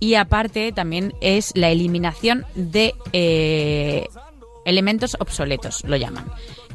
Y 0.00 0.14
aparte 0.14 0.72
también 0.72 1.14
es 1.20 1.52
la 1.54 1.70
eliminación 1.70 2.44
de 2.54 2.94
eh, 3.12 4.06
elementos 4.64 5.16
obsoletos, 5.18 5.82
lo 5.84 5.96
llaman. 5.96 6.26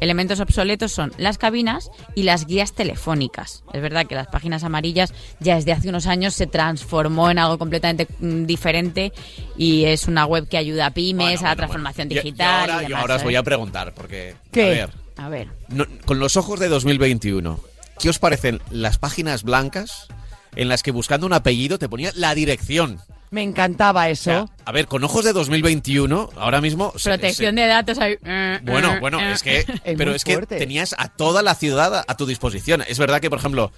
Elementos 0.01 0.39
obsoletos 0.39 0.91
son 0.91 1.11
las 1.17 1.37
cabinas 1.37 1.89
y 2.15 2.23
las 2.23 2.45
guías 2.45 2.73
telefónicas. 2.73 3.63
Es 3.73 3.81
verdad 3.81 4.05
que 4.07 4.15
las 4.15 4.27
páginas 4.27 4.63
amarillas 4.63 5.13
ya 5.39 5.55
desde 5.55 5.71
hace 5.73 5.89
unos 5.89 6.07
años 6.07 6.33
se 6.33 6.47
transformó 6.47 7.29
en 7.29 7.39
algo 7.39 7.57
completamente 7.57 8.07
mm, 8.19 8.45
diferente 8.45 9.11
y 9.57 9.85
es 9.85 10.07
una 10.07 10.25
web 10.25 10.47
que 10.47 10.57
ayuda 10.57 10.87
a 10.87 10.91
pymes, 10.91 11.25
Bueno, 11.25 11.39
a 11.39 11.43
la 11.43 11.49
bueno, 11.49 11.55
transformación 11.57 12.07
bueno. 12.07 12.21
Digital. 12.23 12.67
Yo, 12.67 12.73
ahora, 12.73 12.83
y 12.83 12.89
yo 12.89 12.97
ahora 12.97 13.15
os 13.15 13.23
voy 13.23 13.33
¿sabes? 13.33 13.39
a 13.41 13.43
preguntar 13.43 13.93
porque 13.93 14.35
¿Qué? 14.51 14.63
a 14.63 14.67
ver, 14.69 14.89
A 15.17 15.29
ver. 15.29 15.47
no- 15.69 15.85
con 16.05 16.19
los 16.19 16.37
ojos 16.37 16.59
de 16.59 16.69
2021, 16.69 17.59
¿qué 17.99 18.09
os 18.09 18.19
parecen 18.19 18.61
las 18.71 18.97
páginas 18.97 19.43
blancas 19.43 20.07
en 20.55 20.69
las 20.69 20.81
que 20.83 20.91
buscando 20.91 21.25
un 21.27 21.33
apellido 21.33 21.77
te 21.77 21.89
ponía 21.89 22.11
la 22.15 22.33
dirección? 22.35 22.99
Me 23.31 23.43
encantaba 23.43 24.05
O 24.05 24.07
eso. 24.07 24.23
sea, 24.23 24.45
a 24.65 24.71
ver, 24.71 24.87
con 24.87 25.03
ojos 25.03 25.23
de 25.23 25.33
2021, 25.33 26.29
ahora 26.35 26.61
mismo 26.61 26.91
Protección 27.03 27.55
se- 27.55 27.61
de 27.61 27.67
datos. 27.67 27.97
ahí, 27.99 28.17
eh, 28.25 28.59
Bueno, 28.63 28.93
eh, 28.95 28.99
bueno, 28.99 29.19
eh. 29.19 29.31
es 29.33 29.43
que. 29.43 29.59
Es 29.83 29.97
pero 29.97 30.13
es 30.15 30.23
que 30.23 30.37
tenías 30.47 30.95
a 30.97 31.09
toda 31.09 31.41
la 31.43 31.53
ciudad 31.55 32.03
a 32.07 32.17
tu 32.17 32.25
disposición. 32.25 32.83
Es 32.87 32.97
verdad 32.97 33.21
que, 33.21 33.29
por 33.29 33.39
ejemplo, 33.39 33.71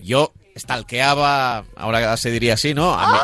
yo 0.00 0.32
stalkeaba, 0.56 1.64
ahora 1.76 2.16
se 2.16 2.30
diría 2.30 2.54
así, 2.54 2.74
¿no? 2.74 2.94
A 2.94 3.12
mi- 3.12 3.18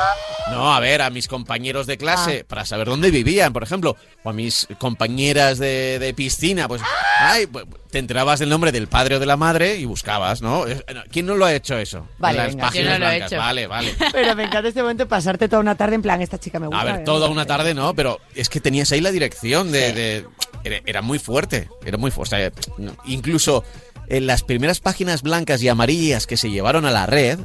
no, 0.54 0.74
a 0.74 0.80
ver, 0.80 1.00
a 1.02 1.10
mis 1.10 1.28
compañeros 1.28 1.86
de 1.86 1.96
clase 1.96 2.44
para 2.44 2.64
saber 2.64 2.88
dónde 2.88 3.10
vivían, 3.10 3.52
por 3.52 3.62
ejemplo, 3.62 3.96
o 4.24 4.30
a 4.30 4.32
mis 4.32 4.66
compañeras 4.78 5.58
de, 5.58 5.98
de 6.00 6.12
piscina, 6.14 6.66
pues, 6.66 6.82
ay, 7.20 7.46
pues, 7.46 7.66
te 7.90 7.98
enterabas 7.98 8.40
del 8.40 8.48
nombre 8.48 8.72
del 8.72 8.88
padre 8.88 9.16
o 9.16 9.20
de 9.20 9.26
la 9.26 9.36
madre 9.36 9.76
y 9.76 9.84
buscabas, 9.84 10.42
¿no? 10.42 10.66
Es- 10.66 10.84
¿Quién 11.12 11.26
no 11.26 11.36
lo 11.36 11.44
ha 11.44 11.54
hecho 11.54 11.78
eso? 11.78 12.08
Vale, 12.18 12.38
En 12.38 12.44
las 12.44 12.54
venga. 12.56 12.66
páginas 12.66 12.84
Yo 12.86 12.92
no 12.92 12.98
lo 12.98 13.04
he 13.04 13.16
blancas. 13.16 13.32
hecho. 13.32 13.40
Vale, 13.40 13.66
vale. 13.68 13.94
Pero 14.12 14.34
me 14.36 14.44
encanta 14.44 14.68
este 14.68 14.82
momento 14.82 15.06
pasarte 15.08 15.48
toda 15.48 15.60
una 15.60 15.76
tarde 15.76 15.94
en 15.96 16.02
plan, 16.02 16.20
esta 16.20 16.38
chica 16.38 16.58
me 16.58 16.66
gusta. 16.66 16.80
A 16.80 16.84
ver, 16.84 16.94
¿eh? 16.96 17.02
toda 17.04 17.28
una 17.28 17.46
tarde 17.46 17.74
no, 17.74 17.94
pero 17.94 18.20
es 18.34 18.48
que 18.48 18.60
tenías 18.60 18.90
ahí 18.92 19.00
la 19.00 19.10
dirección 19.12 19.70
de... 19.70 19.92
de- 19.92 20.26
era, 20.62 20.80
era 20.84 21.00
muy 21.02 21.18
fuerte, 21.18 21.68
era 21.86 21.96
muy 21.96 22.10
fuerte. 22.10 22.34
O 22.36 22.38
sea, 22.38 22.52
incluso 23.06 23.64
en 24.10 24.26
las 24.26 24.42
primeras 24.42 24.80
páginas 24.80 25.22
blancas 25.22 25.62
y 25.62 25.68
amarillas 25.68 26.26
que 26.26 26.36
se 26.36 26.50
llevaron 26.50 26.84
a 26.84 26.90
la 26.90 27.06
red, 27.06 27.38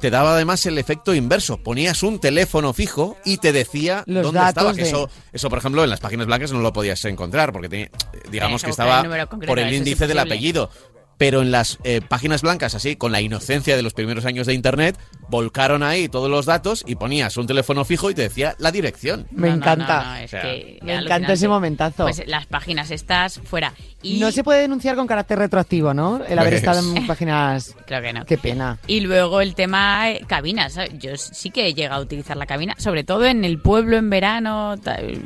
te 0.00 0.10
daba 0.10 0.34
además 0.34 0.64
el 0.66 0.78
efecto 0.78 1.14
inverso. 1.14 1.58
Ponías 1.58 2.02
un 2.02 2.18
teléfono 2.20 2.72
fijo 2.72 3.16
y 3.24 3.38
te 3.38 3.52
decía 3.52 4.04
Los 4.06 4.22
dónde 4.24 4.40
estaba. 4.48 4.72
De- 4.72 4.82
eso, 4.82 5.10
eso, 5.32 5.48
por 5.50 5.58
ejemplo, 5.58 5.84
en 5.84 5.90
las 5.90 6.00
páginas 6.00 6.26
blancas 6.26 6.52
no 6.52 6.60
lo 6.60 6.72
podías 6.72 7.04
encontrar 7.04 7.52
porque 7.52 7.90
digamos 8.30 8.62
que 8.62 8.70
estaba 8.70 9.00
el 9.00 9.28
por 9.46 9.58
el 9.58 9.68
es 9.68 9.74
índice 9.76 10.06
del 10.06 10.18
apellido. 10.18 10.70
Pero 11.18 11.42
en 11.42 11.50
las 11.50 11.78
eh, 11.84 12.00
páginas 12.00 12.42
blancas, 12.42 12.74
así, 12.74 12.96
con 12.96 13.12
la 13.12 13.20
inocencia 13.20 13.76
de 13.76 13.82
los 13.82 13.92
primeros 13.92 14.24
años 14.24 14.46
de 14.46 14.54
Internet, 14.54 14.96
volcaron 15.28 15.82
ahí 15.82 16.08
todos 16.08 16.30
los 16.30 16.46
datos 16.46 16.84
y 16.86 16.94
ponías 16.94 17.36
un 17.36 17.46
teléfono 17.46 17.84
fijo 17.84 18.10
y 18.10 18.14
te 18.14 18.22
decía 18.22 18.54
la 18.58 18.70
dirección. 18.72 19.26
Me 19.32 19.48
No, 19.48 19.56
encanta. 19.56 20.02
no, 20.04 20.10
no, 20.10 20.16
es 20.16 20.24
O 20.26 20.28
sea, 20.28 20.42
que 20.42 20.78
me 20.82 20.94
encanta 20.94 21.32
ese 21.32 21.48
momentazo. 21.48 22.04
Pues 22.04 22.22
las 22.26 22.46
páginas 22.46 22.90
estas 22.90 23.40
fuera. 23.40 23.74
Y 24.00 24.20
No 24.20 24.30
se 24.30 24.44
puede 24.44 24.60
denunciar 24.60 24.94
con 24.94 25.08
carácter 25.08 25.38
retroactivo, 25.40 25.92
¿no? 25.92 26.24
El 26.24 26.38
haber 26.38 26.52
Pues- 26.52 26.62
estado 26.62 26.96
en 26.96 27.06
páginas... 27.06 27.74
Creo 27.86 28.00
que 28.00 28.12
no. 28.12 28.24
Qué 28.24 28.38
pena. 28.38 28.78
Y 28.86 29.00
luego 29.00 29.40
el 29.40 29.54
tema 29.56 30.10
eh, 30.10 30.22
cabinas. 30.26 30.76
Yo 31.00 31.16
sí 31.16 31.50
que 31.50 31.66
he 31.66 31.74
llegado 31.74 32.00
a 32.00 32.04
utilizar 32.04 32.36
la 32.36 32.46
cabina, 32.46 32.74
sobre 32.78 33.02
todo 33.02 33.24
en 33.26 33.44
el 33.44 33.60
pueblo 33.60 33.96
en 33.96 34.08
verano. 34.08 34.76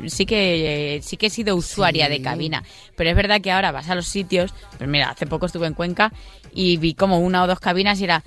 Sí 0.07 0.25
que 0.25 0.95
eh, 0.95 1.01
sí 1.03 1.17
que 1.17 1.27
he 1.27 1.29
sido 1.29 1.55
usuaria 1.55 2.07
Sí. 2.07 2.11
de 2.13 2.21
cabina. 2.23 2.63
Pero 2.95 3.11
es 3.11 3.15
verdad 3.15 3.41
que 3.41 3.51
ahora 3.51 3.71
vas 3.71 3.89
a 3.89 3.95
los 3.95 4.07
sitios. 4.07 4.51
Pues 4.79 4.89
mira, 4.89 5.11
hace 5.11 5.27
poco 5.27 5.45
estuve 5.45 5.67
en 5.67 5.73
Cuenca 5.83 6.13
y 6.53 6.77
vi 6.77 6.93
como 6.93 7.19
una 7.19 7.43
o 7.43 7.47
dos 7.47 7.59
cabinas 7.59 7.99
y 7.99 8.05
era, 8.05 8.23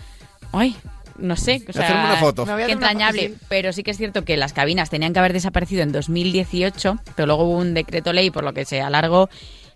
ay, 0.53 0.77
no 1.19 1.37
sé, 1.37 1.63
o 1.67 1.73
sea, 1.73 1.85
Hacerme 1.85 2.05
una 2.05 2.17
foto. 2.17 2.45
Qué 2.45 2.71
entrañable. 2.73 3.29
foto, 3.29 3.39
sí. 3.41 3.45
Pero 3.49 3.73
sí 3.73 3.83
que 3.83 3.93
es 3.93 3.97
cierto 3.97 4.25
que 4.27 4.37
las 4.37 4.53
cabinas 4.53 4.91
tenían 4.91 5.15
que 5.15 5.19
haber 5.21 5.33
desaparecido 5.33 5.83
en 5.83 5.91
2018, 5.93 6.97
pero 7.15 7.27
luego 7.27 7.45
hubo 7.45 7.57
un 7.59 7.73
decreto 7.73 8.13
ley 8.13 8.31
por 8.31 8.45
lo 8.45 8.53
que 8.53 8.67
se 8.67 8.83
alargó 8.83 9.31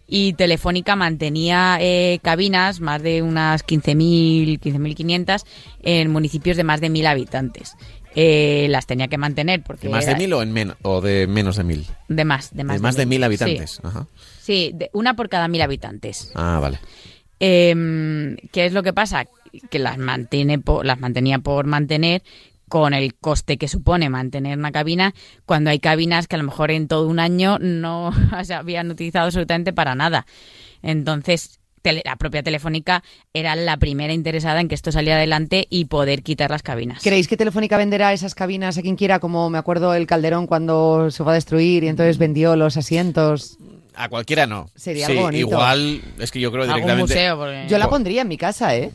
y 0.07 0.35
Telefónica 0.35 0.95
mantenía 0.97 1.79
eh, 1.81 2.19
cabinas, 2.23 2.81
más 2.81 3.01
de 3.03 3.23
unas 3.23 3.64
15.000, 3.64 4.59
15.500, 4.61 5.45
en 5.83 6.11
municipios 6.11 6.57
de 6.59 6.64
más 6.64 6.81
de 6.83 6.90
1.000 6.90 7.07
habitantes. 7.07 7.75
Eh, 8.16 8.66
las 8.71 8.87
tenía 8.87 9.07
que 9.07 9.16
mantener 9.19 9.62
porque 9.62 9.87
¿De 9.87 9.93
más 9.95 10.05
de 10.05 10.11
era- 10.11 10.19
mil 10.19 10.33
o, 10.33 10.43
en 10.43 10.53
men- 10.53 10.75
o 10.83 11.01
de 11.01 11.29
menos 11.29 11.55
de 11.57 11.62
mil? 11.62 11.87
de 12.09 12.25
más, 12.25 12.53
de 12.53 12.64
más, 12.64 12.77
de 12.79 12.83
más 12.83 12.97
de 12.97 13.07
mil 13.07 13.23
habitantes. 13.23 13.71
Sí, 13.71 13.81
Ajá. 13.85 14.07
Sí, 14.43 14.73
de- 14.75 14.90
una 14.93 15.14
por 15.14 15.29
cada 15.29 15.47
mil 15.47 15.62
habitantes. 15.62 16.33
Ah, 16.35 16.59
vale. 16.61 16.81
Eh, 17.40 18.37
¿Qué 18.53 18.66
es 18.66 18.72
lo 18.72 18.83
que 18.83 18.92
pasa? 18.92 19.26
Que 19.70 19.79
las 19.79 19.98
mantiene 19.98 20.59
po- 20.59 20.83
las 20.85 21.00
mantenía 21.00 21.38
por 21.40 21.66
mantener 21.66 22.22
con 22.68 22.94
el 22.94 23.14
coste 23.16 23.57
que 23.59 23.66
supone 23.66 24.09
mantener 24.11 24.57
una 24.57 24.70
cabina 24.70 25.12
cuando 25.44 25.70
hay 25.70 25.81
cabinas 25.81 26.29
que 26.29 26.37
a 26.37 26.38
lo 26.38 26.44
mejor 26.44 26.70
en 26.70 26.87
todo 26.87 27.09
un 27.09 27.18
año 27.18 27.59
no 27.59 28.12
se 28.44 28.55
habían 28.55 28.90
utilizado 28.90 29.24
absolutamente 29.26 29.72
para 29.72 29.96
nada. 29.96 30.24
Entonces, 30.83 31.59
la 31.83 32.16
propia 32.16 32.42
Telefónica 32.42 33.03
era 33.33 33.57
la 33.57 33.76
primera 33.79 34.12
interesada 34.12 34.61
en 34.61 34.68
que 34.68 34.74
esto 34.74 34.92
saliera 34.92 35.16
adelante 35.16 35.66
y 35.70 35.87
poder 35.87 36.22
quitar 36.22 36.50
las 36.50 36.62
cabinas. 36.62 37.03
¿Creéis 37.03 37.26
que 37.26 37.37
Telefónica 37.38 37.76
venderá 37.79 38.12
esas 38.12 38.35
cabinas 38.35 38.76
a 38.79 38.83
quien 38.83 38.96
quiera? 38.96 39.18
Como 39.18 39.48
me 39.50 39.59
acuerdo 39.59 39.94
el 39.94 40.07
Calderón 40.07 40.46
cuando 40.46 41.11
se 41.11 41.24
fue 41.24 41.33
a 41.33 41.35
destruir 41.35 41.83
y 41.85 41.88
entonces 41.88 42.18
vendió 42.18 42.55
los 42.55 42.76
asientos. 42.76 43.57
A 43.94 44.09
cualquiera 44.09 44.46
no. 44.46 44.70
Sería 44.74 45.07
Sí, 45.07 45.12
algo 45.12 45.24
bonito. 45.24 45.48
Igual, 45.48 46.03
es 46.18 46.31
que 46.31 46.40
yo 46.40 46.50
creo 46.53 46.64
directamente. 46.66 47.03
museo, 47.14 47.37
porque 47.38 47.66
Yo 47.68 47.79
la 47.79 47.88
pondría 47.88 48.22
en 48.22 48.29
mi 48.29 48.37
casa, 48.38 48.74
¿eh? 48.76 48.90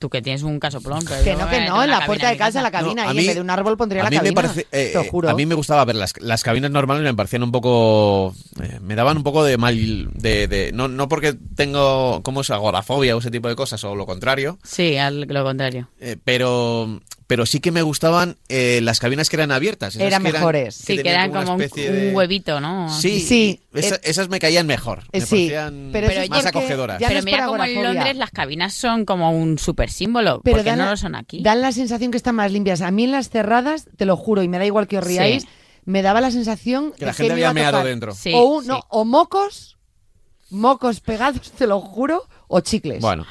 tú 0.00 0.10
que 0.10 0.20
tienes 0.20 0.42
un 0.42 0.58
casoplón. 0.58 0.98
pero 1.08 1.22
Que 1.22 1.32
no, 1.36 1.48
que 1.48 1.60
meto 1.60 1.74
no, 1.76 1.84
en 1.84 1.90
la 1.90 2.04
puerta 2.04 2.28
de 2.28 2.36
casa, 2.36 2.60
la 2.60 2.72
cabina, 2.72 3.04
No, 3.04 3.12
y 3.12 3.14
mí- 3.14 3.20
en 3.20 3.26
vez 3.28 3.34
de 3.36 3.40
un 3.40 3.50
árbol 3.50 3.76
pondría 3.76 4.02
a 4.02 4.04
la 4.04 4.10
mí 4.10 4.16
cabina. 4.16 4.30
me 4.30 4.34
parece, 4.34 4.66
eh, 4.72 4.90
te 4.92 5.08
juro. 5.08 5.30
A 5.30 5.34
mí 5.34 5.46
me 5.46 5.54
gustaba 5.54 5.84
ver 5.84 5.94
las, 5.94 6.12
las 6.20 6.42
cabinas 6.42 6.70
normales, 6.72 7.04
me 7.04 7.14
parecían 7.14 7.44
un 7.44 7.52
poco. 7.52 8.34
eh, 8.60 8.78
me 8.82 8.96
daban 8.96 9.16
un 9.18 9.22
poco 9.22 9.44
de 9.44 9.56
mal. 9.58 10.10
De, 10.12 10.48
de- 10.48 10.72
no, 10.72 10.88
no 10.88 11.08
porque 11.08 11.34
tengo. 11.54 12.20
¿Cómo 12.24 12.40
es? 12.40 12.50
Agorafobia 12.50 13.14
o 13.14 13.20
ese 13.20 13.30
tipo 13.30 13.48
de 13.48 13.54
cosas, 13.54 13.82
o 13.84 13.94
lo 13.94 14.06
contrario. 14.06 14.58
Sí, 14.64 14.96
al 14.96 15.20
lo 15.22 15.44
contrario. 15.44 15.88
eh, 16.00 16.16
pero. 16.22 17.00
Pero 17.30 17.46
sí 17.46 17.60
que 17.60 17.70
me 17.70 17.82
gustaban 17.82 18.36
eh, 18.48 18.80
las 18.82 18.98
cabinas 18.98 19.30
que 19.30 19.36
eran 19.36 19.52
abiertas. 19.52 19.94
esas 19.94 20.04
Eran 20.04 20.24
que 20.24 20.32
mejores. 20.32 20.74
Sí, 20.74 20.98
que 21.00 21.08
eran 21.10 21.30
como 21.30 21.52
un, 21.52 21.58
de- 21.60 22.10
huevito, 22.12 22.60
¿no? 22.60 22.88
Sí, 22.92 23.20
Sí, 23.20 23.60
esa- 23.72 23.94
eh, 23.94 24.00
esas 24.02 24.28
me 24.28 24.40
caían 24.40 24.66
mejor. 24.66 25.04
Me 25.12 25.20
eh, 25.20 25.22
sí, 25.22 25.28
parecían 25.48 25.90
pero 25.92 26.08
eso 26.08 26.20
es 26.22 26.28
más 26.30 26.42
porque 26.42 26.58
acogedoras. 26.58 26.98
ya 26.98 27.06
no 27.06 27.12
Pero 27.14 27.24
mira 27.24 27.46
como 27.46 27.62
en. 27.62 27.82
Londres 27.84 28.16
las 28.16 28.30
cabinas 28.32 28.74
son 28.74 29.04
como 29.04 29.30
un 29.30 29.60
super 29.60 29.92
símbolo. 29.92 30.40
Pero 30.42 30.56
¿Por 30.56 30.64
qué 30.64 30.70
dan 30.70 30.80
no 30.80 30.90
lo 30.90 30.96
son 30.96 31.14
aquí? 31.14 31.40
Dan 31.40 31.60
la 31.60 31.70
sensación 31.70 32.10
que 32.10 32.16
están 32.16 32.34
más 32.34 32.50
limpias. 32.50 32.80
A 32.80 32.90
mí 32.90 33.04
en 33.04 33.12
las 33.12 33.30
cerradas, 33.30 33.86
te 33.96 34.06
lo 34.06 34.16
juro, 34.16 34.42
y 34.42 34.48
me 34.48 34.58
da 34.58 34.66
igual 34.66 34.88
que 34.88 34.98
os 34.98 35.04
Sí. 35.04 35.10
riáis, 35.10 35.46
me 35.84 36.02
daba 36.02 36.20
la 36.20 36.32
sensación 36.32 36.92
Que 36.98 37.04
la 37.06 37.12
de 37.12 37.16
gente 37.16 37.34
me 37.34 37.38
iba 37.42 37.50
había 37.50 37.68
a 37.68 37.70
meado 37.72 37.84
dentro. 37.84 38.12
Sí, 38.12 38.32
o, 38.34 38.42
un- 38.42 38.62
sí. 38.64 38.68
no, 38.70 38.80
o 38.88 39.04
mocos, 39.04 39.78
mocos 40.50 41.00
pegados, 41.00 41.52
te 41.56 41.68
lo 41.68 41.80
juro, 41.80 42.24
o 42.48 42.58
chicles. 42.60 43.00
Bueno, 43.00 43.24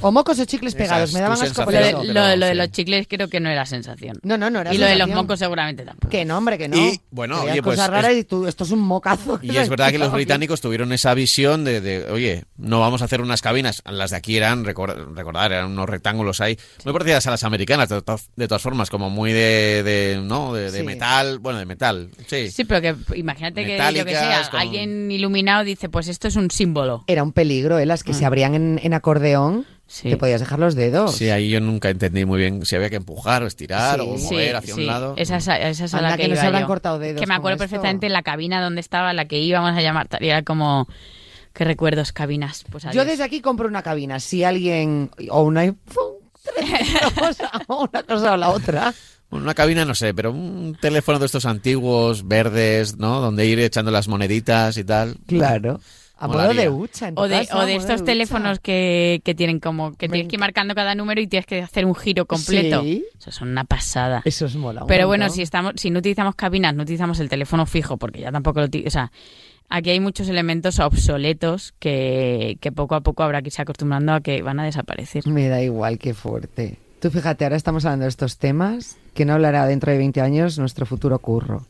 O 0.00 0.12
mocos 0.12 0.38
o 0.38 0.44
chicles 0.44 0.74
pegados, 0.74 1.12
me 1.12 1.20
daban 1.20 1.40
asco 1.40 1.64
por 1.64 1.72
Lo 1.74 1.78
de, 1.78 1.84
sensación, 1.86 2.04
eso. 2.04 2.12
pero 2.14 2.28
lo- 2.28 2.36
lo 2.36 2.46
de 2.46 2.52
sí. 2.52 2.58
los 2.58 2.70
chicles 2.70 3.06
creo 3.08 3.28
que 3.28 3.40
no 3.40 3.48
era 3.50 3.66
sensación. 3.66 4.18
No, 4.22 4.36
no, 4.38 4.50
no 4.50 4.60
era 4.60 4.74
y 4.74 4.78
lo 4.78 4.86
de 4.86 4.96
los 4.96 5.08
mocos 5.08 5.38
seguramente 5.38 5.84
tampoco. 5.84 6.08
Que 6.10 6.24
no, 6.24 6.38
hombre, 6.38 6.58
que 6.58 6.68
no. 6.68 6.76
Y, 6.76 7.00
bueno, 7.10 7.42
Que 7.44 7.52
oye, 7.52 7.62
pues, 7.62 7.76
cosas 7.76 7.90
raras 7.90 8.12
es- 8.12 8.18
y 8.18 8.24
tú, 8.24 8.46
esto 8.46 8.64
es 8.64 8.70
un 8.70 8.80
mocazo. 8.80 9.38
Y 9.42 9.56
es 9.56 9.68
verdad 9.68 9.90
que 9.90 9.98
los 9.98 10.12
británicos 10.12 10.60
tuvieron 10.60 10.92
esa 10.92 11.14
visión 11.14 11.64
de, 11.64 11.80
de, 11.80 12.10
oye, 12.10 12.44
no 12.56 12.80
vamos 12.80 13.02
a 13.02 13.06
hacer 13.06 13.20
unas 13.20 13.42
cabinas. 13.42 13.82
Las 13.90 14.10
de 14.10 14.16
aquí 14.16 14.36
eran, 14.36 14.64
recor- 14.64 15.14
recordar, 15.14 15.52
eran 15.52 15.70
unos 15.72 15.88
rectángulos 15.88 16.40
ahí, 16.40 16.58
muy 16.84 16.92
parecidas 16.92 17.26
a 17.26 17.30
las 17.30 17.44
americanas, 17.44 17.88
de, 17.88 18.02
to- 18.02 18.20
de 18.36 18.48
todas 18.48 18.62
formas, 18.62 18.90
como 18.90 19.10
muy 19.10 19.32
de, 19.32 19.82
de 19.82 20.20
¿no? 20.22 20.52
De, 20.54 20.70
de 20.70 20.80
Sí. 20.80 20.84
metal, 20.84 21.38
bueno, 21.38 21.58
de 21.58 21.66
metal, 21.66 22.10
sí. 22.26 22.50
Sí, 22.50 22.64
pero 22.64 22.80
que 22.80 22.94
imagínate 23.16 23.64
que 23.64 23.76
yo 23.94 24.04
que 24.04 24.10
sea, 24.12 24.48
con- 24.50 24.60
alguien 24.60 25.10
iluminado 25.10 25.64
dice, 25.64 25.88
pues 25.88 26.08
esto 26.08 26.28
es 26.28 26.36
un 26.36 26.50
símbolo. 26.50 27.04
Era 27.06 27.22
un 27.22 27.32
peligro, 27.32 27.78
¿eh? 27.78 27.86
Las 27.86 28.04
que 28.04 28.14
se 28.14 28.24
abrían 28.24 28.54
en, 28.54 28.80
en 28.82 28.94
acordeón. 28.94 29.66
Sí. 29.90 30.10
te 30.10 30.16
podías 30.18 30.38
dejar 30.40 30.58
los 30.58 30.74
dedos. 30.74 31.16
Sí, 31.16 31.30
ahí 31.30 31.48
yo 31.48 31.60
nunca 31.60 31.88
entendí 31.88 32.24
muy 32.26 32.38
bien 32.38 32.64
si 32.66 32.76
había 32.76 32.90
que 32.90 32.96
empujar 32.96 33.42
o 33.42 33.46
estirar 33.46 33.98
Sí. 33.98 34.06
o 34.06 34.18
Sí, 34.18 34.24
mover 34.34 34.56
hacia 34.56 34.74
sí, 34.74 34.80
un 34.82 34.86
lado. 34.86 35.14
Esa, 35.16 35.38
esa 35.38 35.58
es 35.66 35.94
a 35.94 35.96
Anda 35.96 36.10
la 36.10 36.16
que, 36.18 36.22
que 36.24 36.28
no 36.28 36.34
se 36.34 36.40
iba 36.40 36.46
habrán 36.48 36.62
yo. 36.62 36.66
cortado 36.68 36.98
dedos 36.98 37.20
Que 37.20 37.26
me 37.26 37.34
acuerdo 37.34 37.54
esto. 37.56 37.62
perfectamente 37.64 38.08
la 38.10 38.22
cabina 38.22 38.62
donde 38.62 38.80
estaba, 38.82 39.12
la 39.14 39.24
que 39.24 39.38
íbamos 39.40 39.70
a 39.76 39.80
llamar. 39.80 40.06
Era 40.20 40.42
como, 40.42 40.86
qué 41.54 41.64
recuerdos, 41.64 42.12
cabinas. 42.12 42.64
Pues 42.70 42.84
Yo 42.92 43.04
desde 43.06 43.24
aquí 43.24 43.40
compro 43.40 43.66
una 43.66 43.82
cabina. 43.82 44.20
Si 44.20 44.44
alguien. 44.44 45.10
O 45.30 45.42
un 45.42 45.56
iPhone. 45.56 45.76
una 46.58 47.10
cosa, 47.28 47.50
o 47.68 47.88
una 47.90 48.02
cosa 48.02 48.32
o 48.34 48.36
la 48.36 48.50
otra. 48.50 48.94
Bueno, 49.30 49.44
Una 49.44 49.54
cabina, 49.54 49.84
no 49.84 49.94
sé, 49.94 50.14
pero 50.14 50.32
un 50.32 50.76
teléfono 50.80 51.18
de 51.18 51.26
estos 51.26 51.44
antiguos, 51.46 52.26
verdes, 52.28 52.96
¿no? 52.96 53.20
Donde 53.20 53.44
ir 53.46 53.58
echando 53.60 53.90
las 53.90 54.08
moneditas 54.08 54.76
y 54.78 54.84
tal. 54.84 55.16
Claro. 55.26 55.80
A 56.18 56.26
modo 56.26 56.38
Molaría. 56.38 56.62
de 56.62 56.68
hucha. 56.68 57.08
en 57.08 57.14
tu 57.14 57.22
O 57.22 57.28
de, 57.28 57.38
casa, 57.38 57.56
o 57.56 57.60
a 57.60 57.66
de 57.66 57.74
modo 57.74 57.86
estos 57.86 58.04
teléfonos 58.04 58.58
que, 58.58 59.20
que 59.24 59.34
tienen 59.34 59.60
como 59.60 59.92
que 59.94 60.08
tienes 60.08 60.28
que 60.28 60.36
ir 60.36 60.40
marcando 60.40 60.74
cada 60.74 60.94
número 60.94 61.20
y 61.20 61.28
tienes 61.28 61.46
que 61.46 61.62
hacer 61.62 61.84
un 61.84 61.94
giro 61.94 62.26
completo. 62.26 62.82
Sí. 62.82 63.04
Eso 63.18 63.30
es 63.30 63.40
una 63.40 63.64
pasada. 63.64 64.22
Eso 64.24 64.46
es 64.46 64.56
mola. 64.56 64.84
Pero 64.86 65.06
bueno, 65.06 65.24
montón. 65.24 65.36
si 65.36 65.42
estamos, 65.42 65.72
si 65.76 65.90
no 65.90 66.00
utilizamos 66.00 66.34
cabinas, 66.34 66.74
no 66.74 66.82
utilizamos 66.82 67.20
el 67.20 67.28
teléfono 67.28 67.66
fijo, 67.66 67.96
porque 67.96 68.20
ya 68.20 68.32
tampoco 68.32 68.60
lo 68.60 68.66
o 68.66 68.90
sea, 68.90 69.12
aquí 69.68 69.90
hay 69.90 70.00
muchos 70.00 70.28
elementos 70.28 70.80
obsoletos 70.80 71.74
que, 71.78 72.58
que 72.60 72.72
poco 72.72 72.94
a 72.94 73.00
poco 73.00 73.22
habrá 73.22 73.40
que 73.42 73.48
irse 73.48 73.62
acostumbrando 73.62 74.12
a 74.12 74.20
que 74.20 74.42
van 74.42 74.58
a 74.60 74.64
desaparecer. 74.64 75.26
Me 75.26 75.48
da 75.48 75.62
igual, 75.62 75.98
qué 75.98 76.14
fuerte. 76.14 76.78
Tú 77.00 77.10
fíjate, 77.10 77.44
ahora 77.44 77.56
estamos 77.56 77.84
hablando 77.84 78.04
de 78.04 78.08
estos 78.08 78.38
temas 78.38 78.96
que 79.14 79.24
no 79.24 79.34
hablará 79.34 79.66
dentro 79.66 79.92
de 79.92 79.98
20 79.98 80.20
años 80.20 80.58
nuestro 80.58 80.84
futuro 80.84 81.18
curro. 81.20 81.64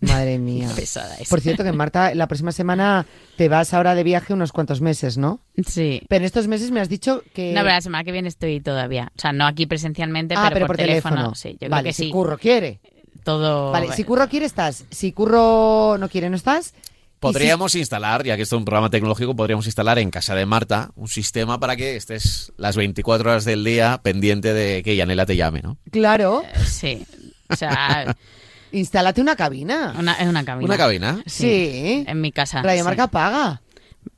Madre 0.00 0.38
mía. 0.38 0.70
Pesada 0.74 1.14
esa. 1.16 1.28
Por 1.28 1.40
cierto, 1.40 1.64
que 1.64 1.72
Marta, 1.72 2.14
la 2.14 2.26
próxima 2.26 2.52
semana 2.52 3.06
te 3.36 3.48
vas 3.48 3.74
ahora 3.74 3.94
de 3.94 4.02
viaje 4.02 4.32
unos 4.32 4.52
cuantos 4.52 4.80
meses, 4.80 5.18
¿no? 5.18 5.40
Sí. 5.66 6.02
Pero 6.08 6.22
en 6.22 6.26
estos 6.26 6.48
meses 6.48 6.70
me 6.70 6.80
has 6.80 6.88
dicho 6.88 7.22
que... 7.34 7.52
No, 7.52 7.60
pero 7.60 7.74
la 7.74 7.80
semana 7.80 8.04
que 8.04 8.12
viene 8.12 8.28
estoy 8.28 8.60
todavía. 8.60 9.12
O 9.16 9.20
sea, 9.20 9.32
no 9.32 9.46
aquí 9.46 9.66
presencialmente, 9.66 10.34
ah, 10.36 10.50
pero, 10.52 10.66
por, 10.66 10.76
teléfono. 10.76 11.34
Sí, 11.34 11.56
yo 11.60 11.68
vale, 11.68 11.82
creo 11.82 11.90
que 11.90 11.92
si 11.92 12.04
sí. 12.04 12.10
Curro 12.10 12.38
quiere. 12.38 12.80
Todo. 13.24 13.72
Vale, 13.72 13.92
si 13.92 14.04
Curro 14.04 14.28
quiere, 14.28 14.46
estás. 14.46 14.84
Si 14.90 15.12
Curro 15.12 15.96
no 15.98 16.08
quiere, 16.08 16.28
no 16.28 16.36
estás. 16.36 16.74
Podríamos 17.22 17.76
instalar, 17.76 18.24
ya 18.24 18.34
que 18.34 18.42
esto 18.42 18.56
es 18.56 18.58
un 18.58 18.64
programa 18.64 18.90
tecnológico, 18.90 19.36
podríamos 19.36 19.66
instalar 19.66 20.00
en 20.00 20.10
casa 20.10 20.34
de 20.34 20.44
Marta 20.44 20.90
un 20.96 21.06
sistema 21.06 21.60
para 21.60 21.76
que 21.76 21.94
estés 21.94 22.52
las 22.56 22.74
24 22.74 23.30
horas 23.30 23.44
del 23.44 23.62
día 23.62 24.00
pendiente 24.02 24.52
de 24.52 24.82
que 24.82 24.96
Yanela 24.96 25.24
te 25.24 25.36
llame, 25.36 25.62
¿no? 25.62 25.78
claro, 25.92 26.42
Sí. 26.66 27.06
O 27.48 27.54
sea, 27.54 28.16
instálate 28.72 29.20
una 29.20 29.36
cabina. 29.36 29.94
una, 29.98 30.14
es 30.14 30.28
una 30.28 30.44
cabina. 30.44 30.66
¿Una 30.66 30.76
cabina? 30.76 31.22
Sí. 31.26 32.04
En 32.06 32.20
mi 32.20 32.32
casa. 32.32 32.62
Radio 32.62 32.80
sí. 32.80 32.84
Marca 32.84 33.06
paga. 33.08 33.60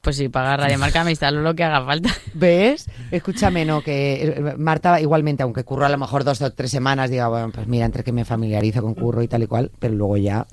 Pues 0.01 0.17
sí, 0.17 0.29
pagar 0.31 0.61
Radio 0.61 0.79
Marca 0.79 1.05
me 1.05 1.11
instalo 1.11 1.43
lo 1.43 1.55
que 1.55 1.63
haga 1.65 1.85
falta. 1.85 2.11
¿Ves? 2.35 2.87
Escúchame, 3.11 3.65
no, 3.67 3.83
que 3.83 4.23
eh, 4.23 4.55
Marta 4.57 4.99
igualmente, 5.01 5.43
aunque 5.43 5.63
Curro 5.65 5.85
a 5.85 5.89
lo 5.91 5.99
mejor 5.99 6.25
dos 6.25 6.41
o 6.41 6.51
tres 6.53 6.71
semanas, 6.71 7.11
diga, 7.11 7.29
bueno, 7.29 7.51
pues 7.53 7.67
mira, 7.67 7.85
entre 7.85 8.03
que 8.03 8.13
me 8.13 8.25
familiarizo 8.25 8.81
con 8.81 8.95
Curro 8.95 9.23
y 9.23 9.29
tal 9.29 9.43
y 9.43 9.47
cual, 9.47 9.71
pero 9.79 9.95
luego 9.95 10.17
ya 10.17 10.47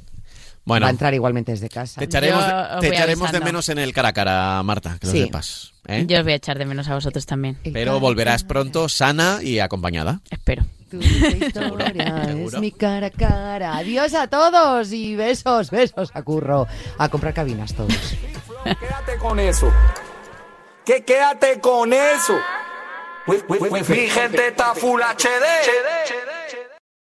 Bueno, 0.65 0.83
va 0.83 0.87
a 0.87 0.91
entrar 0.91 1.13
igualmente 1.13 1.51
desde 1.53 1.69
casa. 1.69 1.99
te 1.99 2.05
echaremos, 2.05 2.45
de, 2.45 2.79
te 2.81 2.87
echaremos 2.95 3.31
menos 3.41 3.69
en 3.69 3.79
el 3.79 3.93
cara 3.93 4.09
a 4.09 4.13
cara, 4.13 4.63
Marta, 4.63 4.97
que 4.99 5.07
lo 5.07 5.13
Sí. 5.13 5.23
sepas. 5.23 5.73
¿eh? 5.87 6.05
Yo 6.07 6.17
os 6.17 6.23
voy 6.23 6.33
a 6.33 6.35
echar 6.35 6.57
de 6.57 6.65
menos 6.65 6.89
a 6.89 6.95
vosotros 6.95 7.25
también. 7.25 7.57
Pero 7.71 7.99
volverás 8.01 8.43
pronto 8.43 8.89
sana 8.89 9.39
y 9.41 9.59
acompañada. 9.59 10.19
Espero. 10.29 10.65
Tu 10.91 10.97
historia 10.99 12.25
Seguro. 12.25 12.58
es 12.58 12.60
mi 12.60 12.71
cara 12.73 13.08
a 13.08 13.12
cara. 13.12 13.77
Adiós 13.77 14.13
a 14.13 14.27
todos 14.27 14.91
y 14.91 15.15
besos, 15.15 15.71
besos 15.71 16.12
a 16.13 16.21
Curro. 16.21 16.67
A 16.97 17.08
comprar 17.08 17.34
cabinas 17.34 17.73
todos. 17.73 17.95
Quédate 18.63 19.17
con 19.17 19.39
eso. 19.39 19.71
Que 20.84 21.06
quédate 21.06 21.62
con 21.62 21.93
eso. 21.93 22.38
Mi 23.25 24.10
gente 24.10 24.49
está 24.49 24.75
full 24.75 25.01
HD. 25.01 26.70